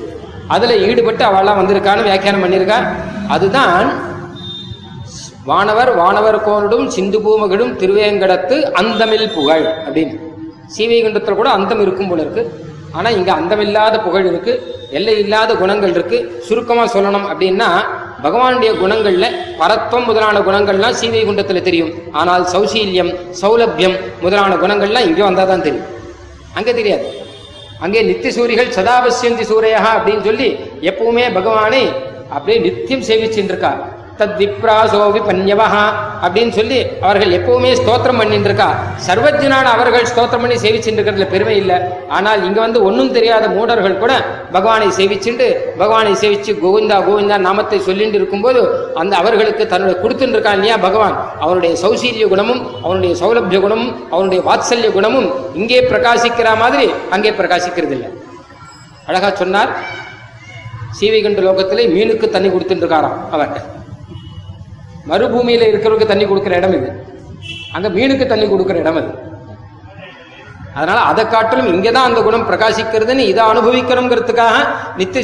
அதில் 0.55 0.81
ஈடுபட்டு 0.87 1.23
அவெல்லாம் 1.29 1.59
வந்திருக்கான்னு 1.61 2.07
வியாக்கியானம் 2.09 2.43
பண்ணியிருக்கா. 2.45 2.79
அதுதான் 3.35 3.87
வானவர் 5.49 5.89
வானவர் 5.99 6.37
கோனடும் 6.47 6.89
சிந்து 6.95 7.19
பூமகிடும் 7.25 7.71
திருவேங்கடத்து 7.81 8.55
அந்தமில் 8.79 9.31
புகழ் 9.35 9.65
அப்படின்னு. 9.85 10.17
சீவைகுண்டத்தில் 10.75 11.39
கூட 11.39 11.49
அந்தம் 11.57 11.81
இருக்கும் 11.85 12.09
போல 12.09 12.21
இருக்கு. 12.25 12.43
ஆனால் 12.97 13.15
இங்கே 13.19 13.33
அந்தமில்லாத 13.39 13.95
புகழ் 14.05 14.27
இருக்கு. 14.31 14.53
எல்லை 14.97 15.15
இல்லாத 15.21 15.51
குணங்கள் 15.61 15.93
இருக்கு. 15.97 16.17
சுருக்கமாக 16.47 16.87
சொல்லணும் 16.95 17.25
அப்படின்னா 17.31 17.69
பகவானுடைய 18.25 18.71
குணங்கள்ல 18.81 19.27
பரத்வம் 19.61 20.07
முதலான 20.09 20.39
குணங்கள்லாம் 20.47 20.97
சீவைகுண்டத்தில் 21.01 21.65
தெரியும். 21.69 21.91
ஆனால் 22.21 22.43
சௌசீல்யம் 22.53 23.11
சௌலபியம் 23.41 23.95
முதலான 24.25 24.51
குணங்கள்லாம் 24.63 25.07
இங்கே 25.09 25.23
வந்தால் 25.29 25.51
தான் 25.53 25.65
தெரியும். 25.67 25.87
அங்கே 26.59 26.73
தெரியாது. 26.79 27.07
அங்கே 27.85 28.01
நித்திய 28.09 28.31
சூரிகள் 28.37 28.69
சதாபசியந்தி 28.77 29.45
சூரையா 29.51 29.79
அப்படின்னு 29.95 30.23
சொல்லி 30.29 30.49
எப்பவுமே 30.91 31.25
பகவானை 31.39 31.83
அப்படியே 32.35 32.57
நித்தியம் 32.67 33.07
சேவிச்சுட்டு 33.09 33.51
இருக்கா. 33.53 33.73
தத் 34.19 34.35
விப்ராசோ 34.39 34.99
அப்படின்னு 36.25 36.53
சொல்லி 36.57 36.79
அவர்கள் 37.05 37.31
எப்பவுமே 37.37 37.69
ஸ்தோத்திரம் 37.79 38.19
பண்ணிட்டு 38.21 38.49
இருக்கா 38.49 38.67
சர்வஜனான 39.05 39.69
அவர்கள் 39.75 40.05
ஸ்தோத்திரம் 40.11 40.43
பண்ணி 40.43 40.57
சேவிச்சுட்டு 40.63 40.97
இருக்கிறதுல 40.99 41.27
பெருமை 41.33 41.55
இல்லை. 41.61 41.77
ஆனால் 42.17 42.43
இங்க 42.47 42.59
வந்து 42.65 42.79
ஒன்றும் 42.87 43.11
தெரியாத 43.17 43.45
மூடர்கள் 43.55 43.97
கூட 44.03 44.13
பகவானை 44.55 44.89
சேவிச்சுண்டு 44.97 45.47
பகவானை 45.81 46.13
சேவிச்சு 46.23 46.53
கோவிந்தா 46.63 46.97
கோவிந்தா 47.07 47.37
நாமத்தை 47.47 47.79
சொல்லிட்டு 47.87 48.19
இருக்கும்போது 48.21 48.61
அந்த 49.03 49.13
அவர்களுக்கு 49.21 49.65
தன்னுடைய 49.73 49.97
கொடுத்துட்டு 50.03 50.37
இருக்கான் 50.37 50.57
இல்லையா 50.59 50.77
பகவான்? 50.87 51.15
அவனுடைய 51.43 51.73
சௌசீரிய 51.83 52.27
குணமும் 52.33 52.61
அவனுடைய 52.85 53.13
சௌலபிய 53.23 53.59
குணமும் 53.65 53.91
அவனுடைய 54.15 54.41
வாத்சல்ய 54.49 54.91
குணமும் 54.97 55.29
இங்கே 55.61 55.81
பிரகாசிக்கிற 55.91 56.51
மாதிரி 56.63 56.87
அங்கே 57.17 57.33
பிரகாசிக்கிறது 57.41 57.95
இல்லை 57.97 58.11
அழகா 59.09 59.29
சொன்னார். 59.43 59.71
சீவைகண்ட 60.97 61.41
லோகத்திலே 61.45 61.83
மீனுக்கு 61.95 62.25
தண்ணி 62.35 62.49
கொடுத்துட்டு 62.49 62.83
இருக்காராம் 62.83 63.19
அவர் 63.35 63.53
மறுபூமியில் 65.09 65.69
இருக்கிறவருக்கு 65.71 66.11
தண்ணி 66.11 66.25
கொடுக்குற 66.27 66.55
இடம் 66.61 66.75
இது. 66.79 66.89
அங்கே 67.75 67.89
மீனுக்கு 67.97 68.25
தண்ணி 68.31 68.45
கொடுக்குற 68.51 68.77
இடம் 68.83 68.99
அது. 69.01 69.11
அதனால் 70.79 71.01
அதை 71.11 71.23
காட்டிலும் 71.31 71.71
இங்கே 71.75 71.91
தான் 71.95 72.07
அந்த 72.09 72.19
குணம் 72.25 72.45
பிரகாசிக்கிறதுன்னு 72.49 73.23
இதை 73.31 73.43
அனுபவிக்கணுங்கிறதுக்காக 73.51 74.57
நித்திய 74.99 75.23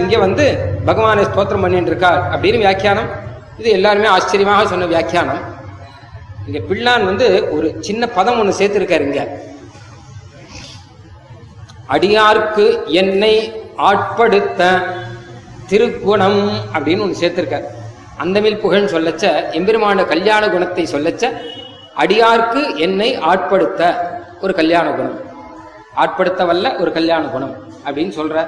இங்கே 0.00 0.18
வந்து 0.26 0.44
பகவானை 0.88 1.24
ஸ்தோத்திரம் 1.30 1.64
பண்ணிட்டு 1.64 1.92
இருக்கார் 1.92 2.20
அப்படின்னு 2.34 2.62
வியாக்கியானம். 2.64 3.08
இது 3.60 3.68
எல்லாருமே 3.78 4.08
ஆச்சரியமாக 4.16 4.66
சொன்ன 4.72 4.88
வியாக்கியானம். 4.94 5.42
இங்கே 6.46 6.60
பிள்ளான் 6.68 7.08
வந்து 7.10 7.26
ஒரு 7.54 7.68
சின்ன 7.86 8.06
பதம் 8.16 8.38
ஒன்று 8.40 8.58
சேர்த்துருக்காரு 8.60 9.06
இங்க. 9.08 9.22
அடியார்க்கு 11.94 12.66
என்னை 13.00 13.34
ஆட்படுத்த 13.88 14.62
திருக்குணம் 15.70 16.42
அப்படின்னு 16.74 17.04
ஒன்று 17.06 17.20
சேர்த்திருக்கார். 17.22 17.66
அந்தமில் 18.22 18.60
புகழ்னு 18.62 18.92
சொல்லச்ச 18.94 19.24
எம்பெருமான 19.58 20.04
கல்யாண 20.12 20.48
குணத்தை 20.48 20.84
சொல்லச்ச 20.92 21.24
அடியார்க்கு 22.02 22.62
என்னை 22.76 23.08
ஆட்படுத்த 23.30 23.82
ஒரு 24.40 24.54
கல்யாண 24.54 24.86
குணம். 24.90 25.18
ஆட்படுத்த 26.02 26.44
வல்ல 26.46 26.74
ஒரு 26.78 26.92
கல்யாண 26.92 27.26
குணம் 27.26 27.54
அப்படின்னு 27.86 28.12
சொல்ற. 28.20 28.46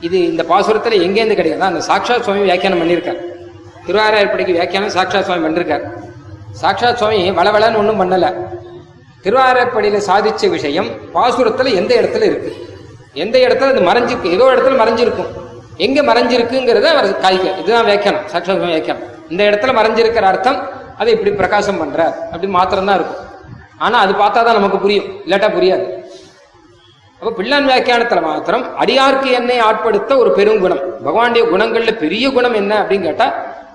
இது 0.00 0.18
இந்த 0.30 0.42
பாசுரத்தில் 0.50 1.02
எங்கேருந்து 1.06 1.38
கிடையாது 1.40 1.62
அந்த 1.62 1.82
சாக்ஷா 1.88 2.16
சுவாமி 2.20 2.42
வியாக்கியானம் 2.42 2.80
பண்ணியிருக்கார் 2.82 3.20
திருவாரூர்படிக்கு 3.86 4.56
வியாக்கியானம் 4.58 4.94
சாக்ஷாத் 4.96 5.28
சுவாமி 5.28 5.44
பண்ணிருக்கார் 5.46 5.84
சாக்ஷாத் 6.62 7.00
சுவாமி 7.02 7.30
வளவளன்னு 7.30 7.80
ஒன்றும் 7.82 8.00
பண்ணலை. 8.02 8.30
திருவாரூர்படியில் 9.24 10.06
சாதிச்ச 10.08 10.50
விஷயம் 10.50 10.88
பாசுரத்தில் 11.14 11.74
எந்த 11.74 11.92
இடத்துல 12.00 12.26
இருக்கு? 12.30 12.50
எந்த 13.12 13.38
இடத்துல 13.38 13.70
அது 13.74 13.80
மறைஞ்சிருக்கு? 13.90 14.30
ஏதோ 14.36 14.44
இடத்துல 14.44 14.80
மறைஞ்சிருக்கும். 14.82 15.30
எங்க 15.86 15.98
மறைஞ்சிருக்குங்கிறத 16.08 16.86
அவர் 16.94 17.08
காய்க்க 17.24 17.60
இதுதான் 17.60 17.86
வியாக்கியானம் 17.88 18.26
சாட்சாத் 18.32 18.54
வைக்கணும் 18.54 18.74
வியாக்கியானம். 18.74 19.04
இந்த 19.32 19.42
இடத்துல 19.48 19.72
மறைஞ்சிருக்கிற 19.78 20.26
அர்த்தம் 20.32 20.58
அதை 21.00 21.10
இப்படி 21.16 21.30
பிரகாசம் 21.40 21.80
பண்றார். 21.82 22.14
அப்படி 22.32 22.48
மாத்திரம் 22.58 22.88
தான் 22.90 22.98
இருக்கும். 23.00 23.24
ஆனா 23.84 23.96
அது 24.04 24.12
பார்த்தா 24.22 24.40
தான் 24.46 24.58
நமக்கு 24.60 24.78
புரியும். 24.84 25.08
இல்லாட்டா 25.24 25.48
புரியாது. 25.56 25.84
அப்ப 27.20 27.30
பிள்ளான் 27.38 27.68
வியாக்கியானத்துல 27.68 28.20
மாத்திரம் 28.22 28.64
அடியார்க்கு 28.82 29.28
என்னை 29.38 29.58
ஆட்படுத்த 29.68 30.12
ஒரு 30.22 30.30
பெருங்குணம் 30.38 30.82
பகவானுடைய 31.06 31.44
குணங்கள்ல 31.52 31.92
பெரிய 32.04 32.26
குணம் 32.36 32.58
என்ன 32.62 32.72
அப்படின்னு 32.82 33.08
கேட்டா 33.08 33.28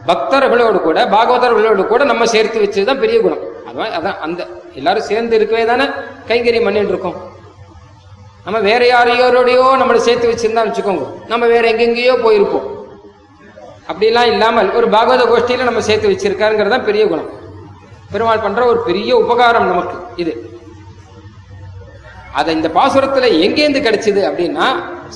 பக்தர்களோடு 0.09 0.79
கூட 0.85 0.99
பாகவதர்களோடு 1.15 1.83
கூட 1.87 2.03
நம்ம 2.11 2.25
சேர்த்து 2.35 2.63
வச்சதுதான் 2.63 3.01
பெரிய 3.03 3.17
குணம். 3.21 3.43
அதான் 3.69 3.93
அதான் 3.97 4.17
அந்த 4.25 4.41
எல்லாரும் 4.79 5.07
சேர்ந்து 5.09 5.35
இருக்கவே 5.39 5.65
தானே? 5.65 5.85
கைங்கரியம் 6.29 6.67
பண்ணிட்டு 6.67 6.93
இருக்கோம். 6.93 7.17
நம்ம 8.45 8.59
வேற 8.59 8.81
யாரையோரோடையோ 8.93 9.65
நம்மளை 9.81 9.99
சேர்த்து 10.07 10.31
வச்சிருந்தா 10.31 10.63
வச்சுக்கோங்க. 10.67 11.05
நம்ம 11.27 11.43
வேற 11.53 11.63
எங்கெங்கேயோ 11.73 12.15
போயிருப்போம். 12.25 12.65
அப்படிலாம் 13.89 14.31
இல்லாமல் 14.33 14.69
ஒரு 14.71 14.87
பாகவத 14.95 15.23
கோஷ்டியில 15.31 15.67
நம்ம 15.69 15.81
சேர்த்து 15.81 16.11
வச்சிருக்காருங்கிறது 16.11 16.73
தான் 16.75 16.87
பெரிய 16.89 17.07
குணம். 17.07 17.29
பெருமாள் 18.11 18.43
பண்ற 18.45 18.65
ஒரு 18.65 18.79
பெரிய 18.87 19.11
உபகாரம் 19.17 19.69
நமக்கு 19.71 19.95
இது. 20.23 20.33
அதை 22.33 22.51
இந்த 22.55 22.69
பாசுரத்துல 22.77 23.25
எங்கேருந்து 23.45 23.81
கிடைச்சது 23.87 24.21
அப்படின்னா 24.29 24.67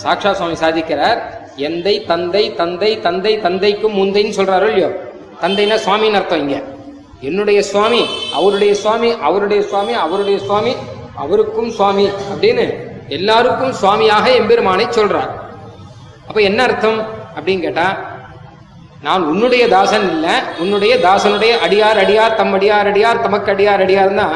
சாக்ஷா 0.03 0.31
சுவாமி 0.31 0.57
சாதிக்கிறார் 0.63 1.19
எந்தை 1.67 1.93
தந்தை 2.05 2.43
தந்தை 2.55 2.99
தந்தை 2.99 3.31
தந்தைக்கும் 3.45 3.95
முந்தைன்னு 3.99 4.37
சொல்றாரோ 4.39 4.67
இல்லையோ? 4.71 4.89
தந்தைனா 5.41 5.77
சுவாமின்னு 5.85 6.19
அர்த்தம் 6.19 6.39
இங்க. 6.39 6.57
என்னுடைய 7.21 7.59
சுவாமி 7.61 8.01
அவருடைய 8.33 8.73
சுவாமி 8.75 9.09
அவருடைய 9.27 9.61
சுவாமி 9.61 9.93
அவருடைய 9.93 10.39
சுவாமி 10.47 10.73
அவருக்கும் 11.15 11.71
சுவாமி 11.71 12.05
அப்படின்னு 12.31 12.65
எல்லாருக்கும் 13.09 13.73
சுவாமியாக 13.81 14.25
எம்பெருமானை 14.35 14.85
சொல்றார். 14.85 15.31
அப்ப 16.27 16.41
என்ன 16.41 16.63
அர்த்தம்? 16.63 16.99
அப்படின்னு 17.37 17.61
கேட்டா 17.61 17.87
நான் 19.01 19.23
உன்னுடைய 19.23 19.67
தாசன் 19.67 20.09
இல்லை 20.09 20.33
உன்னுடைய 20.59 20.93
தாசனுடைய 20.97 21.53
அடியார் 21.65 21.99
அடியார் 22.03 22.35
தம் 22.35 22.53
அடியார் 22.53 22.87
அடியார் 22.87 23.21
தமக்கு 23.21 23.51
அடியார் 23.51 23.83
அடியார்னா 23.85 24.27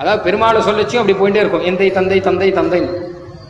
அதாவது 0.00 0.30
பெருமாளை 0.30 0.60
சொல்லச்சும் 0.60 1.00
அப்படி 1.00 1.18
போயிட்டே 1.18 1.36
இருக்கும். 1.36 1.60
எந்தை 1.60 1.90
தந்தை 1.90 2.20
தந்தை 2.20 2.52
தந்தைன்னு. 2.52 2.90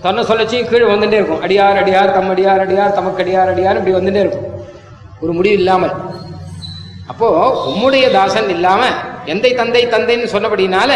தன்னை 0.00 0.24
சொல்லச்சும் 0.24 0.68
கீழே 0.68 0.84
வந்துட்டே 0.84 1.12
இருக்கும். 1.12 1.42
அடியார் 1.42 1.76
அடியார் 1.76 2.12
தம் 2.12 2.30
அடியார் 2.30 2.60
அடியார் 2.60 2.94
தமக்கு 2.94 3.22
அடியார் 3.24 3.50
அடியார் 3.54 3.76
இப்படி 3.76 3.96
வந்துட்டே 3.96 4.22
இருக்கும். 4.24 4.46
ஒரு 5.20 5.32
முடிவு 5.32 5.54
இல்லாமல். 5.54 5.94
அப்போ 7.06 7.28
உம்முடைய 7.70 8.10
தாசன் 8.10 8.48
இல்லாம 8.48 8.82
எந்தை 9.24 9.54
தந்தை 9.54 9.86
தந்தைன்னு 9.86 10.28
சொன்னபடினால 10.34 10.92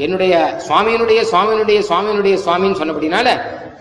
என்னுடைய 0.00 0.34
சுவாமியினுடைய 0.68 1.20
சுவாமியினுடைய 1.30 1.78
சுவாமியினுடைய 1.88 2.36
சுவாமின்னு 2.44 2.80
சொன்னபடினால 2.80 3.28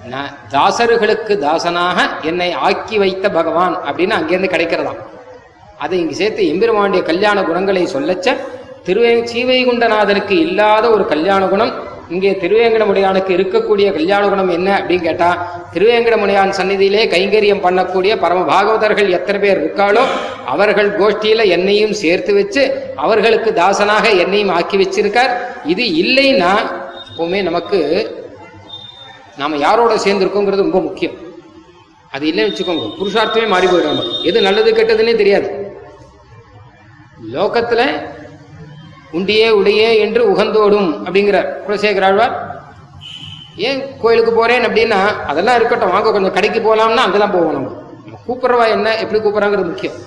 நான் 0.05 0.29
தாசர்களுக்கு 0.51 1.33
தாசனாக 1.37 1.97
என்னை 2.21 2.51
ஆக்கி 2.59 2.97
வைத்த 2.97 3.29
பகவான் 3.29 3.75
அப்படின்னு 3.87 4.15
அங்கேருந்து 4.17 4.53
கிடைக்கிறதாம். 4.53 4.99
அதை 5.77 5.99
இங்கு 5.99 6.15
சேர்த்து 6.15 6.47
எம்பெருமானுடைய 6.47 7.03
கல்யாண 7.03 7.43
குணங்களை 7.43 7.83
சொல்லச்ச 7.87 8.27
திருவே 8.85 9.11
சீவைகுண்டநாதனுக்கு 9.31 10.35
இல்லாத 10.39 10.89
ஒரு 10.89 11.05
கல்யாண 11.05 11.45
குணம் 11.45 11.73
இங்கே 12.13 12.29
திருவேங்கடமுடையானுக்கு 12.41 13.31
இருக்கக்கூடிய 13.37 13.87
கல்யாண 13.97 14.23
குணம் 14.29 14.51
என்ன 14.55 14.69
அப்படின்னு 14.77 15.07
கேட்டா 15.07 15.27
திருவேங்கடமுடையான் 15.73 16.53
சந்நிதியிலே 16.59 17.01
கைங்கரியம் 17.13 17.63
பண்ணக்கூடிய 17.65 18.13
பரம 18.23 18.45
பாகவதர்கள் 18.51 19.13
எத்தனை 19.17 19.39
பேர் 19.43 19.61
இருக்காளோ 19.61 20.03
அவர்கள் 20.53 20.89
கோஷ்டியில 20.99 21.45
என்னையும் 21.55 21.95
சேர்த்து 22.01 22.33
வச்சு 22.39 22.63
அவர்களுக்கு 23.05 23.51
தாசனாக 23.61 24.05
என்னையும் 24.23 24.53
ஆக்கி 24.57 24.79
வச்சிருக்கார். 24.83 25.33
இது 25.73 25.85
இல்லைன்னா 26.03 26.53
எப்பவுமே 27.09 27.41
நமக்கு 27.49 27.79
நாம 29.41 29.57
யாரோட 29.67 29.93
சேர்ந்திருக்கோங்கிறது 30.05 30.67
ரொம்ப 30.67 30.81
முக்கியம். 30.87 31.17
அது 32.15 32.25
இல்லைன்னு 32.31 32.51
வச்சுக்கோங்க 32.51 32.87
புருஷார்த்தமே 32.99 33.47
மாறி 33.55 33.67
போயிடும் 33.67 33.93
நமக்கு. 33.95 34.15
எது 34.29 34.47
நல்லது 34.47 34.69
கெட்டதுன்னே 34.77 35.15
தெரியாது. 35.21 35.49
லோகத்துல 37.35 37.81
உண்டியே 39.13 39.49
உடையே 39.49 39.99
என்று 39.99 40.21
உகந்தோடும் 40.31 40.89
அப்படிங்கிறார். 41.05 41.47
குலசேகர 41.65 42.05
ஆழ்வார் 42.05 42.35
ஏன் 43.55 43.99
கோயிலுக்கு 44.01 44.31
போறேன்? 44.31 44.65
அப்படின்னா 44.67 44.99
அதெல்லாம் 45.25 45.55
இருக்கட்டும் 45.55 45.89
வாங்க 45.89 46.11
கொஞ்சம் 46.11 46.33
கடைக்கு 46.33 46.59
போகலாம்னா 46.59 47.05
அங்கதான் 47.07 47.35
போவோம் 47.35 47.55
நம்ம. 47.57 47.71
நம்ம 48.03 48.19
கூப்பிடுறவா 48.27 48.67
என்ன 48.69 48.97
எப்படி 48.97 49.19
கூப்பிட்றாங்கிறது 49.21 49.71
முக்கியம். 49.71 49.97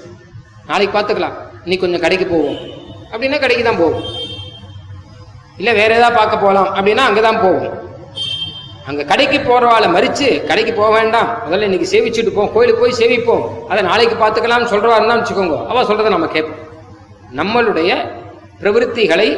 நாளைக்கு 0.67 0.99
பார்த்துக்கலாம். 0.99 1.37
இன்னைக்கு 1.65 1.85
கொஞ்சம் 1.87 2.01
கடைக்கு 2.01 2.27
போவோம். 2.27 2.59
அப்படின்னா 3.13 3.39
கடைக்கு 3.41 3.65
தான் 3.65 3.79
போவோம். 3.79 4.03
இல்லை 5.57 5.75
வேற 5.75 5.95
ஏதாவது 5.97 6.19
பார்க்க 6.19 6.45
போகலாம் 6.45 6.71
அப்படின்னா 6.77 7.03
அங்கே 7.09 7.21
தான் 7.21 7.41
போவோம். 7.41 7.81
அங்கே 8.87 9.05
கடைக்கு 9.05 9.39
போகிறவாளை 9.39 9.89
மறித்து 9.97 10.47
கடைக்கு 10.47 10.73
போக 10.73 10.91
வேண்டாம். 10.99 11.29
முதல்ல 11.45 11.69
இன்னைக்கு 11.69 11.89
சேவிச்சுட்டு 11.93 12.35
போவோம். 12.35 12.53
கோயிலுக்கு 12.53 12.83
போய் 12.83 13.01
சேவிப்போம். 13.03 13.45
அதை 13.69 13.83
நாளைக்கு 13.83 14.17
பார்த்துக்கலாம்னு 14.25 14.73
சொல்கிறவா 14.73 14.97
இருந்தால் 14.97 15.21
வச்சுக்கோங்க. 15.21 15.67
அவள் 15.67 15.87
சொல்கிறத 15.91 16.09
நம்ம 16.09 16.27
கேட்போம். 16.27 16.61
நம்மளுடைய 17.41 17.91
பிரவருத்திகளை 18.63 19.29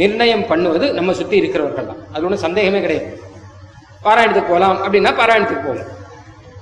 நிர்ணயம் 0.00 0.46
பண்ணுவது 0.50 0.86
நம்ம 0.96 1.12
சுற்றி 1.18 1.36
இருக்கிறவர்கள் 1.42 1.88
தான். 1.90 2.00
அது 2.14 2.24
ஒன்றும் 2.26 2.44
சந்தேகமே 2.46 2.80
கிடையாது. 2.84 3.08
பாராயணத்துக்கு 4.06 4.50
போகலாம் 4.52 4.78
அப்படின்னா 4.84 5.12
பாராயணத்துக்கு 5.20 5.66
போவோம். 5.68 5.88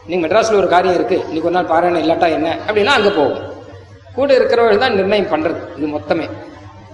நீங்கள் 0.08 0.22
மெட்ராஸில் 0.24 0.60
ஒரு 0.60 0.68
காரியம் 0.74 0.96
இருக்குது 0.98 1.24
இன்னைக்கு 1.28 1.48
ஒரு 1.50 1.56
நாள் 1.56 1.70
பாராயணம் 1.72 2.02
இல்லாட்டா 2.04 2.28
என்ன? 2.38 2.48
அப்படின்னா 2.66 2.94
அங்கே 2.98 3.12
போவோம். 3.18 3.42
கூட 4.16 4.28
இருக்கிறவர்கள் 4.38 4.82
தான் 4.84 4.96
நிர்ணயம் 5.00 5.30
பண்ணுறது 5.34 5.60
இது 5.76 5.86
மொத்தமே. 5.96 6.26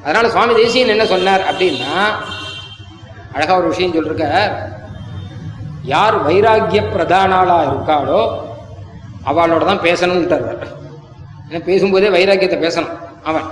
அதனால் 0.05 0.33
சுவாமி 0.35 0.53
தேசியன் 0.61 0.95
என்ன 0.97 1.07
சொன்னார் 1.15 1.43
அப்படின்னா 1.51 1.95
அழகா 3.35 3.57
ஒரு 3.61 3.69
விஷயம் 3.73 3.97
சொல்லிருக்க 3.97 4.27
யார் 5.95 6.17
வைராக்கிய 6.27 6.81
பிரதானாளாக 6.95 7.69
இருக்காளோ 7.71 8.21
அவளோட 9.31 9.63
தான் 9.71 9.85
பேசணும்ன்ட்டு 9.87 10.39
ஏன்னா 11.49 11.61
பேசும்போதே 11.69 12.11
வைராக்கியத்தை 12.17 12.59
பேசணும். 12.67 12.95
அவன். 13.31 13.49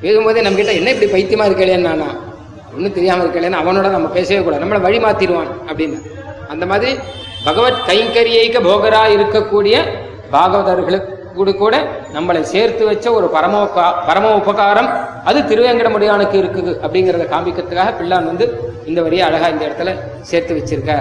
பேசும்போதே 0.00 0.40
நம்ம 0.40 0.58
கிட்ட 0.58 0.72
என்ன 0.72 0.90
இப்படி 0.90 1.10
பைத்தியமா 1.12 1.44
இருக்கலையான்னு 1.48 1.88
நானா? 1.88 2.08
ஒன்றும் 2.74 2.96
தெரியாமல் 2.96 3.26
இருக்கலையான்னு 3.26 3.60
அவனோட 3.62 3.88
நம்ம 3.90 4.08
பேசவே 4.08 4.40
கூடாது. 4.44 4.64
நம்மளை 4.64 4.80
வழி 4.80 4.98
மாத்திடுவான் 4.98 5.52
அப்படின்னு. 5.66 5.98
அந்த 6.48 6.66
மாதிரி 6.66 6.98
பகவத் 7.44 7.82
கைங்கரியைக்க 7.86 8.58
போகரா 8.68 9.02
இருக்கக்கூடிய 9.16 9.76
பாகவதர்களுக்கு 10.32 11.54
கூட 11.54 11.76
நம்மளை 12.14 12.40
சேர்த்து 12.40 12.84
வச்ச 12.84 13.12
ஒரு 13.12 13.26
பரம 13.28 13.66
பரம 14.06 14.34
உபகாரம் 14.34 14.90
அது 15.24 15.40
திருவேங்கடமுடியானுக்கு 15.40 16.36
இருக்குது 16.42 16.72
அப்படிங்கிறத 16.84 17.24
காமிக்கிறதுக்காக 17.34 17.94
பிள்ளான் 18.00 18.28
வந்து 18.30 18.46
இந்த 18.86 19.02
வரியை 19.02 19.26
அழகா 19.28 19.48
இந்த 19.48 19.64
இடத்துல 19.66 19.98
சேர்த்து 20.20 20.54
வச்சிருக்க. 20.54 20.92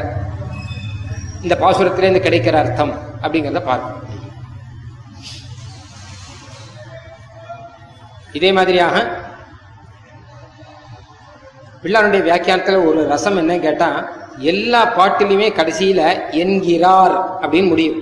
இந்த 1.41 1.57
பாசுரத்திலேருந்து 1.61 2.25
கிடைக்கிற 2.27 2.53
அர்த்தம் 2.53 2.93
அப்படிங்கிறத 3.23 3.61
பார்க்கணும். 3.65 4.03
இதே 8.37 8.49
மாதிரியாக 8.57 8.95
பிள்ளாருடைய 11.81 12.21
வியாக்கியானத்துல 12.27 12.77
ஒரு 12.89 13.01
ரசம் 13.11 13.37
என்னன்னு 13.39 13.65
கேட்டா 13.65 13.89
எல்லா 14.51 14.81
பாட்டிலுமே 14.97 15.47
கடைசியில 15.57 16.01
என்கிறார் 16.43 17.15
அப்படின்னு 17.41 17.71
முடியும். 17.73 17.99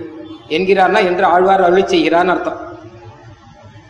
என்கிறார்னா 0.55 0.99
என்று 1.09 1.25
ஆழ்வார் 1.33 1.65
அருளி 1.65 1.83
செய்கிறார்னு 1.93 2.33
அர்த்தம். 2.33 2.59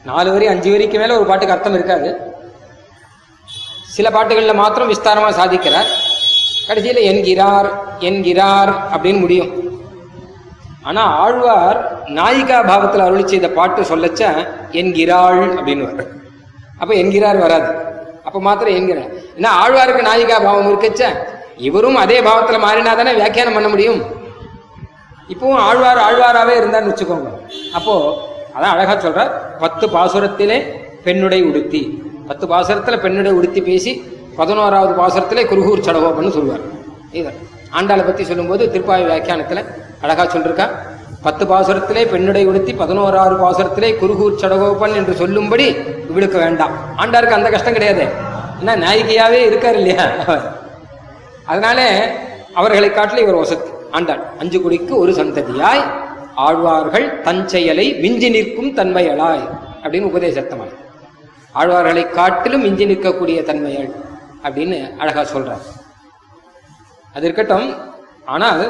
நாலு 0.08 0.30
வரி 0.34 0.46
அஞ்சு 0.54 0.72
வரிக்கு 0.72 0.98
மேல 1.02 1.18
ஒரு 1.20 1.28
பாட்டுக்கு 1.30 1.56
அர்த்தம் 1.56 1.78
இருக்காது. 1.80 2.10
சில 3.96 4.10
பாட்டுகள்ல 4.16 4.56
மாத்திரம் 4.62 4.92
விஸ்தாரமா 4.94 5.30
சாதிக்கிறார். 5.40 5.92
கடைசியில 6.68 7.04
என்கிறார் 7.12 7.70
என்கிறார் 8.10 8.74
அப்படின்னு 8.94 9.24
முடியும். 9.26 9.52
ஆனா 10.90 11.04
ஆழ்வார் 11.24 11.80
நாயிகா 12.20 12.58
பாவத்தில் 12.72 13.06
அருளி 13.08 13.26
செய்த 13.28 13.50
பாட்டு 13.60 13.82
சொல்லச்ச 13.92 14.24
என்கிறாள் 14.82 15.42
அப்படின்னு 15.58 15.88
வர்றார் 15.90 16.12
அப்ப 16.84 16.92
என்கிறார் 17.02 17.40
வராது. 17.46 17.70
அப்ப 18.28 18.38
மாத்திரம் 18.48 18.78
என்கிறார். 18.80 19.10
ஏன்னா 19.38 19.52
ஆழ்வாருக்கு 19.62 20.08
நாயிகா 20.10 20.38
பாவம் 20.46 20.70
இருக்கச்ச? 20.72 21.04
இவரும் 21.68 21.98
அதே 22.04 22.18
பாவத்துல 22.28 22.60
மாறினா 22.66 22.94
தானே 23.00 23.14
வியாக்கியானம் 23.20 23.58
பண்ண 23.58 23.70
முடியும்? 23.74 24.00
இப்பவும் 25.34 25.62
ஆழ்வார் 25.68 26.02
ஆழ்வாராவே 26.08 26.56
இருந்தான்னு 26.62 26.92
வச்சுக்கோங்க. 26.92 27.30
அப்போ 27.78 27.94
அதான் 28.56 28.74
அழகா 28.76 28.96
சொல்கிறார் 29.06 29.32
பத்து 29.64 29.86
பாசுரத்திலே 29.96 30.58
பெண்ணுடை 31.06 31.40
உடுத்தி. 31.50 31.82
பத்து 32.30 32.46
பாசுரத்துல 32.52 32.98
பெண்ணுடை 33.06 33.32
உடுத்தி 33.40 33.62
பேசி 33.70 33.92
பதினோராவது 34.40 34.94
பாசுரத்திலே 35.00 35.44
குருகூர் 35.52 35.86
சடகோபன்னு 35.88 36.36
சொல்லுவார் 36.38 36.64
இது 37.20 37.32
ஆண்டாளை 37.78 38.04
பத்தி 38.10 38.24
சொல்லும்போது 38.30 38.64
திருப்பாவை 38.74 39.04
வியாக்கியானத்துல 39.10 39.62
அழகா 40.04 40.24
சொல்லியிருக்கா 40.34 40.66
பத்து 41.26 41.44
பாசுரத்திலே 41.46 42.02
பெண்ணுடை 42.14 42.46
உடுத்தி 42.46 42.74
பதினோராறு 42.74 43.36
பாசுரத்திலே 43.42 43.90
குருகூர் 44.02 44.40
சடகோபன் 44.42 44.96
என்று 44.96 45.14
சொல்லும்படி 45.16 45.66
இவளுக்கு 46.10 46.38
வேண்டாம். 46.38 46.74
ஆண்டாருக்கு 46.98 47.38
அந்த 47.38 47.50
கஷ்டம் 47.50 47.74
கிடையாது. 47.74 48.06
ஏன்னா 48.62 48.74
நாயகியாவே 48.86 49.40
இருக்கார் 49.50 49.76
இல்லையா? 49.76 50.06
அவர். 50.26 50.46
அதனால 51.46 51.80
அவர்களை 52.54 52.90
காட்டில 52.90 53.18
இவர் 53.18 53.36
வசத்து 53.36 53.70
ஆண்டாள். 53.92 54.24
அஞ்சு 54.40 54.62
குடிக்கு 54.62 54.98
ஒரு 54.98 55.12
சந்ததியாய் 55.12 55.84
ஆழ்வார்கள் 56.36 57.22
தன் 57.22 57.48
செயலை 57.48 57.94
மிஞ்சி 57.94 58.30
நிற்கும் 58.30 58.74
தன்மையளாய் 58.74 59.44
அப்படின்னு 59.84 60.10
உபதேசத்தமாய். 60.12 60.74
ஆழ்வார்களை 61.56 62.04
காட்டிலும் 62.10 62.62
மிஞ்சி 62.62 62.86
நிற்கக்கூடிய 62.86 63.44
தன்மைகள் 63.44 63.92
அப்படின்னு 64.44 64.98
அழகா 64.98 65.22
சொல்றார். 65.22 65.66
அது 67.14 67.26
இருக்கட்டும் 67.26 67.68
ஆனால் 68.26 68.62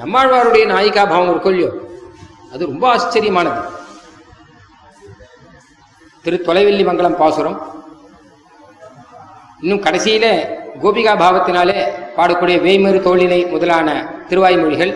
நம்மாழ்வாருடைய 0.00 0.64
நாயிகா 0.74 1.02
பாவம் 1.08 1.30
இருக்கும் 1.30 1.54
இல்லையோ 1.54 1.72
அது 2.52 2.62
ரொம்ப 2.70 2.84
ஆச்சரியமானது. 2.94 3.62
திரு 6.24 6.36
தொலைவெள்ளி 6.46 6.84
மங்கலம் 6.88 7.18
பாசுரம். 7.22 7.58
இன்னும் 9.62 9.82
கடைசியில 9.86 10.26
கோபிகா 10.82 11.12
பாவத்தினாலே 11.22 11.78
பாடக்கூடிய 12.16 12.56
வேய்மறு 12.66 12.98
தோழினை 13.06 13.40
முதலான 13.52 13.88
திருவாய்மொழிகள். 14.30 14.92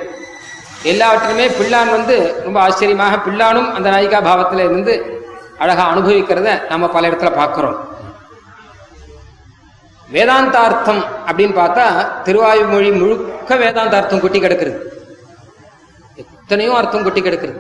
எல்லாவற்றிலுமே 0.91 1.47
பிள்ளான் 1.59 1.95
வந்து 1.97 2.17
ரொம்ப 2.47 2.59
ஆச்சரியமாக 2.67 3.17
பிள்ளானும் 3.27 3.71
அந்த 3.77 3.89
நாயிகா 3.95 4.21
பாவத்தில் 4.29 4.67
இருந்து 4.69 4.95
அழகா 5.65 5.85
அனுபவிக்கிறத 5.93 6.51
நம்ம 6.73 6.85
பல 6.97 7.09
இடத்துல 7.11 7.31
பார்க்கிறோம். 7.41 7.79
வேதாந்தார்த்தம் 10.15 11.03
அப்படின்னு 11.29 11.55
பார்த்தா 11.59 11.85
திருவாய்மொழி 12.27 12.89
முழுக்க 13.01 13.57
வேதாந்தார்த்தம் 13.63 14.23
கொட்டி 14.23 14.39
கிடக்கிறது 14.41 14.79
எத்தனையோ 16.51 16.77
அர்த்தம் 16.77 17.05
கொட்டி 17.05 17.21
கிடக்குது. 17.23 17.53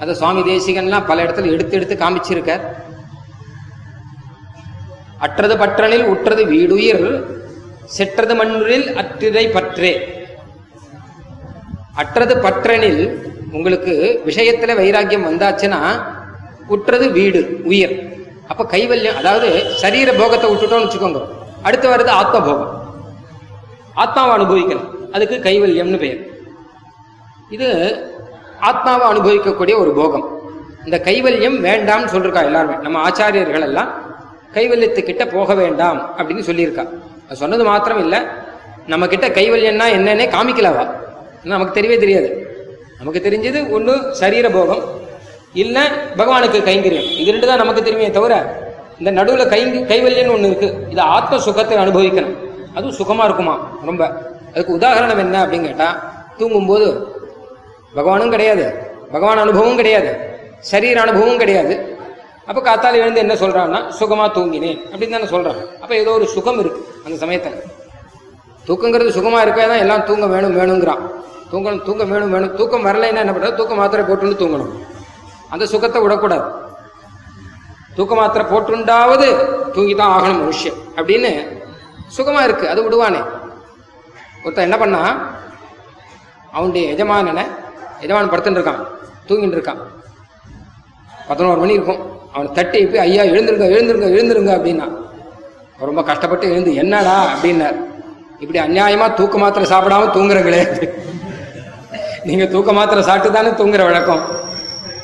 அதை 0.00 0.12
சுவாமி 0.18 0.40
தேசிகன்லாம் 0.48 1.06
பல 1.10 1.22
இடத்துல 1.24 1.52
எடுத்து 1.54 1.76
எடுத்து 1.78 1.94
காமிச்சிருக்கார். 2.02 2.64
அற்றது 5.26 5.54
பற்றனில் 5.62 6.04
உற்றது 6.12 6.42
வீடுயிர் 6.50 7.06
செற்றது 7.96 8.34
மண்ணில் 8.40 8.86
அற்றிதை 9.02 9.44
பற்றே. 9.56 9.92
அற்றது 12.02 12.36
பற்றனில் 12.44 13.02
உங்களுக்கு 13.56 13.94
விஷயத்துல 14.28 14.78
வைராக்கியம் 14.82 15.26
வந்தாச்சுன்னா 15.30 15.80
உற்றது 16.76 17.08
வீடு 17.18 17.42
உயிர். 17.72 17.98
அப்ப 18.50 18.68
கைவல்யம் 18.76 19.20
அதாவது 19.22 19.50
சரீர 19.82 20.08
போகத்தை 20.22 20.48
விட்டுட்டோம்னு 20.50 20.86
வச்சுக்கோங்க. 20.86 21.22
அடுத்து 21.68 21.88
வர்றது 21.94 22.18
ஆத்ம 22.20 22.38
போகம் 22.40 22.72
ஆத்மாவை 24.04 24.32
அனுபவிக்கணும். 24.38 24.88
அதுக்கு 25.16 25.38
கைவல்யம்னு 25.48 26.04
பெயர். 26.04 26.22
இது 27.50 27.68
ஆத்மாவை 28.60 29.06
அனுபவிக்கக்கூடிய 29.06 29.78
ஒரு 29.78 29.92
போகம். 29.92 30.40
இந்த 30.84 31.00
கைவல்யம் 31.04 31.64
வேண்டாம்னு 31.64 32.10
சொல்லிருக்கா 32.12 32.44
எல்லாருமே. 32.44 32.74
நம்ம 32.74 33.08
ஆச்சாரியர்கள் 33.08 33.60
எல்லாம் 33.60 33.90
கைவல்யத்துக்கிட்ட 34.54 35.32
போக 35.32 35.54
வேண்டாம் 35.54 36.14
அப்படின்னு 36.16 36.42
சொல்லியிருக்கா. 36.50 36.88
சொன்னது 37.32 37.64
மாத்திரம் 37.64 37.98
இல்லை. 37.98 38.20
நம்ம 38.86 39.06
கிட்ட 39.06 39.28
கைவல்யம்னா 39.28 39.86
என்னன்னே 39.96 40.26
காமிக்கலவா? 40.30 40.90
நமக்கு 41.44 41.80
தெரியவே 41.80 41.98
தெரியாது. 41.98 42.46
நமக்கு 42.98 43.30
தெரிஞ்சது 43.30 43.70
ஒன்று 43.70 44.14
சரீர 44.14 44.48
போகம். 44.48 44.82
இல்லை 45.52 45.82
பகவானுக்கு 46.16 46.58
கைங்கரியம். 46.58 47.10
இது 47.10 47.30
ரெண்டு 47.30 47.46
தான் 47.46 47.56
நமக்கு 47.56 47.82
தெரியுமே 47.82 48.10
தவிர 48.10 48.62
இந்த 48.98 49.10
நடுவில் 49.10 49.48
கை 49.48 49.62
கைவல்யம்னு 49.64 50.32
ஒன்று 50.32 50.46
இருக்கு. 50.46 50.86
இது 50.90 51.00
ஆத்ம 51.00 51.38
சுகத்தை 51.38 51.78
அனுபவிக்கணும். 51.78 52.36
அதுவும் 52.74 52.96
சுகமா 52.96 53.24
இருக்குமா? 53.24 53.68
ரொம்ப. 53.84 54.22
அதுக்கு 54.52 54.72
உதாரணம் 54.72 55.18
என்ன 55.18 55.46
அப்படின்னு 55.46 55.64
கேட்டால் 55.64 55.98
தூங்கும்போது 56.38 57.16
பகவானும் 57.96 58.32
கிடையாது. 58.34 58.64
பகவான் 59.14 59.42
அனுபவமும் 59.44 59.80
கிடையாது. 59.80 60.10
சரீர 60.70 60.96
அனுபவமும் 61.04 61.40
கிடையாது. 61.42 61.74
அப்போ 62.48 62.60
காத்தால் 62.68 63.00
எழுந்து 63.02 63.22
என்ன 63.24 63.34
சொல்கிறான்னா 63.42 63.78
சுகமாக 63.98 64.28
தூங்கினேன் 64.36 64.78
அப்படின்னு 64.90 65.14
தானே 65.16 65.28
சொல்கிறாங்க 65.32 65.62
அப்போ 65.82 65.94
ஏதோ 66.02 66.10
ஒரு 66.18 66.26
சுகம் 66.34 66.60
இருக்கு 66.62 66.80
அந்த 67.06 67.16
சமயத்தில். 67.22 67.58
தூக்கங்கிறது 68.68 69.10
சுகமாக 69.18 69.44
இருக்கா 69.46 69.66
தான் 69.72 69.82
எல்லாம் 69.84 70.06
தூங்க 70.08 70.26
வேணும் 70.34 70.56
வேணுங்கிறான். 70.58 71.02
தூங்கணும் 71.52 71.84
தூங்க 71.88 72.04
வேணும் 72.12 72.32
வேணும். 72.34 72.54
தூக்கம் 72.58 72.86
வரலைன்னா 72.88 73.20
என்ன 73.24 73.34
பண்றது? 73.34 73.58
தூக்க 73.60 73.74
மாத்திரை 73.80 74.02
போட்டுன்னு 74.08 74.40
தூங்கணும். 74.42 74.72
அந்த 75.54 75.64
சுகத்தை 75.74 76.00
விடக்கூடாது. 76.04 76.46
தூக்க 77.98 78.14
மாத்திரை 78.18 78.44
போட்டுண்டாவது 78.50 79.28
தூங்கி 79.76 79.94
தான் 80.00 80.12
ஆகணும் 80.16 80.42
மனுஷன் 80.42 80.78
அப்படின்னு 80.98 81.30
சுகமாக 82.16 82.46
இருக்குது 82.48 82.70
அது 82.72 82.84
விடுவானே. 82.86 83.22
ஒருத்தன் 84.42 84.68
என்ன 84.68 84.76
பண்ணா 84.82 85.00
அவனுடைய 86.56 86.84
எஜமானனை 86.94 87.44
எஜமானன் 88.00 88.30
படுத்துட்டு 88.30 88.60
இருக்கான். 88.60 88.80
தூங்கிட்டு 89.28 89.56
இருக்கான். 89.58 89.80
பதினோரு 91.28 91.60
மணி 91.60 91.72
இருக்கும். 91.72 92.00
அவனை 92.32 92.52
தட்டி 92.52 92.86
போய் 92.86 93.04
ஐயா 93.06 93.22
எழுந்திருங்க 93.22 93.66
எழுந்திருங்க 93.76 94.08
எழுந்திருங்க 94.16 94.52
அப்படின்னா. 94.58 94.86
ரொம்ப 95.78 96.02
கஷ்டப்பட்டு 96.02 96.50
எழுந்து 96.50 96.74
என்னடா 96.74 97.16
அப்படின்னார். 97.34 97.78
இப்படி 98.44 98.58
அநியாயமா 98.66 99.14
தூக்க 99.14 99.38
மாத்திரை 99.38 99.70
சாப்பிடாம 99.70 100.10
தூங்குறங்களே. 100.16 100.62
நீங்க 102.24 102.46
தூக்க 102.46 102.72
மாத்திரை 102.72 103.04
சாப்பிட்டு 103.04 103.36
தானே 103.36 103.50
தூங்குற 103.60 103.82
வழக்கம். 103.82 104.22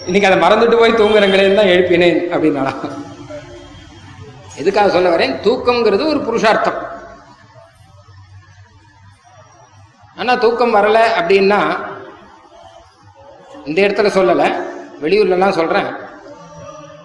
இன்னைக்கு 0.07 0.29
அதை 0.31 0.39
மறந்துட்டு 0.45 0.79
போய் 0.79 1.01
தூங்குறங்களேன்னு 1.01 1.59
தான் 1.61 1.73
எழுப்பினேன் 1.75 2.19
அப்படின்னாடா 2.35 2.73
எதுக்காக 4.57 4.91
சொல்ல 4.91 5.09
வரேன்? 5.17 5.33
தூக்கம்ங்கிறது 5.47 6.05
ஒரு 6.07 6.21
புருஷார்த்தம். 6.27 6.77
ஆனா 10.17 10.35
தூக்கம் 10.35 10.75
வரல 10.75 10.99
அப்படின்னா 11.21 11.61
இந்த 13.67 13.79
இடத்துல 13.87 14.09
சொல்லலை. 14.17 14.49
வெளியூர்லலாம் 15.03 15.59
சொல்கிறேன் 15.59 15.89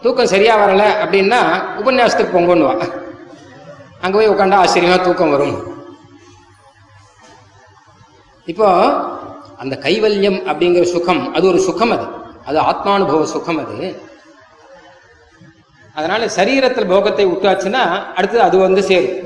தூக்கம் 0.03 0.32
சரியா 0.34 0.53
வரல 0.62 0.84
அப்படின்னா 1.03 1.39
உபன்யாசத்துக்கு 1.80 2.36
பொங்கன்னுவா. 2.36 2.76
அங்கே 4.01 4.16
போய் 4.18 4.32
உட்காந்தா 4.34 4.62
ஆச்சரியமாக 4.64 5.03
தூக்கம் 5.03 5.34
வரும். 5.36 5.55
இப்போ 8.51 8.68
அந்த 9.62 9.76
கைவல்யம் 9.86 10.39
அப்படிங்கிற 10.49 10.84
சுகம் 10.93 11.34
அது 11.34 11.47
ஒரு 11.47 11.60
சுகம் 11.60 11.91
அது. 11.95 12.05
அது 12.45 12.60
ஆத்மானுபவ 12.70 13.24
சுகம் 13.24 13.60
அது. 13.64 13.89
அதனால 15.97 16.26
சரீரத்தில் 16.38 16.91
போகத்தை 16.93 17.26
விட்டாச்சுன்னா 17.26 17.84
அடுத்தது 18.18 18.41
அது 18.41 18.57
வந்து 18.57 18.84
சேரும். 18.89 19.18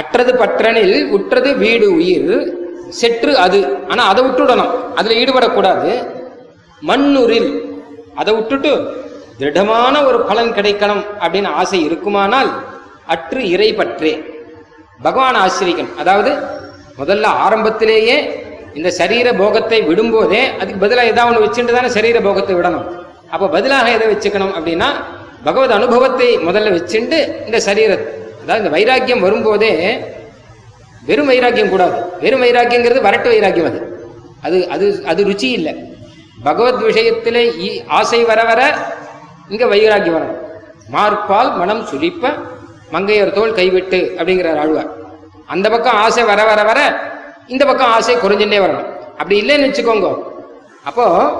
அற்றது 0.00 0.32
பற்றனில் 0.42 0.96
உற்றது 1.16 1.50
வீடு 1.64 1.86
உயிர். 1.94 2.34
செற்று 2.98 3.38
அது. 3.38 3.58
ஆனா 3.88 4.02
அதை 4.06 4.24
விட்டுடணும். 4.24 4.72
அதுல 4.94 5.14
ஈடுபடக்கூடாது. 5.14 5.90
மண்ணுரில். 6.82 7.50
அதை 8.14 8.34
விட்டுட்டு 8.34 8.72
திருடமான 9.38 10.06
ஒரு 10.06 10.18
பலன் 10.20 10.52
கிடைக்கணும் 10.52 11.04
அப்படின்னு 11.20 11.50
ஆசை 11.52 11.84
இருக்குமானால் 11.84 12.50
அற்று 13.06 13.48
இறை 13.48 13.74
பற்றே 13.74 14.12
பகவான் 15.02 15.34
ஆசிரியன். 15.34 15.90
அதாவது 15.98 16.30
முதல்ல 16.98 17.26
ஆரம்பத்திலேயே 17.44 18.16
இந்த 18.74 18.90
சரீர 18.90 19.32
போகத்தை 19.32 19.78
விடும்போதே 19.82 20.42
அதுக்கு 20.60 20.80
பதிலாக 20.80 21.06
ஏதாவது 21.06 21.30
ஒன்று 21.30 21.46
வச்சுட்டு 21.46 21.76
தானே 21.76 21.88
சரீர 21.88 22.20
போகத்தை 22.20 22.54
விடணும். 22.54 22.86
அப்போ 23.30 23.46
பதிலாக 23.48 23.90
எதை 23.90 24.06
வச்சுக்கணும் 24.08 24.54
அப்படின்னா 24.58 24.88
பகவத் 25.44 25.70
அனுபவத்தை 25.70 26.38
முதல்ல 26.38 26.72
வச்சுண்டு 26.76 27.18
இந்த 27.46 27.60
சரீர 27.60 27.90
அதாவது 28.42 28.62
இந்த 28.62 28.72
வைராக்கியம் 28.76 29.20
வரும்போதே 29.20 29.72
வெறும் 31.06 31.26
வைராக்கியம் 31.26 31.68
கூடாது. 31.68 32.04
வெறும் 32.20 32.42
வைராக்கியங்கிறது 32.42 33.00
வரட்டு 33.08 33.28
வைராக்கியம் 33.28 33.66
அது. 33.66 34.08
அது 34.42 34.68
அது 34.68 35.02
அது 35.06 35.24
ருச்சி 35.24 35.44
இல்லை. 35.44 35.74
பகவத் 36.42 36.82
விஷயத்தில் 36.82 37.86
ஆசை 37.86 38.24
வர 38.24 38.44
வர 38.44 38.74
இங்கே 39.48 39.64
வைராக்கியம் 39.64 40.16
வரணும். 40.16 40.38
மார்பால் 40.92 41.56
மனம் 41.56 41.84
சுழிப்ப 41.86 42.38
மங்கையர் 42.92 43.32
தோல் 43.32 43.54
கைவிட்டு 43.54 44.14
அப்படிங்கிறார் 44.18 44.58
ஆழ்வார். 44.58 44.90
அந்த 45.46 45.70
பக்கம் 45.70 45.94
ஆசை 45.94 46.24
வர 46.24 46.44
வர 46.44 46.62
வர 46.62 47.02
இந்த 47.46 47.64
பக்கம் 47.64 47.90
ஆசை 47.90 48.16
குறைஞ்சுட்டே 48.16 48.62
வரணும். 48.64 48.96
அப்படி 48.96 49.40
இல்லைன்னு 49.40 49.68
வச்சுக்கோங்க. 49.68 50.22
அப்போ 50.84 51.32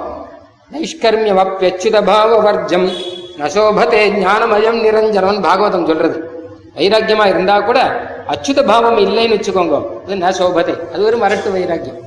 நைஷ்கர்மிய 0.71 1.33
வப்யச்சுத 1.33 2.05
பாவ 2.05 2.37
வர்ஜம் 2.37 2.89
நசோபதே 3.37 4.09
ஞானமயம் 4.09 4.83
நிரஞ்சனம் 4.83 5.41
பாகவதம் 5.41 5.85
சொல்றது. 5.85 6.30
வைராக்கியமா 6.75 7.25
இருந்தா 7.25 7.59
கூட 7.59 7.79
அச்சுத 8.27 8.65
பாவம் 8.65 8.97
இல்லைன்னு 8.97 9.35
வச்சுக்கோங்க. 9.35 10.03
அது 10.03 10.15
ந 10.15 10.43
சோபதே. 10.43 10.91
அது 10.93 11.03
ஒரு 11.03 11.17
மரட்டு 11.17 11.51
வைராக்கியம். 11.51 11.97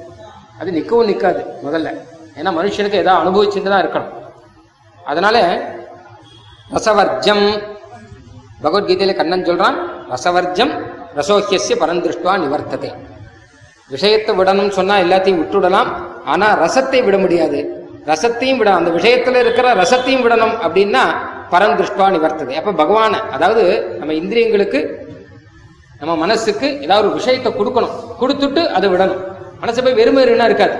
அது 0.58 0.70
நிற்கவும் 0.70 1.04
நிற்காது 1.04 1.44
முதல்ல. 1.64 1.88
ஏன்னா 2.36 2.50
மனுஷனுக்கு 2.58 2.92
ஏதாவது 2.92 3.22
அனுபவிச்சுட்டு 3.24 3.68
தான் 3.68 3.88
இருக்கணும். 3.88 4.12
அதனால 5.04 5.62
ரசவர்ஜம். 6.70 7.62
பகவத்கீதையில 8.62 9.14
கண்ணன் 9.14 9.44
சொல்றான் 9.44 9.74
ரசவர்ஜம் 10.10 10.72
ரசோக்கியசிய 11.16 11.74
பரந்திருஷ்டுவா 11.80 12.34
நிவர்த்ததே. 12.44 12.94
விஷயத்தை 13.88 14.38
விடணும்னு 14.38 14.68
சொன்னா 14.68 14.96
எல்லாத்தையும் 14.96 15.40
விட்டுவிடலாம். 15.40 15.92
ஆனா 16.24 16.62
ரசத்தை 16.62 17.04
விட 17.04 17.18
முடியாது. 17.18 17.88
ரசத்தையும் 18.06 18.56
விட 18.56 18.74
அந்த 18.74 18.90
விஷயத்துல 18.90 19.34
இருக்கிற 19.34 19.74
ரசத்தையும் 19.74 20.24
விடணும் 20.24 20.56
அப்படின்னா 20.66 21.02
பரந்திருஷ்டுவா 21.54 22.08
நிவர்த்தது. 22.16 22.52
அப்ப 22.60 22.74
பகவான 22.82 23.14
அதாவது 23.36 23.62
நம்ம 24.00 24.14
இந்திரியங்களுக்கு 24.22 24.80
நம்ம 26.00 26.14
மனசுக்கு 26.24 26.68
ஏதாவது 26.84 27.06
ஒரு 27.08 27.16
விஷயத்தை 27.20 27.50
கொடுக்கணும். 27.58 27.94
கொடுத்துட்டு 28.20 28.62
அதை 28.76 28.88
விடணும். 28.94 29.22
மனசு 29.62 29.82
போய் 29.84 29.98
வெறுமையா 30.00 30.46
இருக்காது. 30.50 30.76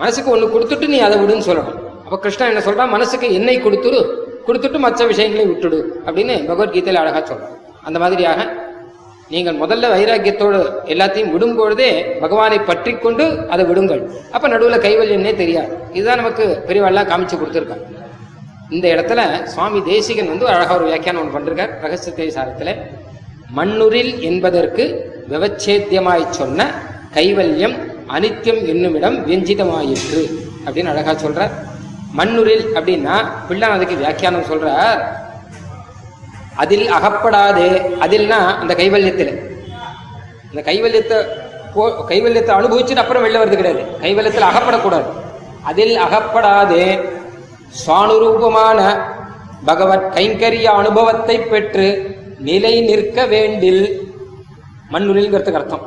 மனசுக்கு 0.00 0.32
ஒண்ணு 0.34 0.52
கொடுத்துட்டு 0.54 0.86
நீ 0.94 0.98
அதை 1.06 1.16
விடுன்னு 1.22 1.46
சொல்லணும். 1.48 1.78
அப்ப 2.06 2.16
கிருஷ்ணன் 2.24 2.50
என்ன 2.52 2.62
சொல்றான் 2.66 2.94
மனசுக்கு 2.94 3.26
என்னை 3.38 3.56
கொடுத்துடு 3.66 4.00
கொடுத்துட்டு 4.46 4.78
மற்ற 4.84 5.06
விஷயங்களை 5.12 5.44
விட்டுடு 5.50 5.78
அப்படின்னு 6.06 6.34
பகவத்கீதையில 6.48 7.02
அழகா 7.02 7.20
சொல்றான் 7.30 7.54
அந்த 7.88 7.98
மாதிரியாக 8.02 8.40
நீங்கள் 9.32 9.60
முதல்ல 9.62 9.90
வைராக்கியத்தோடு 9.94 10.58
எல்லாத்தையும் 10.92 11.30
விடும் 11.34 11.54
பொழுதே 11.58 11.88
பகவானை 12.24 12.58
பற்றி 12.70 12.92
கொண்டு 13.04 13.24
அதை 13.52 13.64
விடுங்கள். 13.70 14.02
அப்ப 14.34 14.48
நடுவில் 14.54 14.84
கைவல்யன்னே 14.86 15.32
தெரியாது. 15.42 15.72
இதுதான் 15.96 16.20
நமக்கு 16.22 16.46
பெரியவாள்லாம் 16.68 17.08
காமிச்சு 17.12 17.38
கொடுத்துருக்காங்க. 17.40 17.86
இந்த 18.70 18.88
இடத்துல 18.88 19.44
சுவாமி 19.44 19.82
தேசிகன் 19.82 20.28
வந்து 20.28 20.44
ஒரு 20.44 20.54
அழகா 20.54 20.74
ஒரு 20.74 20.84
வியாக்கியானம் 20.84 21.34
ஒன்று 21.34 21.38
பண்ணிருக்கார் 21.38 21.80
ரகசியத்தை 21.80 22.28
சாரத்தில் 22.28 22.76
மண்ணுரில் 23.56 24.18
என்பதற்கு 24.18 25.12
விவச்சேத்தியமாய் 25.30 26.30
சொன்ன 26.30 26.70
கைவல்யம் 27.14 27.92
அனித்யம் 28.08 28.66
என்னுமிடம் 28.66 29.26
வெஞ்சிதமாயிற்று 29.26 30.30
அப்படின்னு 30.66 30.88
அழகா 30.88 31.10
சொல்றார். 31.10 31.50
மண்ணுரில் 32.18 32.66
அப்படின்னா 32.74 33.24
பிள்ளான் 33.48 33.70
அதுக்கு 33.70 33.96
வியாக்கியானம் 33.96 34.44
சொல்றார். 34.44 35.04
அதில் 36.54 36.92
அகப்படாதே. 36.92 37.90
அதில்னா 38.00 38.58
அந்த 38.58 38.74
கைவல்யத்தில். 38.74 39.50
இந்த 40.52 40.72
கைவல்யத்தை 40.72 41.26
போ- 41.78 42.04
கைவல்யத்தை 42.08 42.52
அனுபவிச்சுட்டு 42.52 42.96
அப்புறம் 42.96 43.24
வெளில 43.24 43.38
வருது 43.38 43.56
கிடையாது. 43.56 43.82
கைவல்யத்தில் 44.02 44.44
அகப்படக்கூடாது. 44.44 45.04
அதில் 45.62 45.96
அகப்படாதே. 45.96 47.12
சுவானுரூபமான 47.78 48.80
பகவத் 49.64 50.08
கைங்கரிய 50.14 50.64
அனுபவத்தை 50.80 51.36
பெற்று 51.38 51.86
நிலை 52.38 52.80
நிற்க 52.80 53.26
வேண்டில் 53.26 53.84
மண்ணுரில்ங்கிறதுக்கு 54.92 55.60
அர்த்தம். 55.60 55.86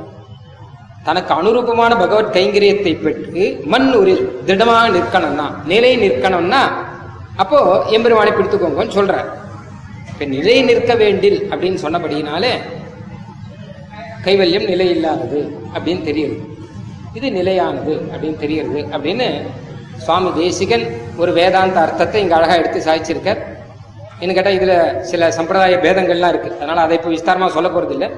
தனக்கு 1.03 1.31
அனுரூபமான 1.33 1.91
பகவத் 1.99 2.35
கைங்கரியத்தை 2.35 2.93
பெற்று 3.01 3.43
மண்ணுரில் 3.71 4.23
திடமா 4.47 4.77
நிற்கணும்னா 4.95 5.45
நிலை 5.65 5.91
நிற்கணும்னா 5.97 6.61
அப்போ 7.35 7.59
எம்பெருமானை 7.89 8.31
பிடித்துக்கோங்கன்னு 8.33 8.97
சொல்ற 8.97 9.15
இப்ப 10.11 10.25
நிலை 10.25 10.61
நிற்க 10.61 10.95
வேண்டில் 10.95 11.39
அப்படின்னு 11.51 11.79
சொன்னபடினாலே 11.85 12.53
கைவல்யம் 14.25 14.67
நிலை 14.67 14.89
இல்லாதது 14.89 15.41
அப்படின்னு 15.75 16.03
தெரியுது. 16.09 16.37
இது 17.13 17.31
நிலையானது 17.31 17.93
அப்படின்னு 18.13 18.39
தெரியுது 18.43 18.79
அப்படின்னு 18.95 19.27
சுவாமி 20.05 20.29
தேசிகன் 20.39 20.85
ஒரு 21.21 21.31
வேதாந்த 21.33 21.79
அர்த்தத்தை 21.79 22.21
இங்க 22.21 22.35
அழகா 22.35 22.55
எடுத்து 22.61 22.79
சாதிச்சிருக்கார் 22.87 23.41
என்ன 24.19 24.33
கேட்டால் 24.33 24.57
இதுல 24.59 25.01
சில 25.09 25.31
சம்பிரதாய 25.37 25.77
பேதங்கள்லாம் 25.85 26.31
இருக்கு. 26.33 26.55
அதனால 26.57 26.81
அதை 26.81 26.97
இப்போ 26.97 27.09
விஸ்தாரமா 27.09 27.47
சொல்ல 27.47 27.69
போறது 27.69 27.89
இல்லை 27.89 28.09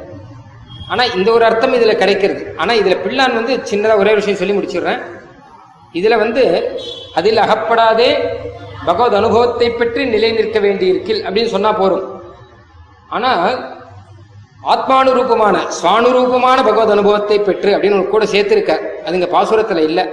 ஆனா 0.92 1.04
இந்த 1.04 1.32
ஒரு 1.32 1.44
அர்த்தம் 1.46 1.74
இதுல 1.74 1.96
கிடைக்கிறது. 1.96 2.54
ஆனா 2.58 2.74
இதுல 2.74 2.96
பிள்ளான் 3.06 3.36
வந்து 3.40 3.56
சின்னதா 3.72 3.96
ஒரே 3.98 4.14
விஷயம் 4.20 4.40
சொல்லி 4.42 4.56
முடிச்சிடுறேன். 4.58 5.02
இதுல 5.94 6.18
வந்து 6.18 6.44
அதில் 7.20 7.44
அகப்படாதே 7.46 8.10
பகவத் 8.86 9.18
அனுபவத்தை 9.20 9.68
பற்றி 9.72 10.06
நிலை 10.06 10.32
நிற்க 10.32 10.60
வேண்டியிருக்கில் 10.60 11.22
அப்படின்னு 11.26 11.54
சொன்னா 11.56 11.72
போரும். 11.72 12.06
ஆனா 13.10 13.32
ஆத்மானுரூபமான 14.74 15.58
சுவானுரூபமான 15.82 16.58
பகவத் 16.70 16.96
அனுபவத்தை 16.96 17.40
பெற்று 17.40 17.70
அப்படின்னு 17.76 18.08
கூட 18.16 18.26
சேர்த்திருக்க 18.26 18.74
அது 19.06 19.18
இங்க 19.20 19.30
பாசுரத்துல 19.36 19.84
இல்லை. 19.90 20.06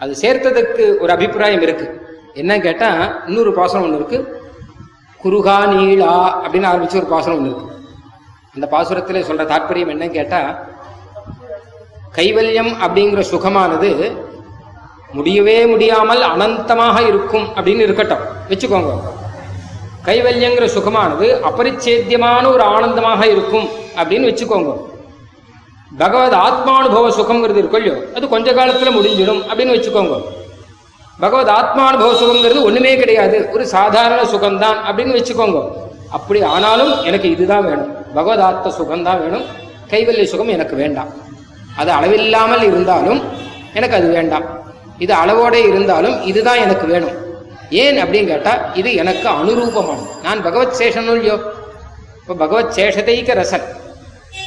அது 0.00 0.12
சேர்த்ததுக்கு 0.22 0.84
ஒரு 1.02 1.10
அபிப்பிராயம் 1.12 1.62
இருக்கு. 1.66 1.86
என்ன 2.34 2.52
கேட்டா 2.66 2.88
இன்னொரு 3.26 3.52
பாசனம் 3.60 3.84
ஒன்று 3.86 4.00
இருக்கு. 4.00 4.18
குருகா 5.22 5.58
நீளா 5.72 6.14
அப்படின்னு 6.42 6.70
ஆரம்பிச்சு 6.70 7.00
ஒரு 7.02 7.08
பாசனம் 7.14 7.38
ஒன்று 7.38 7.50
இருக்கு. 7.50 7.74
அந்த 8.54 8.66
பாசுரத்தில் 8.74 9.26
சொல்ற 9.28 9.44
தாற்பயம் 9.52 9.92
என்னன்னு 9.92 10.16
கேட்டா 10.18 10.40
கைவல்யம் 12.16 12.72
அப்படிங்கிற 12.84 13.22
சுகமானது 13.30 13.90
முடியவே 15.16 15.56
முடியாமல் 15.72 16.22
அனந்தமாக 16.32 16.96
இருக்கும் 17.10 17.46
அப்படின்னு 17.56 17.84
இருக்கட்டும். 17.86 18.24
வச்சுக்கோங்க. 18.50 18.92
கைவல்யங்கிற 20.06 20.66
சுகமானது 20.76 21.26
அபரிச்சேத்தியமான 21.48 22.44
ஒரு 22.54 22.64
ஆனந்தமாக 22.74 23.22
இருக்கும் 23.34 23.68
அப்படின்னு 23.98 24.28
வச்சுக்கோங்க. 24.30 24.72
பகவத் 25.98 26.32
ஆத்மானுபவ 26.32 27.08
சுகம்ங்கிறது 27.10 27.56
இருக்கும் 27.56 27.84
இல்லையோ 27.84 28.06
அது 28.14 28.28
கொஞ்ச 28.28 28.52
காலத்தில் 28.52 28.96
முடிஞ்சிடும் 28.96 29.42
அப்படின்னு 29.42 29.74
வச்சுக்கோங்க. 29.74 30.22
பகவத் 31.20 31.48
ஆத்மானுபவ 31.48 32.04
சுகம்ங்கிறது 32.04 32.62
ஒன்றுமே 32.62 32.96
கிடையாது. 32.96 33.48
ஒரு 33.52 33.66
சாதாரண 33.66 34.22
சுகம்தான் 34.22 34.92
அப்படின்னு 34.92 35.14
வச்சுக்கோங்க. 35.14 35.72
அப்படி 36.10 36.42
ஆனாலும் 36.42 37.02
எனக்கு 37.02 37.30
இதுதான் 37.30 37.64
வேணும். 37.64 38.14
பகவத் 38.14 38.38
ஆத்ம 38.38 38.70
சுகம்தான் 38.70 39.20
வேணும். 39.20 39.44
கைவல்ய 39.90 40.24
சுகம் 40.24 40.48
எனக்கு 40.48 40.76
வேண்டாம். 40.76 41.08
அது 41.76 41.90
அளவில்லாமல் 41.90 42.62
இருந்தாலும் 42.62 43.22
எனக்கு 43.74 43.96
அது 43.96 44.08
வேண்டாம். 44.08 44.44
இது 44.98 45.14
அளவோட 45.14 45.52
இருந்தாலும் 45.52 46.22
இதுதான் 46.22 46.58
எனக்கு 46.58 46.86
வேணும். 46.86 47.24
ஏன் 47.70 48.02
அப்படின்னு 48.02 48.26
கேட்டால் 48.26 48.74
இது 48.74 48.94
எனக்கு 48.94 49.28
அனுரூபமானது. 49.28 50.06
நான் 50.22 50.42
பகவத் 50.42 50.74
சேஷனும் 50.78 51.12
இல்லையோ? 51.12 51.38
இப்போ 52.20 52.34
பகவத் 52.34 52.78
சேஷதைக்க 52.78 53.44
ரசன். 53.44 53.84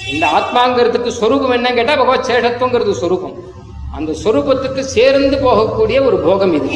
இந்த 0.07 0.27
ஆத்மாங்கிறதுக்கு 0.27 1.07
சொரூபம் 1.07 1.51
என்ன 1.51 1.73
கேட்டா 1.73 1.95
பகவத் 1.95 2.29
சேஷத்துவங்கிறது 2.29 2.91
சொரூபம் 2.91 3.43
அந்த 3.95 4.11
சொரூபத்துக்கு 4.11 4.79
சேர்ந்து 4.79 5.37
போகக்கூடிய 5.37 6.05
ஒரு 6.05 6.19
போகம் 6.19 6.53
இது. 6.53 6.69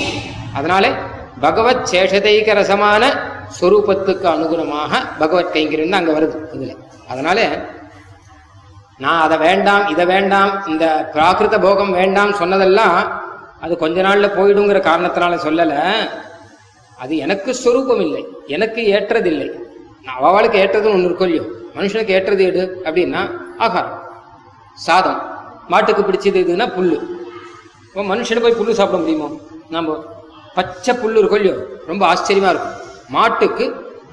அதனால 0.54 0.92
பகவத் 1.40 1.88
சேஷதைக 1.92 2.54
ரசமான 2.54 3.04
சொரூபத்துக்கு 3.62 4.24
அனுகுணமாக 4.24 4.92
பகவத் 5.20 5.56
கைங்கிறது 5.56 5.92
அங்க 5.92 6.20
வருது 6.20 6.38
இதுல. 6.54 6.76
அதனால 7.08 7.68
நான் 8.98 9.22
அதை 9.22 9.38
வேண்டாம் 9.38 9.88
இதை 9.88 10.06
வேண்டாம் 10.06 10.68
இந்த 10.68 11.12
பிராகிருத 11.14 11.62
போகம் 11.62 11.92
வேண்டாம் 11.92 12.34
சொன்னதெல்லாம் 12.34 13.22
அது 13.62 13.78
கொஞ்ச 13.78 14.02
நாள்ல 14.02 14.28
போயிடுங்கிற 14.38 14.80
காரணத்தினால 14.80 15.36
சொல்லல. 15.36 15.74
அது 16.98 17.18
எனக்கு 17.18 17.56
ஸ்வரூபம் 17.56 18.00
இல்லை 18.00 18.26
எனக்கு 18.48 18.82
ஏற்றதில்லை. 18.82 19.50
நான் 20.04 20.16
அவளுக்கு 20.16 20.60
ஏற்றதுன்னு 20.60 20.94
ஒன்று 20.94 21.04
இருக்கும் 21.04 21.28
இல்லையோ? 21.28 21.52
மனுஷனுக்கு 21.76 22.16
ஏற்றது 22.18 22.44
எடு 22.50 22.64
அப்படின்னா 22.86 23.22
ஆகாரம் 23.66 24.00
சாதம். 24.86 25.20
மாட்டுக்கு 25.72 26.04
பிடிச்சது 26.08 26.38
எதுன்னா 26.44 26.68
புல்லு. 26.76 26.98
இப்போ 27.88 28.04
மனுஷனுக்கு 28.12 28.46
போய் 28.48 28.60
புல்லு 28.60 28.80
சாப்பிட 28.80 29.00
முடியுமோ? 29.02 29.28
நம்ம 29.76 29.98
பச்சை 30.58 30.94
புல்லு 31.02 31.20
இருக்கும் 31.22 31.42
இல்லையோ? 31.42 31.58
ரொம்ப 31.92 32.04
ஆச்சரியமாக 32.12 32.54
இருக்கும். 32.54 32.78
மாட்டுக்கு 33.18 33.66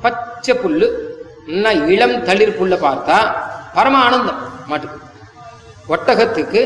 பச்சை 0.05 0.55
புல்லு 0.63 0.89
நல்லா 1.49 1.73
இளம் 1.95 2.17
தளிர் 2.29 2.59
புல்லை 2.59 2.79
பார்த்தா 2.87 3.19
பரம 3.77 3.97
ஆனந்தம் 4.07 4.41
மாட்டுக்கு. 4.71 4.99
ஒட்டகத்துக்கு 5.95 6.63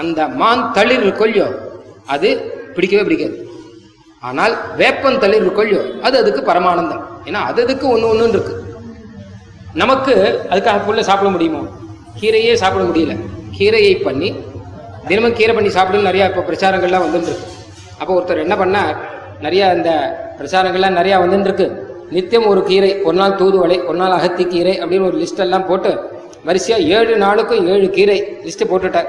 அந்த 0.00 0.20
மான் 0.40 0.64
தளிர் 0.76 1.08
கொல்லியோ 1.20 1.48
அது 2.14 2.28
பிடிக்கவே 2.76 3.04
பிடிக்காது. 3.06 3.36
ஆனால் 4.22 4.54
வேப்பன் 4.80 5.22
தளிர் 5.22 5.44
இருக்கும் 5.46 6.02
அது 6.06 6.16
அதுக்கு 6.22 6.42
பரமானந்தம் 6.50 7.02
ஏன்னா 7.28 7.40
அது 7.50 7.58
அதுக்கு 7.64 7.86
ஒன்று 7.94 8.10
ஒன்று 8.12 8.36
இருக்குது 8.36 8.62
நமக்கு 9.74 10.14
அதுக்காக 10.50 10.84
புல்லை 10.84 11.04
சாப்பிட 11.04 11.30
முடியுமோ? 11.30 11.62
கீரையே 12.20 12.52
சாப்பிட 12.54 12.84
முடியல. 12.84 13.14
கீரையை 13.58 14.02
பண்ணி 14.02 14.28
தினமும் 15.08 15.34
கீரை 15.38 15.54
பண்ணி 15.54 15.70
சாப்பிடுன்னு 15.70 16.08
நிறையா 16.10 16.26
இப்போ 16.30 16.42
பிரச்சாரங்கள்லாம் 16.48 17.04
வந்துருக்கு 17.06 17.34
அப்போ 17.98 18.12
ஒருத்தர் 18.20 18.44
என்ன 18.44 18.54
பண்ணார்? 18.54 18.96
நிறையா 19.44 19.66
இந்த 19.76 19.90
பிரச்சாரங்கள்லாம் 20.38 20.98
நிறையா 21.00 21.16
வந்துருக்கு 21.24 21.66
நித்தியம் 22.10 22.46
ஒரு 22.46 22.62
கீரை 22.64 22.90
ஒரு 23.02 23.16
நாள் 23.16 23.38
தூதுவளை 23.40 23.78
ஒரு 23.86 23.98
நாள் 23.98 24.10
அகத்தி 24.10 24.44
கீரை 24.46 24.78
அப்படின்னு 24.78 25.06
ஒரு 25.06 25.18
லிஸ்ட் 25.18 25.42
எல்லாம் 25.46 25.66
போட்டு 25.66 25.92
வரிசையாக 26.44 26.84
ஏழு 26.84 27.16
நாளுக்கும் 27.16 27.66
ஏழு 27.66 27.90
கீரை 27.90 28.16
லிஸ்ட்டு 28.44 28.70
போட்டுட்டார். 28.70 29.08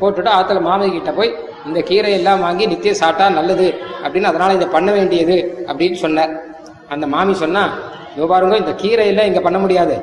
போட்டுட்டு 0.00 0.30
ஆற்றுல 0.38 0.60
மாமி 0.60 0.90
கிட்ட 0.90 1.10
போய் 1.12 1.34
இந்த 1.66 1.80
கீரை 1.80 2.12
எல்லாம் 2.12 2.40
வாங்கி 2.40 2.66
நித்தியம் 2.66 2.96
சாப்பிட்டா 2.96 3.28
நல்லது. 3.30 3.74
அப்படின்னு 4.04 4.30
அதனால் 4.30 4.54
இதை 4.54 4.66
பண்ண 4.66 4.92
வேண்டியது. 4.92 5.64
அப்படின்னு 5.66 5.94
சொன்னார். 5.94 6.32
அந்த 6.88 7.06
மாமி 7.06 7.34
சொன்னால் 7.34 7.72
இதோ 8.14 8.26
பாருங்க 8.32 8.56
இந்த 8.62 8.72
கீரையெல்லாம் 8.82 9.28
இங்கே 9.30 9.42
பண்ண 9.46 9.58
முடியாது. 9.64 9.94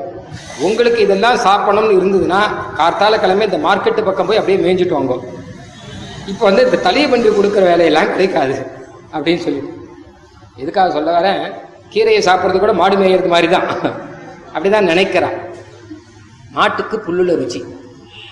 உங்களுக்கு 0.67 0.99
இதெல்லாம் 1.05 1.37
சாப்பிடணும்னு 1.45 1.97
இருந்ததுன்னா 1.99 2.41
கார்த்தால 2.79 3.19
கிழமை 3.23 3.45
இந்த 3.49 3.59
மார்க்கெட்டு 3.65 4.01
பக்கம் 4.07 4.27
போய் 4.29 4.39
அப்படியே 4.41 4.59
மேய்ஞ்சிட்டு 4.65 4.97
வாங்க. 4.97 5.15
இப்போ 6.31 6.43
வந்து 6.49 6.65
இந்த 6.67 6.79
தலையை 6.87 7.07
பண்ணி 7.11 7.29
கொடுக்குற 7.37 7.63
வேலையெல்லாம் 7.71 8.11
கிடைக்காது 8.13 8.55
அப்படின்னு 9.15 9.43
சொல்லி. 9.45 9.61
எதுக்காக 10.63 10.89
சொல்ல 10.97 11.09
வரேன்? 11.17 11.43
கீரையை 11.93 12.21
சாப்பிட்றது 12.27 12.59
கூட 12.63 12.73
மாடு 12.79 12.95
மேய்கிறது 13.01 13.33
மாதிரி 13.33 13.47
தான் 13.55 13.67
அப்படிதான் 14.53 14.89
நினைக்கிறான். 14.91 15.37
மாட்டுக்கு 16.57 16.97
புல்லுல 17.05 17.35
ருச்சி. 17.41 17.61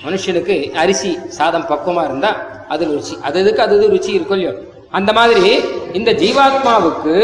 மனுஷனுக்கு 0.05 0.55
அரிசி 0.81 1.11
சாதம் 1.37 1.67
பக்குவமாக 1.71 2.09
இருந்தால் 2.09 2.39
அது 2.73 2.83
ருச்சி. 2.95 3.15
அது 3.27 3.39
எதுக்கு 3.43 3.61
அது 3.65 3.75
ருச்சி 3.93 4.11
இருக்கும் 4.17 4.37
இல்லையோ? 4.37 4.53
அந்த 4.97 5.11
மாதிரி 5.19 5.47
இந்த 5.99 6.11
ஜீவாத்மாவுக்கு 6.21 7.15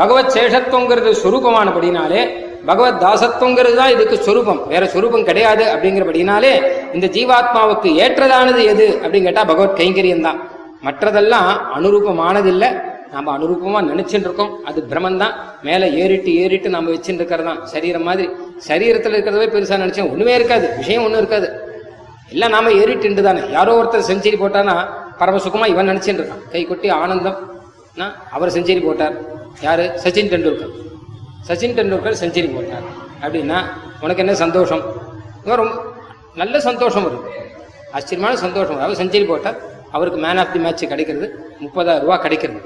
பகவத் 0.00 0.32
சேஷத்துவங்கிறது 0.36 1.10
சொரூபமானபடினாலே 1.22 2.22
பகவத் 2.68 3.00
தாசத்துவங்கிறது 3.02 3.76
தான் 3.80 3.92
இதுக்கு 3.94 4.16
சொரூபம். 4.26 4.60
வேற 4.72 4.84
சுரூபம் 4.94 5.26
கிடையாது 5.28 5.64
அப்படிங்கிறபடினாலே 5.72 6.52
இந்த 6.96 7.06
ஜீவாத்மாவுக்கு 7.16 7.88
ஏற்றதானது 8.04 8.62
எது 8.72 8.86
அப்படின்னு 9.02 9.28
கேட்டால் 9.28 9.48
பகவத் 9.50 9.78
கைங்கரியம் 9.80 10.26
தான். 10.28 10.38
மற்றதெல்லாம் 10.86 11.48
அனுரூபமானதில்லை. 11.76 12.70
நாம 13.14 13.32
அனுரூபமா 13.38 13.80
நினைச்சுட்டு 13.88 14.28
இருக்கோம் 14.28 14.52
அது 14.68 14.80
பிரமன் 14.90 15.18
தான் 15.22 15.34
மேலே 15.66 15.86
ஏறிட்டு 16.02 16.30
ஏறிட்டு 16.42 16.68
நம்ம 16.76 16.90
வச்சுட்டு 16.94 17.20
இருக்கிறது 17.22 17.48
தான் 17.48 17.60
சரீரம் 17.72 18.06
மாதிரி. 18.08 18.26
சரீரத்தில் 18.68 19.14
இருக்கிறதவே 19.16 19.48
பெருசா 19.54 19.76
நினைச்சோம். 19.84 20.10
ஒண்ணுமே 20.12 20.34
இருக்காது. 20.38 20.66
விஷயம் 20.80 21.04
ஒன்றும் 21.06 21.22
இருக்காது. 21.22 21.48
எல்லாம் 22.34 22.54
நாம 22.56 22.72
ஏறிட்டு 22.82 23.22
தானே. 23.28 23.42
யாரோ 23.56 23.72
ஒருத்தர் 23.80 24.08
செஞ்சுரி 24.10 24.38
போட்டானா 24.44 24.76
பரமசுகமா 25.20 25.66
இவன் 25.74 25.90
நினைச்சுட்டு 25.92 26.20
இருக்கான் 26.20 26.44
கை 26.52 26.64
கொட்டி 26.64 26.88
ஆனந்தம் 27.02 27.38
அவர் 28.36 28.54
செஞ்சுரி 28.54 28.82
போட்டார். 28.84 29.16
யார்? 29.66 29.84
சச்சின் 30.02 30.30
டெண்டுல்கர். 30.32 30.72
சச்சின் 31.48 31.76
டெண்டுல்கர் 31.78 32.20
செஞ்சுரி 32.22 32.48
போட்டார். 32.56 32.86
அப்படின்னா 33.24 33.58
உனக்கு 34.04 34.22
என்ன 34.24 34.34
சந்தோஷம்? 34.44 34.82
ரொம்ப 35.60 35.72
நல்ல 36.40 36.54
சந்தோஷம் 36.68 37.04
வரும் 37.06 37.24
ஆச்சரியமான 37.96 38.34
சந்தோஷம் 38.44 38.80
அவர் 38.84 39.00
செஞ்சுரி 39.02 39.26
போட்டால் 39.30 39.58
அவருக்கு 39.96 40.18
மேன் 40.24 40.40
ஆஃப் 40.42 40.52
தி 40.52 40.60
மேட்ச் 40.64 40.84
கிடைக்கிறது. 40.92 41.26
முப்பதாயிரம் 41.64 42.04
ரூபா 42.04 42.16
கிடைக்கிறது. 42.24 42.60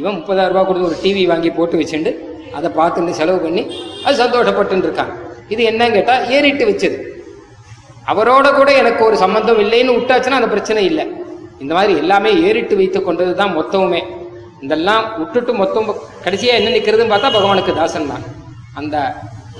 இவன் 0.00 0.16
முப்பதாயிரம் 0.18 0.54
ரூபா 0.54 0.62
கொடுத்து 0.68 0.88
ஒரு 0.90 0.96
டிவி 1.02 1.24
வாங்கி 1.32 1.50
போட்டு 1.58 1.80
வச்சுட்டு 1.80 2.12
அதை 2.58 2.70
பார்த்துட்டு 2.78 3.18
செலவு 3.20 3.38
பண்ணி 3.44 3.62
அது 4.04 4.14
சந்தோஷப்பட்டு 4.22 4.86
இருக்காங்க 4.88 5.14
இது 5.54 5.62
என்னன்னு 5.70 5.96
கேட்டால் 5.98 6.24
ஏறிட்டு 6.36 6.64
வச்சது. 6.70 6.98
அவரோட 8.12 8.46
கூட 8.56 8.70
எனக்கு 8.80 9.02
ஒரு 9.08 9.16
சம்பந்தம் 9.22 9.60
இல்லைன்னு 9.64 9.94
விட்டாச்சுன்னா 9.98 10.40
அந்த 10.40 10.50
பிரச்சனை 10.54 10.84
இல்லை. 10.90 11.04
இந்த 11.62 11.72
மாதிரி 11.74 11.92
எல்லாமே 12.02 12.30
ஏறிட்டு 12.46 12.74
வைத்து 12.80 12.98
கொண்டது 13.02 13.32
தான் 13.40 13.54
மொத்தமுமே. 13.58 14.02
இதெல்லாம் 14.64 15.04
விட்டுட்டு 15.20 15.52
மொத்தம் 15.60 15.88
கடைசியாக 16.24 16.58
என்ன 16.60 16.72
நிற்கிறதுன்னு 16.76 17.12
பார்த்தா 17.14 17.30
பகவானுக்கு 17.36 17.72
தாசன் 17.80 18.10
தான். 18.12 18.24
அந்த 18.80 18.96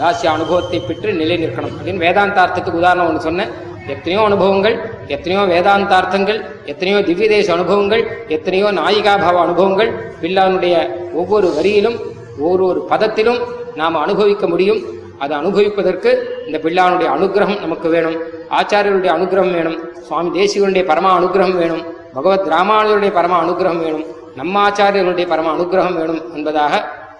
தாசிய 0.01 0.29
அனுபவத்தை 0.37 0.79
பெற்று 0.89 1.11
நிலை 1.21 1.37
நிற்கணும். 1.45 1.75
அப்படின்னு 1.77 2.05
வேதாந்தார்த்தத்துக்கு 2.07 2.81
உதாரணம் 2.83 3.09
ஒன்று 3.11 3.27
சொன்னேன். 3.29 3.53
எத்தனையோ 3.93 4.21
அனுபவங்கள் 4.29 4.77
எத்தனையோ 5.15 5.43
வேதாந்தார்த்தங்கள் 5.53 6.39
எத்தனையோ 6.73 6.99
திவ்ய 7.09 7.27
தேச 7.35 7.49
அனுபவங்கள் 7.57 8.03
எத்தனையோ 8.37 8.69
நாயிகாபாவ 8.81 9.37
அனுபவங்கள் 9.47 9.91
பில்லானுடைய 10.23 10.75
ஒவ்வொரு 11.21 11.49
வரியிலும் 11.59 11.99
ஒவ்வொரு 12.47 12.81
பதத்திலும் 12.93 13.41
நாம் 13.81 14.03
அனுபவிக்க 14.05 14.47
முடியும். 14.53 14.81
அதை 15.23 15.35
அனுபவிப்பதற்கு 15.43 16.11
இந்த 16.47 16.59
பிள்ளானுடைய 16.65 17.09
அனுகிரகம் 17.17 17.61
நமக்கு 17.65 17.89
வேணும். 17.95 18.17
ஆச்சாரியருடைய 18.59 19.11
அனுகிரகம் 19.17 19.55
வேணும். 19.59 19.79
சுவாமி 20.07 20.31
தேசிகனுடைய 20.39 20.85
பரமா 20.91 21.11
அனுகிரகம் 21.21 21.59
வேணும். 21.63 21.85
பகவத் 22.17 22.51
ராமானுடைய 22.55 23.13
பரமா 23.19 23.37
அனுகிரகம் 23.45 23.83
வேணும். 23.87 24.05
நம்ம 24.39 24.55
ஆச்சாரியர்களுடைய 24.69 25.27
பரம 25.33 25.51
அனுகிரகம் 25.57 25.99
வேணும் 25.99 26.23
என்பதாக 26.37 26.75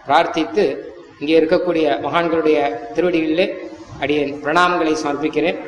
பிரார்த்தித்து 0.07 0.65
இங்கே 1.19 1.35
இருக்கக்கூடிய 1.41 1.85
மகான்களுடைய 2.05 2.59
திருவடிகளிலே 2.95 3.47
அடியேன் 4.03 4.33
பிரணாமங்களை 4.45 4.95
சமர்ப்பிக்கிறேன். 5.03 5.59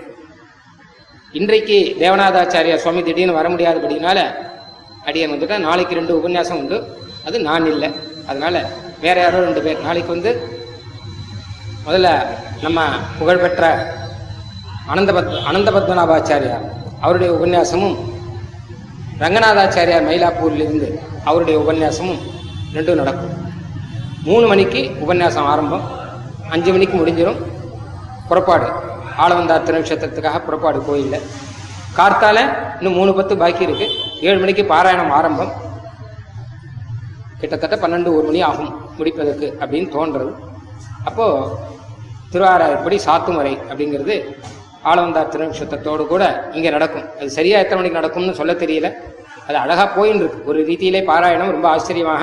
இன்றைக்கு 1.32 1.76
தேவநாதாச்சாரியா 2.00 2.76
சுவாமி 2.84 3.02
திடீர்னு 3.02 3.38
வர 3.38 3.48
முடியாதபடினால 3.48 4.18
அடியன் 5.08 5.32
வந்துட்டா 5.32 5.58
நாளைக்கு 5.58 5.98
ரெண்டு 5.98 6.12
உபன்யாசம் 6.18 6.58
உண்டு. 6.62 6.78
அது 7.26 7.36
நான் 7.48 7.66
இல்லை. 7.72 7.90
அதனால 8.30 8.64
வேற 9.04 9.16
யாரோ 9.20 9.40
ரெண்டு 9.46 9.62
பேர். 9.62 9.84
நாளைக்கு 9.86 10.12
வந்து 10.16 10.32
முதல்ல 11.86 12.10
நம்ம 12.64 12.80
புகழ்பெற்ற 13.18 13.64
அனந்தபத் 14.92 15.32
அனந்த 15.50 15.70
பத்மநாபாச்சாரியார் 15.76 16.66
அவருடைய 17.00 17.30
உபன்யாசமும் 17.38 17.96
ரங்கநாதாச்சாரியார் 19.20 20.06
மயிலாப்பூரிலிருந்து 20.08 20.88
அவருடைய 21.24 21.56
உபன்யாசமும் 21.60 22.18
ரெண்டும் 22.74 22.98
நடக்கும். 23.00 23.34
மூணு 24.24 24.46
மணிக்கு 24.46 24.80
உபன்யாசம் 25.04 25.46
ஆரம்பம். 25.52 25.84
அஞ்சு 26.50 26.70
மணிக்கு 26.72 26.96
முடிஞ்சிடும் 26.98 27.38
புறப்பாடு. 28.28 28.66
ஆளவந்தார் 29.22 29.66
திருநட்சத்திரத்துக்காக 29.66 30.40
புறப்பாடு 30.44 30.84
கோயிலில். 30.84 31.22
கார்த்தால 31.98 32.38
இன்னும் 32.78 32.98
மூணு 32.98 33.14
பத்து 33.14 33.36
பாக்கி 33.36 33.66
இருக்குது 33.66 33.94
ஏழு 34.20 34.38
மணிக்கு 34.38 34.62
பாராயணம் 34.62 35.14
ஆரம்பம். 35.18 35.52
கிட்டத்தட்ட 37.40 37.76
பன்னெண்டு 37.76 38.12
ஒரு 38.16 38.26
மணி 38.28 38.42
ஆகும் 38.50 38.72
முடிப்பதற்கு 38.98 39.56
அப்படின்னு 39.60 39.88
தோன்றது. 39.96 40.32
அப்போது 41.04 41.48
திருவாராயப்படி 42.32 42.98
சாத்துமறை 43.06 43.54
அப்படிங்கிறது 43.70 44.14
ஆளவந்தார் 44.90 45.30
திருநட்சத்திரத்தோடு 45.34 46.04
கூட 46.12 46.24
இங்கே 46.56 46.70
நடக்கும். 46.76 47.06
அது 47.20 47.30
சரியாக 47.38 47.62
எத்தனை 47.64 47.78
மணிக்கு 47.80 48.00
நடக்கும்னு 48.00 48.38
சொல்ல 48.40 48.52
தெரியல. 48.64 48.88
அது 49.46 49.56
அழகாக 49.64 49.88
போயின்னு 49.96 50.22
இருக்கு. 50.24 50.40
ஒரு 50.50 50.60
ரீதியிலே 50.70 51.00
பாராயணம் 51.10 51.54
ரொம்ப 51.56 51.68
ஆச்சரியமாக. 51.74 52.22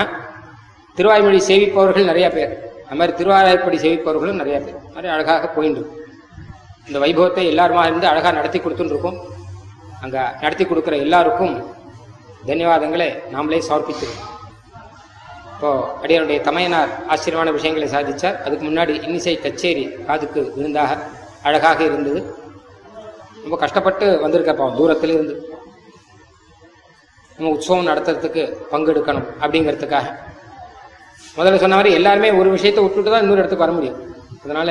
திருவாய்மொழி 0.97 1.39
சேவிப்பவர்கள் 1.49 2.09
நிறைய 2.11 2.27
பேர். 2.35 2.51
அது 2.87 2.97
மாதிரி 2.99 3.13
திருவாராயப்படி 3.19 3.77
சேவிப்பவர்களும் 3.85 4.41
நிறைய 4.41 4.57
பேர். 4.65 4.79
அது 4.81 4.95
மாதிரி 4.95 5.11
அழகாக 5.15 5.49
போயின்னு 5.55 5.79
இருக்கும் 5.79 6.01
இந்த 6.89 6.97
வைபவத்தை 7.03 7.43
எல்லாருமா 7.53 7.83
இருந்து 7.89 8.07
அழகாக 8.11 8.35
நடத்தி 8.39 8.59
கொடுத்துட்டு 8.59 9.11
அங்கே 10.03 10.21
நடத்தி 10.43 10.63
கொடுக்குற 10.65 10.95
எல்லாருக்கும் 11.05 11.55
தன்யவாதங்களை 12.47 13.09
நாமளே 13.33 13.59
சமர்ப்பிச்சிருக்கோம் 13.67 14.31
இப்போது 15.51 15.83
அடியனுடைய 16.03 16.39
தமையனார் 16.47 16.91
ஆச்சரியமான 17.13 17.51
விஷயங்களை 17.57 17.87
சாதித்தார் 17.93 18.39
அதுக்கு 18.45 18.63
முன்னாடி 18.69 18.93
இன்னிசை 19.07 19.35
கச்சேரி 19.45 19.85
காதுக்கு 20.07 20.41
விருந்தாக 20.55 20.97
அழகாக 21.49 21.79
இருந்தது. 21.89 22.21
ரொம்ப 23.43 23.57
கஷ்டப்பட்டு 23.63 24.05
வந்திருக்கப்பா 24.23 24.65
தூரத்துல 24.79 25.13
இருந்து 25.15 25.35
நம்ம 27.37 27.51
உற்சவம் 27.55 27.87
நடத்துறதுக்கு 27.87 28.43
பங்கெடுக்கணும் 28.71 29.27
அப்படிங்கிறதுக்காக. 29.41 30.07
முதல்ல 31.37 31.61
சொன்ன 31.63 31.75
மாதிரி 31.75 31.93
எல்லாருமே 31.93 32.31
ஒரு 32.31 32.49
விஷயத்தை 32.49 32.83
விட்டுட்டு 32.83 33.11
தான் 33.11 33.21
இன்னொரு 33.21 33.41
இடத்துக்கு 33.41 33.65
வர 33.65 33.75
முடியும். 33.77 33.99
அதனால 34.43 34.69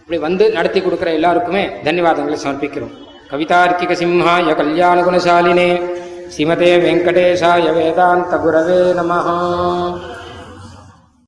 இப்படி 0.00 0.18
வந்து 0.18 0.44
நடத்தி 0.52 0.80
கொடுக்குற 0.80 1.12
எல்லாருக்குமே 1.12 1.62
தன்யவாதங்களை 1.84 2.38
சமர்ப்பிக்கிறோம். 2.44 2.94
கவிதார்க்கிக 3.30 3.94
சிம்ஹாய 4.02 4.54
கல்யாண 4.54 5.00
குணசாலினே. 5.02 5.70
ஸ்ரீமதே 6.32 6.70
வெங்கடேஷாய 6.84 7.72
வேதாந்த 7.78 8.36
குரவே 8.44 8.80
நமஹா. 9.00 9.36